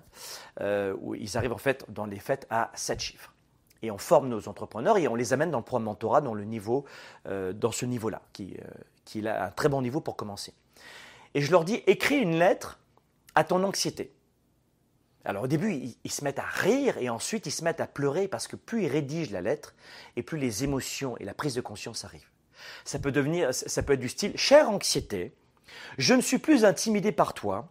euh, 0.60 0.94
ils 1.18 1.36
arrivent 1.36 1.52
en 1.52 1.58
fait 1.58 1.84
dans 1.88 2.04
les 2.04 2.18
faits 2.18 2.46
à 2.50 2.70
sept 2.74 3.00
chiffres. 3.00 3.32
Et 3.82 3.90
on 3.90 3.98
forme 3.98 4.28
nos 4.28 4.48
entrepreneurs 4.48 4.98
et 4.98 5.06
on 5.06 5.14
les 5.14 5.32
amène 5.32 5.50
dans 5.50 5.58
le 5.58 5.64
programme 5.64 5.84
mentorat 5.84 6.20
dans, 6.20 6.34
le 6.34 6.44
niveau, 6.44 6.84
euh, 7.26 7.52
dans 7.52 7.70
ce 7.70 7.86
niveau-là, 7.86 8.22
qui, 8.32 8.56
euh, 8.58 8.68
qui 9.04 9.26
a 9.26 9.46
un 9.46 9.50
très 9.50 9.68
bon 9.68 9.82
niveau 9.82 10.00
pour 10.00 10.16
commencer. 10.16 10.52
Et 11.34 11.40
je 11.40 11.50
leur 11.50 11.64
dis, 11.64 11.82
écris 11.86 12.18
une 12.18 12.38
lettre 12.38 12.78
à 13.34 13.44
ton 13.44 13.62
anxiété. 13.62 14.12
Alors 15.24 15.44
au 15.44 15.46
début, 15.46 15.94
ils, 16.04 16.10
se 16.10 16.24
mettent 16.24 16.38
à 16.38 16.46
rire 16.46 16.96
et 16.98 17.10
ensuite 17.10 17.46
ils 17.46 17.52
se 17.52 17.62
mettent 17.62 17.80
à 17.80 17.86
pleurer 17.86 18.28
parce 18.28 18.48
que 18.48 18.56
plus 18.56 18.84
ils 18.84 18.88
rédigent 18.88 19.32
la 19.32 19.42
lettre 19.42 19.74
et 20.16 20.22
plus 20.22 20.38
les 20.38 20.64
émotions 20.64 21.16
et 21.18 21.24
la 21.24 21.34
prise 21.34 21.54
de 21.54 21.60
conscience 21.60 22.04
arrivent. 22.04 22.30
Ça 22.84 22.98
peut 22.98 23.12
devenir, 23.12 23.52
ça 23.52 23.82
peut 23.82 23.92
être 23.92 24.00
du 24.00 24.08
style 24.08 24.36
Chère 24.36 24.70
anxiété, 24.70 25.34
je 25.98 26.14
ne 26.14 26.20
suis 26.20 26.38
plus 26.38 26.64
intimidé 26.64 27.12
par 27.12 27.34
toi. 27.34 27.68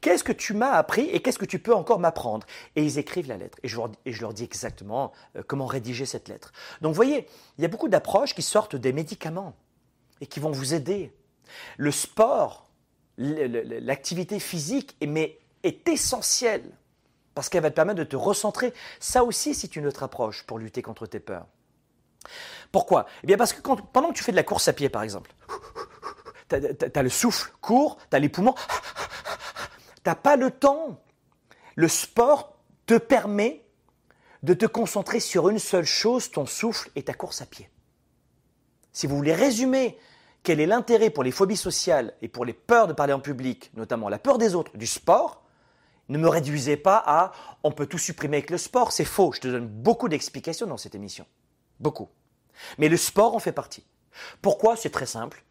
Qu'est-ce 0.00 0.24
que 0.24 0.32
tu 0.32 0.54
m'as 0.54 0.72
appris 0.72 1.02
et 1.02 1.20
qu'est-ce 1.20 1.38
que 1.38 1.44
tu 1.44 1.58
peux 1.58 1.74
encore 1.74 1.98
m'apprendre? 1.98 2.46
Et 2.76 2.84
ils 2.84 2.98
écrivent 2.98 3.28
la 3.28 3.36
lettre. 3.36 3.58
Et 3.62 3.68
je, 3.68 3.76
leur, 4.20 4.32
dis 4.32 4.44
exactement 4.44 5.12
euh, 5.36 5.42
comment 5.46 5.66
rédiger 5.66 6.06
cette 6.06 6.28
lettre. 6.28 6.52
Donc 6.80 6.90
vous 6.90 6.96
voyez, 6.96 7.26
il 7.58 7.62
y 7.62 7.64
a 7.64 7.68
beaucoup 7.68 7.88
d'approches 7.88 8.34
qui 8.34 8.42
sortent 8.42 8.76
des 8.76 8.92
médicaments 8.92 9.54
et 10.20 10.26
qui 10.26 10.40
vont 10.40 10.50
vous 10.50 10.74
aider. 10.74 11.12
Le 11.76 11.90
sport, 11.90 12.68
l'activité 13.18 14.40
physique, 14.40 14.96
mais 15.06 15.38
est 15.62 15.88
essentielle 15.88 16.70
parce 17.34 17.48
qu'elle 17.48 17.62
va 17.62 17.70
te 17.70 17.76
permettre 17.76 17.98
de 17.98 18.04
te 18.04 18.16
recentrer. 18.16 18.72
Ça 19.00 19.24
aussi, 19.24 19.54
c'est 19.54 19.76
une 19.76 19.86
autre 19.86 20.02
approche 20.02 20.44
pour 20.44 20.58
lutter 20.58 20.82
contre 20.82 21.06
tes 21.06 21.20
peurs. 21.20 21.46
Pourquoi? 22.72 23.06
Eh 23.22 23.26
bien 23.26 23.36
parce 23.36 23.52
que 23.52 23.60
pendant 23.60 24.08
que 24.08 24.14
tu 24.14 24.24
fais 24.24 24.32
de 24.32 24.36
la 24.36 24.42
course 24.42 24.68
à 24.68 24.72
pied, 24.72 24.88
par 24.88 25.02
exemple, 25.02 25.32
tu 26.48 26.56
as, 26.56 27.02
le 27.02 27.08
souffle 27.08 27.52
court, 27.60 27.98
tu 28.10 28.16
as 28.16 28.18
les 28.18 28.28
poumons, 28.28 28.54
tu 30.04 30.10
n'as 30.10 30.14
pas 30.14 30.36
le 30.36 30.50
temps. 30.50 31.00
Le 31.74 31.88
sport 31.88 32.56
te 32.86 32.98
permet 32.98 33.64
de 34.42 34.54
te 34.54 34.66
concentrer 34.66 35.20
sur 35.20 35.48
une 35.48 35.58
seule 35.58 35.86
chose, 35.86 36.30
ton 36.30 36.46
souffle 36.46 36.90
et 36.94 37.02
ta 37.02 37.14
course 37.14 37.40
à 37.40 37.46
pied. 37.46 37.70
Si 38.92 39.06
vous 39.06 39.16
voulez 39.16 39.34
résumer 39.34 39.98
quel 40.42 40.60
est 40.60 40.66
l'intérêt 40.66 41.10
pour 41.10 41.24
les 41.24 41.30
phobies 41.30 41.56
sociales 41.56 42.12
et 42.20 42.28
pour 42.28 42.44
les 42.44 42.52
peurs 42.52 42.86
de 42.86 42.92
parler 42.92 43.14
en 43.14 43.20
public, 43.20 43.70
notamment 43.74 44.10
la 44.10 44.18
peur 44.18 44.36
des 44.36 44.54
autres, 44.54 44.76
du 44.76 44.86
sport, 44.86 45.42
ne 46.10 46.18
me 46.18 46.28
réduisez 46.28 46.76
pas 46.76 47.02
à 47.06 47.32
on 47.62 47.72
peut 47.72 47.86
tout 47.86 47.98
supprimer 47.98 48.36
avec 48.36 48.50
le 48.50 48.58
sport. 48.58 48.92
C'est 48.92 49.06
faux. 49.06 49.32
Je 49.32 49.40
te 49.40 49.48
donne 49.48 49.66
beaucoup 49.66 50.08
d'explications 50.08 50.66
dans 50.66 50.76
cette 50.76 50.94
émission. 50.94 51.26
Beaucoup. 51.80 52.08
Mais 52.76 52.90
le 52.90 52.98
sport 52.98 53.34
en 53.34 53.38
fait 53.38 53.52
partie. 53.52 53.84
Pourquoi? 54.42 54.76
C'est 54.76 54.90
très 54.90 55.06
simple. 55.06 55.42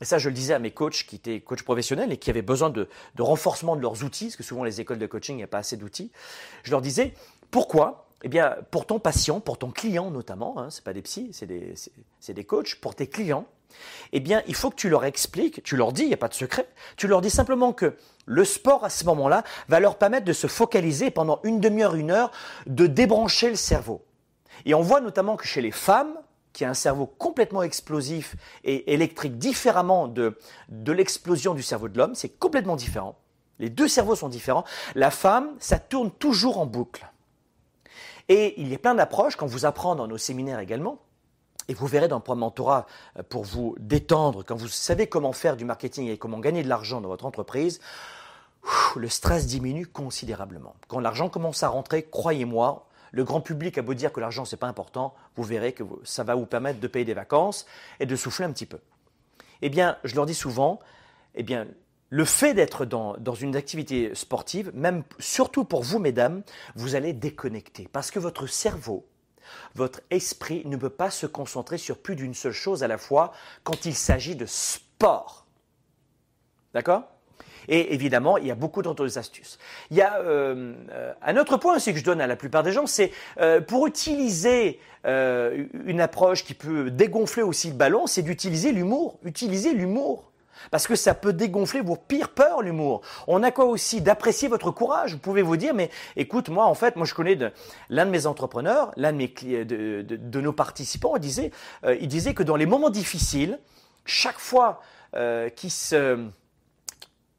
Et 0.00 0.04
ça, 0.04 0.18
je 0.18 0.28
le 0.28 0.34
disais 0.34 0.54
à 0.54 0.58
mes 0.58 0.70
coachs 0.70 1.04
qui 1.04 1.16
étaient 1.16 1.40
coachs 1.40 1.62
professionnels 1.62 2.12
et 2.12 2.16
qui 2.16 2.30
avaient 2.30 2.42
besoin 2.42 2.70
de, 2.70 2.88
renforcement 3.18 3.74
de 3.76 3.80
leurs 3.80 4.04
outils, 4.04 4.26
parce 4.26 4.36
que 4.36 4.42
souvent 4.42 4.64
les 4.64 4.80
écoles 4.80 4.98
de 4.98 5.06
coaching, 5.06 5.34
il 5.34 5.38
n'y 5.38 5.44
a 5.44 5.48
pas 5.48 5.58
assez 5.58 5.76
d'outils. 5.76 6.12
Je 6.62 6.70
leur 6.70 6.80
disais, 6.80 7.14
pourquoi? 7.50 8.06
Eh 8.22 8.28
bien, 8.28 8.56
pour 8.70 8.86
ton 8.86 8.98
patient, 8.98 9.40
pour 9.40 9.58
ton 9.58 9.70
client 9.70 10.10
notamment, 10.10 10.58
hein, 10.58 10.70
ce 10.70 10.82
pas 10.82 10.92
des 10.92 11.02
psys, 11.02 11.30
c'est 11.32 11.46
des, 11.46 11.74
des 12.28 12.44
coachs, 12.44 12.76
pour 12.76 12.94
tes 12.94 13.06
clients, 13.06 13.46
eh 14.12 14.20
bien, 14.20 14.42
il 14.46 14.54
faut 14.54 14.70
que 14.70 14.76
tu 14.76 14.88
leur 14.88 15.04
expliques, 15.04 15.62
tu 15.62 15.76
leur 15.76 15.92
dis, 15.92 16.02
il 16.02 16.08
n'y 16.08 16.14
a 16.14 16.18
pas 16.18 16.28
de 16.28 16.34
secret, 16.34 16.68
tu 16.96 17.06
leur 17.06 17.20
dis 17.20 17.30
simplement 17.30 17.72
que 17.72 17.96
le 18.26 18.44
sport 18.44 18.84
à 18.84 18.90
ce 18.90 19.04
moment-là 19.04 19.44
va 19.68 19.80
leur 19.80 19.96
permettre 19.96 20.24
de 20.24 20.32
se 20.32 20.46
focaliser 20.46 21.10
pendant 21.10 21.40
une 21.44 21.60
demi-heure, 21.60 21.94
une 21.94 22.10
heure, 22.10 22.30
de 22.66 22.86
débrancher 22.86 23.50
le 23.50 23.56
cerveau. 23.56 24.04
Et 24.64 24.74
on 24.74 24.82
voit 24.82 25.00
notamment 25.00 25.36
que 25.36 25.46
chez 25.46 25.60
les 25.60 25.70
femmes, 25.70 26.14
qui 26.52 26.64
a 26.64 26.70
un 26.70 26.74
cerveau 26.74 27.06
complètement 27.06 27.62
explosif 27.62 28.36
et 28.64 28.92
électrique 28.92 29.38
différemment 29.38 30.08
de, 30.08 30.38
de 30.68 30.92
l'explosion 30.92 31.54
du 31.54 31.62
cerveau 31.62 31.88
de 31.88 31.98
l'homme, 31.98 32.14
c'est 32.14 32.30
complètement 32.30 32.76
différent. 32.76 33.16
Les 33.58 33.70
deux 33.70 33.88
cerveaux 33.88 34.16
sont 34.16 34.28
différents. 34.28 34.64
La 34.94 35.10
femme, 35.10 35.50
ça 35.58 35.78
tourne 35.78 36.10
toujours 36.10 36.58
en 36.58 36.66
boucle. 36.66 37.10
Et 38.28 38.60
il 38.60 38.68
y 38.68 38.74
a 38.74 38.78
plein 38.78 38.94
d'approches 38.94 39.36
qu'on 39.36 39.46
vous 39.46 39.64
apprend 39.64 39.94
dans 39.94 40.06
nos 40.06 40.18
séminaires 40.18 40.60
également. 40.60 40.98
Et 41.68 41.74
vous 41.74 41.86
verrez 41.86 42.08
dans 42.08 42.16
le 42.16 42.22
programme 42.22 42.40
Mentorat, 42.40 42.86
euh, 43.18 43.22
pour 43.22 43.44
vous 43.44 43.74
détendre, 43.78 44.42
quand 44.44 44.56
vous 44.56 44.68
savez 44.68 45.06
comment 45.06 45.32
faire 45.32 45.56
du 45.56 45.64
marketing 45.64 46.08
et 46.08 46.16
comment 46.16 46.38
gagner 46.38 46.62
de 46.62 46.68
l'argent 46.68 47.00
dans 47.00 47.08
votre 47.08 47.26
entreprise, 47.26 47.80
le 48.96 49.08
stress 49.08 49.46
diminue 49.46 49.86
considérablement. 49.86 50.74
Quand 50.88 51.00
l'argent 51.00 51.28
commence 51.28 51.62
à 51.62 51.68
rentrer, 51.68 52.02
croyez-moi, 52.04 52.87
le 53.12 53.24
grand 53.24 53.40
public 53.40 53.78
a 53.78 53.82
beau 53.82 53.94
dire 53.94 54.12
que 54.12 54.20
l'argent 54.20 54.44
n'est 54.50 54.58
pas 54.58 54.66
important, 54.66 55.14
vous 55.36 55.44
verrez 55.44 55.72
que 55.72 55.84
ça 56.04 56.24
va 56.24 56.34
vous 56.34 56.46
permettre 56.46 56.80
de 56.80 56.86
payer 56.86 57.04
des 57.04 57.14
vacances 57.14 57.66
et 58.00 58.06
de 58.06 58.16
souffler 58.16 58.44
un 58.44 58.52
petit 58.52 58.66
peu. 58.66 58.78
Eh 59.62 59.70
bien, 59.70 59.96
je 60.04 60.14
leur 60.14 60.26
dis 60.26 60.34
souvent, 60.34 60.78
eh 61.34 61.42
bien, 61.42 61.66
le 62.10 62.24
fait 62.24 62.54
d'être 62.54 62.84
dans, 62.84 63.16
dans, 63.18 63.34
une 63.34 63.56
activité 63.56 64.14
sportive, 64.14 64.70
même 64.74 65.02
surtout 65.18 65.64
pour 65.64 65.82
vous, 65.82 65.98
mesdames, 65.98 66.42
vous 66.74 66.94
allez 66.94 67.12
déconnecter 67.12 67.88
parce 67.92 68.10
que 68.10 68.18
votre 68.18 68.46
cerveau, 68.46 69.06
votre 69.74 70.00
esprit 70.10 70.62
ne 70.66 70.76
peut 70.76 70.90
pas 70.90 71.10
se 71.10 71.26
concentrer 71.26 71.78
sur 71.78 71.98
plus 71.98 72.16
d'une 72.16 72.34
seule 72.34 72.52
chose 72.52 72.82
à 72.82 72.88
la 72.88 72.98
fois 72.98 73.32
quand 73.62 73.84
il 73.84 73.94
s'agit 73.94 74.36
de 74.36 74.46
sport. 74.46 75.46
D'accord? 76.74 77.17
Et 77.66 77.94
évidemment, 77.94 78.38
il 78.38 78.46
y 78.46 78.50
a 78.50 78.54
beaucoup 78.54 78.82
d'autres 78.82 79.18
astuces. 79.18 79.58
Il 79.90 79.96
y 79.96 80.02
a 80.02 80.18
euh, 80.18 80.74
un 81.22 81.36
autre 81.36 81.56
point 81.56 81.76
aussi 81.76 81.92
que 81.92 81.98
je 81.98 82.04
donne 82.04 82.20
à 82.20 82.26
la 82.26 82.36
plupart 82.36 82.62
des 82.62 82.72
gens, 82.72 82.86
c'est 82.86 83.10
euh, 83.40 83.60
pour 83.60 83.86
utiliser 83.86 84.78
euh, 85.06 85.64
une 85.86 86.00
approche 86.00 86.44
qui 86.44 86.54
peut 86.54 86.90
dégonfler 86.90 87.42
aussi 87.42 87.68
le 87.68 87.74
ballon, 87.74 88.06
c'est 88.06 88.22
d'utiliser 88.22 88.72
l'humour. 88.72 89.18
Utiliser 89.24 89.72
l'humour. 89.72 90.28
Parce 90.70 90.86
que 90.86 90.96
ça 90.96 91.14
peut 91.14 91.32
dégonfler 91.32 91.80
vos 91.80 91.96
pires 91.96 92.30
peurs, 92.30 92.62
l'humour. 92.62 93.02
On 93.26 93.42
a 93.42 93.50
quoi 93.50 93.66
aussi 93.66 94.00
d'apprécier 94.00 94.48
votre 94.48 94.70
courage. 94.70 95.12
Vous 95.12 95.18
pouvez 95.18 95.42
vous 95.42 95.56
dire, 95.56 95.74
mais 95.74 95.90
écoute, 96.16 96.48
moi, 96.48 96.66
en 96.66 96.74
fait, 96.74 96.96
moi, 96.96 97.06
je 97.06 97.14
connais 97.14 97.38
l'un 97.88 98.06
de 98.06 98.10
mes 98.10 98.26
entrepreneurs, 98.26 98.92
l'un 98.96 99.12
de, 99.12 100.40
nos 100.40 100.52
participants, 100.52 101.16
il 101.16 101.20
disait, 101.20 101.50
euh, 101.84 101.96
il 102.00 102.08
disait 102.08 102.34
que 102.34 102.42
dans 102.42 102.56
les 102.56 102.66
moments 102.66 102.90
difficiles, 102.90 103.58
chaque 104.04 104.38
fois 104.38 104.80
euh, 105.14 105.48
qu'il 105.48 105.70
se 105.70 106.18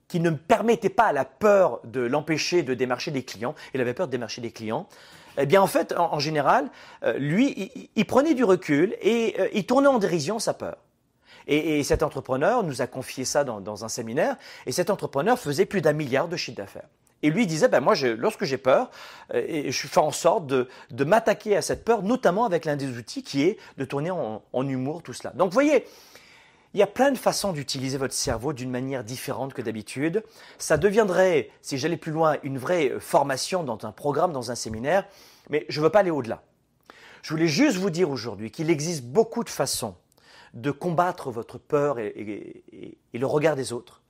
qui 0.09 0.19
ne 0.19 0.31
permettait 0.31 0.89
pas 0.89 1.05
à 1.05 1.13
la 1.13 1.23
peur 1.23 1.79
de 1.85 2.01
l'empêcher 2.01 2.61
de 2.61 2.73
démarcher 2.73 3.11
des 3.11 3.23
clients, 3.23 3.55
il 3.73 3.79
avait 3.79 3.93
peur 3.93 4.07
de 4.07 4.11
démarcher 4.11 4.41
des 4.41 4.51
clients, 4.51 4.87
eh 5.37 5.45
bien 5.45 5.61
en 5.61 5.67
fait, 5.67 5.93
en, 5.97 6.19
général, 6.19 6.69
euh, 7.03 7.13
lui, 7.17 7.71
il, 7.95 8.05
prenait 8.05 8.33
du 8.33 8.43
recul 8.43 8.97
et 9.01 9.37
il 9.53 9.65
tournait 9.65 9.87
en 9.87 9.99
dérision 9.99 10.37
sa 10.39 10.53
peur. 10.53 10.75
Et, 11.49 11.83
cet 11.83 12.03
entrepreneur 12.03 12.63
nous 12.63 12.81
a 12.81 12.87
confié 12.87 13.25
ça 13.25 13.43
dans, 13.43 13.85
un 13.85 13.89
séminaire, 13.89 14.37
et 14.67 14.71
cet 14.71 14.89
entrepreneur 14.91 15.37
faisait 15.37 15.65
plus 15.65 15.81
d'un 15.81 15.93
milliard 15.93 16.27
de 16.27 16.37
chiffre 16.37 16.57
d'affaires. 16.57 16.87
Et 17.23 17.31
lui 17.31 17.47
disait, 17.47 17.67
ben 17.67 17.81
moi, 17.81 17.95
lorsque 18.17 18.45
j'ai 18.45 18.57
peur, 18.57 18.91
euh, 19.33 19.63
je 19.69 19.87
fais 19.87 19.99
en 19.99 20.11
sorte 20.11 20.45
de, 20.45 20.67
m'attaquer 21.03 21.57
à 21.57 21.61
cette 21.61 21.83
peur, 21.83 22.03
notamment 22.03 22.45
avec 22.45 22.65
l'un 22.65 22.75
des 22.75 22.97
outils 22.97 23.23
qui 23.23 23.41
est 23.43 23.57
de 23.77 23.83
tourner 23.83 24.11
en, 24.11 24.67
humour, 24.67 25.01
tout 25.01 25.13
cela. 25.13 25.31
Donc, 25.31 25.49
vous 25.49 25.53
voyez, 25.53 25.85
il 26.73 26.79
y 26.79 26.83
a 26.83 26.87
plein 26.87 27.11
de 27.11 27.17
façons 27.17 27.51
d'utiliser 27.51 27.97
votre 27.97 28.13
cerveau 28.13 28.53
d'une 28.53 28.69
manière 28.69 29.03
différente 29.03 29.53
que 29.53 29.61
d'habitude. 29.61 30.23
Ça 30.59 30.77
deviendrait, 30.77 31.49
si 31.61 31.77
j'allais 31.77 31.97
plus 31.97 32.11
loin, 32.11 32.37
une 32.43 32.59
vraie 32.59 32.93
formation 32.99 33.63
dans 33.63 33.79
un 33.83 33.91
programme, 33.91 34.31
dans 34.31 34.51
un 34.51 34.55
séminaire, 34.55 35.05
mais 35.49 35.65
je 35.69 35.79
ne 35.79 35.85
veux 35.85 35.91
pas 35.91 35.99
aller 35.99 36.11
au-delà. 36.11 36.43
Je 37.23 37.31
voulais 37.31 37.47
juste 37.47 37.77
vous 37.77 37.89
dire 37.89 38.09
aujourd'hui 38.09 38.51
qu'il 38.51 38.69
existe 38.69 39.03
beaucoup 39.03 39.43
de 39.43 39.49
façons 39.49 39.95
de 40.53 40.71
combattre 40.71 41.31
votre 41.31 41.57
peur 41.57 41.99
et, 41.99 42.63
le 43.13 43.25
regard 43.25 43.55
des 43.55 43.73
autres. 43.73 44.01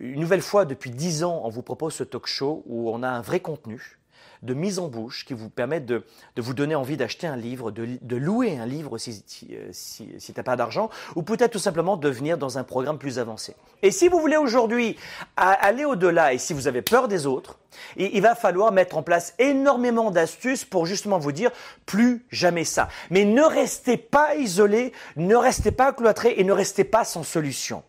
Une 0.00 0.20
nouvelle 0.20 0.42
fois, 0.42 0.64
depuis 0.64 0.90
dix 0.90 1.22
ans, 1.22 1.42
on 1.44 1.50
vous 1.50 1.62
propose 1.62 1.94
ce 1.94 2.04
talk 2.04 2.26
show 2.26 2.62
où 2.66 2.90
on 2.90 3.02
a 3.02 3.08
un 3.08 3.20
vrai 3.20 3.40
contenu 3.40 3.98
de 4.42 4.54
mise 4.54 4.78
en 4.78 4.88
bouche 4.88 5.24
qui 5.24 5.34
vous 5.34 5.48
permet 5.48 5.80
de, 5.80 6.04
vous 6.36 6.54
donner 6.54 6.74
envie 6.74 6.96
d'acheter 6.96 7.26
un 7.26 7.36
livre, 7.36 7.70
de, 7.70 8.16
louer 8.16 8.58
un 8.58 8.66
livre 8.66 8.98
si, 8.98 9.24
si, 9.26 10.08
tu 10.18 10.32
n'as 10.36 10.42
pas 10.42 10.56
d'argent, 10.56 10.90
ou 11.14 11.22
peut-être 11.22 11.52
tout 11.52 11.58
simplement 11.58 11.96
de 11.96 12.08
venir 12.08 12.38
dans 12.38 12.58
un 12.58 12.64
programme 12.64 12.98
plus 12.98 13.18
avancé. 13.18 13.54
Et 13.82 13.90
si 13.90 14.08
vous 14.08 14.18
voulez 14.18 14.36
aujourd'hui 14.36 14.96
aller 15.36 15.84
au-delà 15.84 16.32
et 16.32 16.38
si 16.38 16.52
vous 16.52 16.66
avez 16.66 16.82
peur 16.82 17.08
des 17.08 17.26
autres, 17.26 17.58
il 17.96 18.20
va 18.20 18.34
falloir 18.34 18.72
mettre 18.72 18.96
en 18.96 19.02
place 19.02 19.34
énormément 19.38 20.10
d'astuces 20.10 20.64
pour 20.64 20.86
justement 20.86 21.18
vous 21.18 21.32
dire 21.32 21.50
plus 21.86 22.24
jamais 22.30 22.64
ça. 22.64 22.88
Mais 23.10 23.24
ne 23.24 23.42
restez 23.42 23.96
pas 23.96 24.36
isolé, 24.36 24.92
ne 25.16 25.36
restez 25.36 25.70
pas 25.70 25.92
cloîtré 25.92 26.34
et 26.36 26.44
ne 26.44 26.52
restez 26.52 26.84
pas 26.84 27.04
sans 27.04 27.22
solution. 27.22 27.82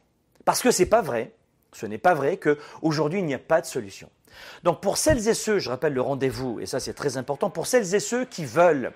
Parce 0.45 0.62
que 0.62 0.72
c'est 0.72 0.86
pas 0.86 1.01
vrai, 1.01 1.32
ce 1.72 1.86
n'est 1.86 1.97
pas 1.97 2.14
vrai 2.14 2.38
qu'aujourd'hui 2.38 3.20
il 3.20 3.26
n'y 3.26 3.34
a 3.34 3.39
pas 3.39 3.62
de 3.62 3.66
solution. 3.66 4.10
Donc 4.63 4.81
pour 4.81 4.97
celles 4.97 5.27
et 5.27 5.34
ceux, 5.34 5.59
je 5.59 5.69
rappelle 5.69 5.93
le 5.93 6.01
rendez-vous, 6.01 6.59
et 6.59 6.65
ça 6.65 6.79
c'est 6.79 6.93
très 6.93 7.17
important, 7.17 7.49
pour 7.49 7.67
celles 7.67 7.95
et 7.95 7.99
ceux 7.99 8.25
qui 8.25 8.45
veulent 8.45 8.91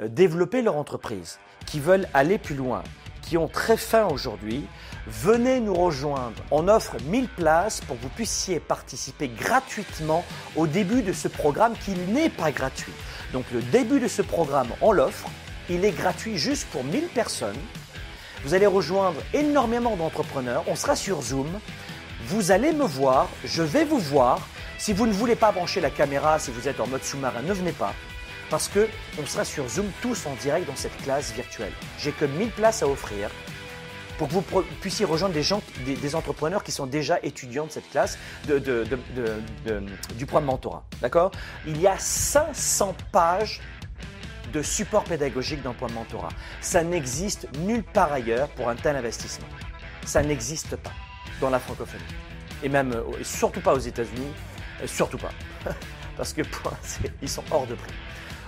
euh, 0.00 0.08
développer 0.08 0.62
leur 0.62 0.76
entreprise, 0.76 1.38
qui 1.66 1.80
veulent 1.80 2.08
aller 2.14 2.38
plus 2.38 2.54
loin, 2.54 2.82
qui 3.22 3.36
ont 3.36 3.48
très 3.48 3.76
faim 3.76 4.08
aujourd'hui, 4.10 4.66
venez 5.06 5.60
nous 5.60 5.74
rejoindre. 5.74 6.42
On 6.50 6.68
offre 6.68 6.96
1000 7.06 7.28
places 7.28 7.80
pour 7.80 7.96
que 7.96 8.02
vous 8.02 8.08
puissiez 8.08 8.60
participer 8.60 9.28
gratuitement 9.28 10.24
au 10.54 10.66
début 10.66 11.02
de 11.02 11.12
ce 11.12 11.28
programme 11.28 11.74
qui 11.76 11.92
n'est 11.92 12.30
pas 12.30 12.52
gratuit. 12.52 12.92
Donc 13.32 13.44
le 13.52 13.60
début 13.62 14.00
de 14.00 14.08
ce 14.08 14.22
programme, 14.22 14.68
on 14.80 14.92
l'offre. 14.92 15.28
Il 15.68 15.84
est 15.84 15.90
gratuit 15.90 16.38
juste 16.38 16.68
pour 16.68 16.84
1000 16.84 17.08
personnes. 17.08 17.58
Vous 18.44 18.54
allez 18.54 18.66
rejoindre 18.66 19.20
énormément 19.34 19.96
d'entrepreneurs. 19.96 20.62
On 20.68 20.76
sera 20.76 20.94
sur 20.94 21.20
Zoom. 21.20 21.48
Vous 22.26 22.52
allez 22.52 22.72
me 22.72 22.84
voir, 22.84 23.28
je 23.44 23.62
vais 23.62 23.84
vous 23.84 23.98
voir. 23.98 24.46
Si 24.78 24.92
vous 24.92 25.06
ne 25.06 25.12
voulez 25.12 25.36
pas 25.36 25.52
brancher 25.52 25.80
la 25.80 25.90
caméra, 25.90 26.38
si 26.38 26.50
vous 26.50 26.68
êtes 26.68 26.80
en 26.80 26.86
mode 26.86 27.02
sous-marin, 27.02 27.42
ne 27.42 27.52
venez 27.52 27.72
pas. 27.72 27.94
Parce 28.50 28.68
que 28.68 28.88
on 29.20 29.26
sera 29.26 29.44
sur 29.44 29.68
Zoom 29.68 29.90
tous 30.02 30.26
en 30.26 30.34
direct 30.34 30.66
dans 30.66 30.76
cette 30.76 30.96
classe 31.02 31.32
virtuelle. 31.32 31.72
J'ai 31.98 32.12
que 32.12 32.26
1000 32.26 32.50
places 32.50 32.82
à 32.82 32.88
offrir 32.88 33.30
pour 34.18 34.28
que 34.28 34.32
vous 34.32 34.42
puissiez 34.80 35.04
rejoindre 35.04 35.34
des 35.34 35.42
gens, 35.42 35.62
des, 35.84 36.14
entrepreneurs 36.14 36.62
qui 36.62 36.72
sont 36.72 36.86
déjà 36.86 37.18
étudiants 37.22 37.66
de 37.66 37.70
cette 37.70 37.90
classe 37.90 38.18
de, 38.46 38.58
du 40.14 40.26
programme 40.26 40.46
mentorat. 40.46 40.84
D'accord? 41.02 41.32
Il 41.66 41.80
y 41.80 41.86
a 41.86 41.98
500 41.98 42.94
pages 43.12 43.60
de 44.52 44.62
support 44.62 45.04
pédagogique 45.04 45.62
dans 45.62 45.70
le 45.70 45.76
programme 45.76 45.98
mentorat. 45.98 46.30
Ça 46.60 46.82
n'existe 46.82 47.48
nulle 47.58 47.82
part 47.82 48.12
ailleurs 48.12 48.48
pour 48.50 48.68
un 48.68 48.76
tel 48.76 48.96
investissement. 48.96 49.48
Ça 50.06 50.22
n'existe 50.22 50.76
pas 50.76 50.92
dans 51.40 51.50
la 51.50 51.58
francophonie. 51.58 52.04
Et 52.62 52.68
même, 52.70 52.92
euh, 52.92 53.22
surtout 53.22 53.60
pas 53.60 53.74
aux 53.74 53.78
États-Unis, 53.78 54.32
Surtout 54.84 55.18
pas. 55.18 55.30
Parce 56.16 56.32
que 56.32 56.42
ils 57.22 57.28
sont 57.28 57.44
hors 57.50 57.66
de 57.66 57.74
prix. 57.74 57.92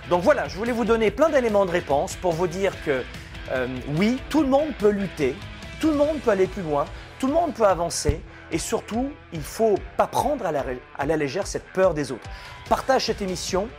Donc 0.09 0.23
voilà, 0.23 0.47
je 0.47 0.55
voulais 0.55 0.71
vous 0.71 0.85
donner 0.85 1.11
plein 1.11 1.29
d'éléments 1.29 1.65
de 1.65 1.71
réponse 1.71 2.15
pour 2.15 2.33
vous 2.33 2.47
dire 2.47 2.73
que 2.83 3.03
euh, 3.51 3.67
oui, 3.95 4.19
tout 4.29 4.41
le 4.41 4.47
monde 4.47 4.73
peut 4.77 4.89
lutter, 4.89 5.35
tout 5.79 5.91
le 5.91 5.97
monde 5.97 6.19
peut 6.19 6.31
aller 6.31 6.47
plus 6.47 6.63
loin, 6.63 6.85
tout 7.19 7.27
le 7.27 7.33
monde 7.33 7.53
peut 7.53 7.67
avancer 7.67 8.21
et 8.51 8.57
surtout, 8.57 9.11
il 9.31 9.39
ne 9.39 9.43
faut 9.43 9.75
pas 9.97 10.07
prendre 10.07 10.45
à 10.45 11.05
la, 11.05 11.17
légère 11.17 11.45
cette 11.45 11.65
peur 11.73 11.93
des 11.93 12.11
autres. 12.11 12.27
Partage 12.67 13.05
cette 13.05 13.21
émission, 13.21 13.69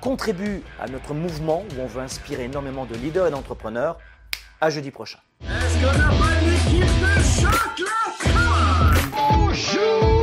contribue 0.00 0.62
à 0.80 0.86
notre 0.86 1.14
mouvement 1.14 1.64
où 1.76 1.80
on 1.80 1.86
veut 1.86 2.02
inspirer 2.02 2.44
énormément 2.44 2.84
de 2.84 2.94
leaders 2.94 3.26
et 3.26 3.30
d'entrepreneurs. 3.30 3.98
À 4.60 4.70
jeudi 4.70 4.92
prochain. 4.92 5.18
Est-ce 5.40 5.80
qu'on 5.80 5.98
pas 6.18 6.38
une 6.70 6.80
de 9.50 9.54
choc 9.54 10.21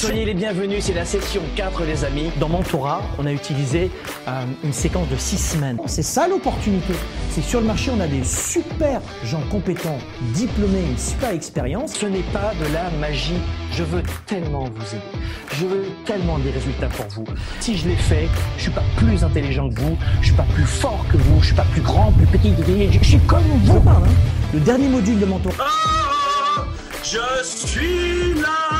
Soyez 0.00 0.24
les 0.24 0.32
bienvenus, 0.32 0.84
c'est 0.84 0.94
la 0.94 1.04
section 1.04 1.42
4 1.56 1.84
les 1.84 2.06
amis. 2.06 2.30
Dans 2.40 2.48
Mentorat, 2.48 3.02
on 3.18 3.26
a 3.26 3.32
utilisé 3.32 3.90
euh, 4.28 4.44
une 4.64 4.72
séquence 4.72 5.06
de 5.10 5.16
6 5.16 5.36
semaines. 5.36 5.78
C'est 5.84 6.00
ça 6.02 6.26
l'opportunité. 6.26 6.94
C'est 7.28 7.42
sur 7.42 7.60
le 7.60 7.66
marché, 7.66 7.90
on 7.94 8.00
a 8.00 8.06
des 8.06 8.24
super 8.24 9.02
gens 9.24 9.42
compétents, 9.50 9.98
diplômés, 10.32 10.84
une 10.88 10.96
super 10.96 11.32
expérience. 11.32 11.92
Ce 11.92 12.06
n'est 12.06 12.24
pas 12.32 12.54
de 12.58 12.72
la 12.72 12.88
magie. 12.98 13.36
Je 13.72 13.82
veux 13.82 14.02
tellement 14.24 14.64
vous 14.64 14.94
aider. 14.94 15.26
Je 15.52 15.66
veux 15.66 15.84
tellement 16.06 16.38
des 16.38 16.50
résultats 16.50 16.88
pour 16.88 17.04
vous. 17.08 17.26
Si 17.60 17.76
je 17.76 17.86
l'ai 17.86 17.96
fait, 17.96 18.26
je 18.56 18.62
suis 18.62 18.70
pas 18.70 18.84
plus 18.96 19.22
intelligent 19.22 19.68
que 19.68 19.80
vous, 19.80 19.98
je 20.22 20.28
suis 20.28 20.36
pas 20.36 20.46
plus 20.54 20.64
fort 20.64 21.04
que 21.12 21.18
vous, 21.18 21.40
je 21.42 21.46
suis 21.48 21.56
pas 21.56 21.66
plus 21.72 21.82
grand, 21.82 22.10
plus 22.12 22.24
petit, 22.24 22.54
je 22.90 23.04
suis 23.04 23.20
comme 23.26 23.44
vous. 23.64 23.86
Hein. 23.86 24.02
Le 24.54 24.60
dernier 24.60 24.88
module 24.88 25.20
de 25.20 25.26
Mentorat. 25.26 25.56
Ah, 25.60 26.64
je 27.02 27.44
suis 27.44 28.32
là 28.40 28.79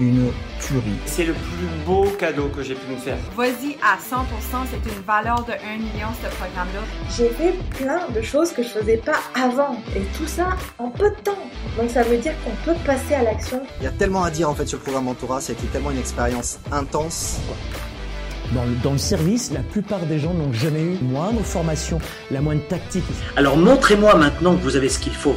une 0.00 0.32
tuerie. 0.60 0.98
C'est 1.04 1.24
le 1.24 1.34
plus 1.34 1.68
beau 1.84 2.06
cadeau 2.18 2.48
que 2.48 2.62
j'ai 2.62 2.74
pu 2.74 2.90
me 2.90 2.96
faire. 2.96 3.18
Vas-y 3.36 3.76
à 3.82 3.96
100%, 3.96 4.66
c'est 4.70 4.90
une 4.90 5.02
valeur 5.06 5.44
de 5.44 5.52
1 5.52 5.76
million 5.76 6.08
ce 6.22 6.34
programme-là. 6.36 6.80
J'ai 7.16 7.28
fait 7.28 7.54
plein 7.76 8.08
de 8.08 8.22
choses 8.22 8.50
que 8.52 8.62
je 8.62 8.68
faisais 8.68 8.96
pas 8.96 9.20
avant 9.34 9.76
et 9.94 10.02
tout 10.16 10.26
ça 10.26 10.56
en 10.78 10.88
peu 10.88 11.10
de 11.10 11.16
temps. 11.22 11.38
Donc 11.78 11.90
ça 11.90 12.02
veut 12.02 12.16
dire 12.16 12.32
qu'on 12.42 12.54
peut 12.64 12.78
passer 12.84 13.14
à 13.14 13.22
l'action. 13.22 13.60
Il 13.80 13.84
y 13.84 13.86
a 13.88 13.92
tellement 13.92 14.24
à 14.24 14.30
dire 14.30 14.48
en 14.48 14.54
fait 14.54 14.66
sur 14.66 14.78
le 14.78 14.82
programme 14.82 15.04
Mentorat, 15.04 15.42
c'était 15.42 15.66
tellement 15.66 15.90
une 15.90 15.98
expérience 15.98 16.58
intense. 16.72 17.38
Dans 18.54 18.64
le, 18.64 18.74
dans 18.82 18.92
le, 18.92 18.98
service, 18.98 19.52
la 19.52 19.60
plupart 19.60 20.00
des 20.06 20.18
gens 20.18 20.34
n'ont 20.34 20.52
jamais 20.52 20.82
eu 20.82 20.98
moindre 21.02 21.40
formation, 21.42 22.00
la 22.32 22.40
moindre 22.40 22.66
tactique. 22.66 23.04
Alors 23.36 23.56
montrez-moi 23.56 24.16
maintenant 24.16 24.56
que 24.56 24.62
vous 24.62 24.74
avez 24.74 24.88
ce 24.88 24.98
qu'il 24.98 25.14
faut. 25.14 25.36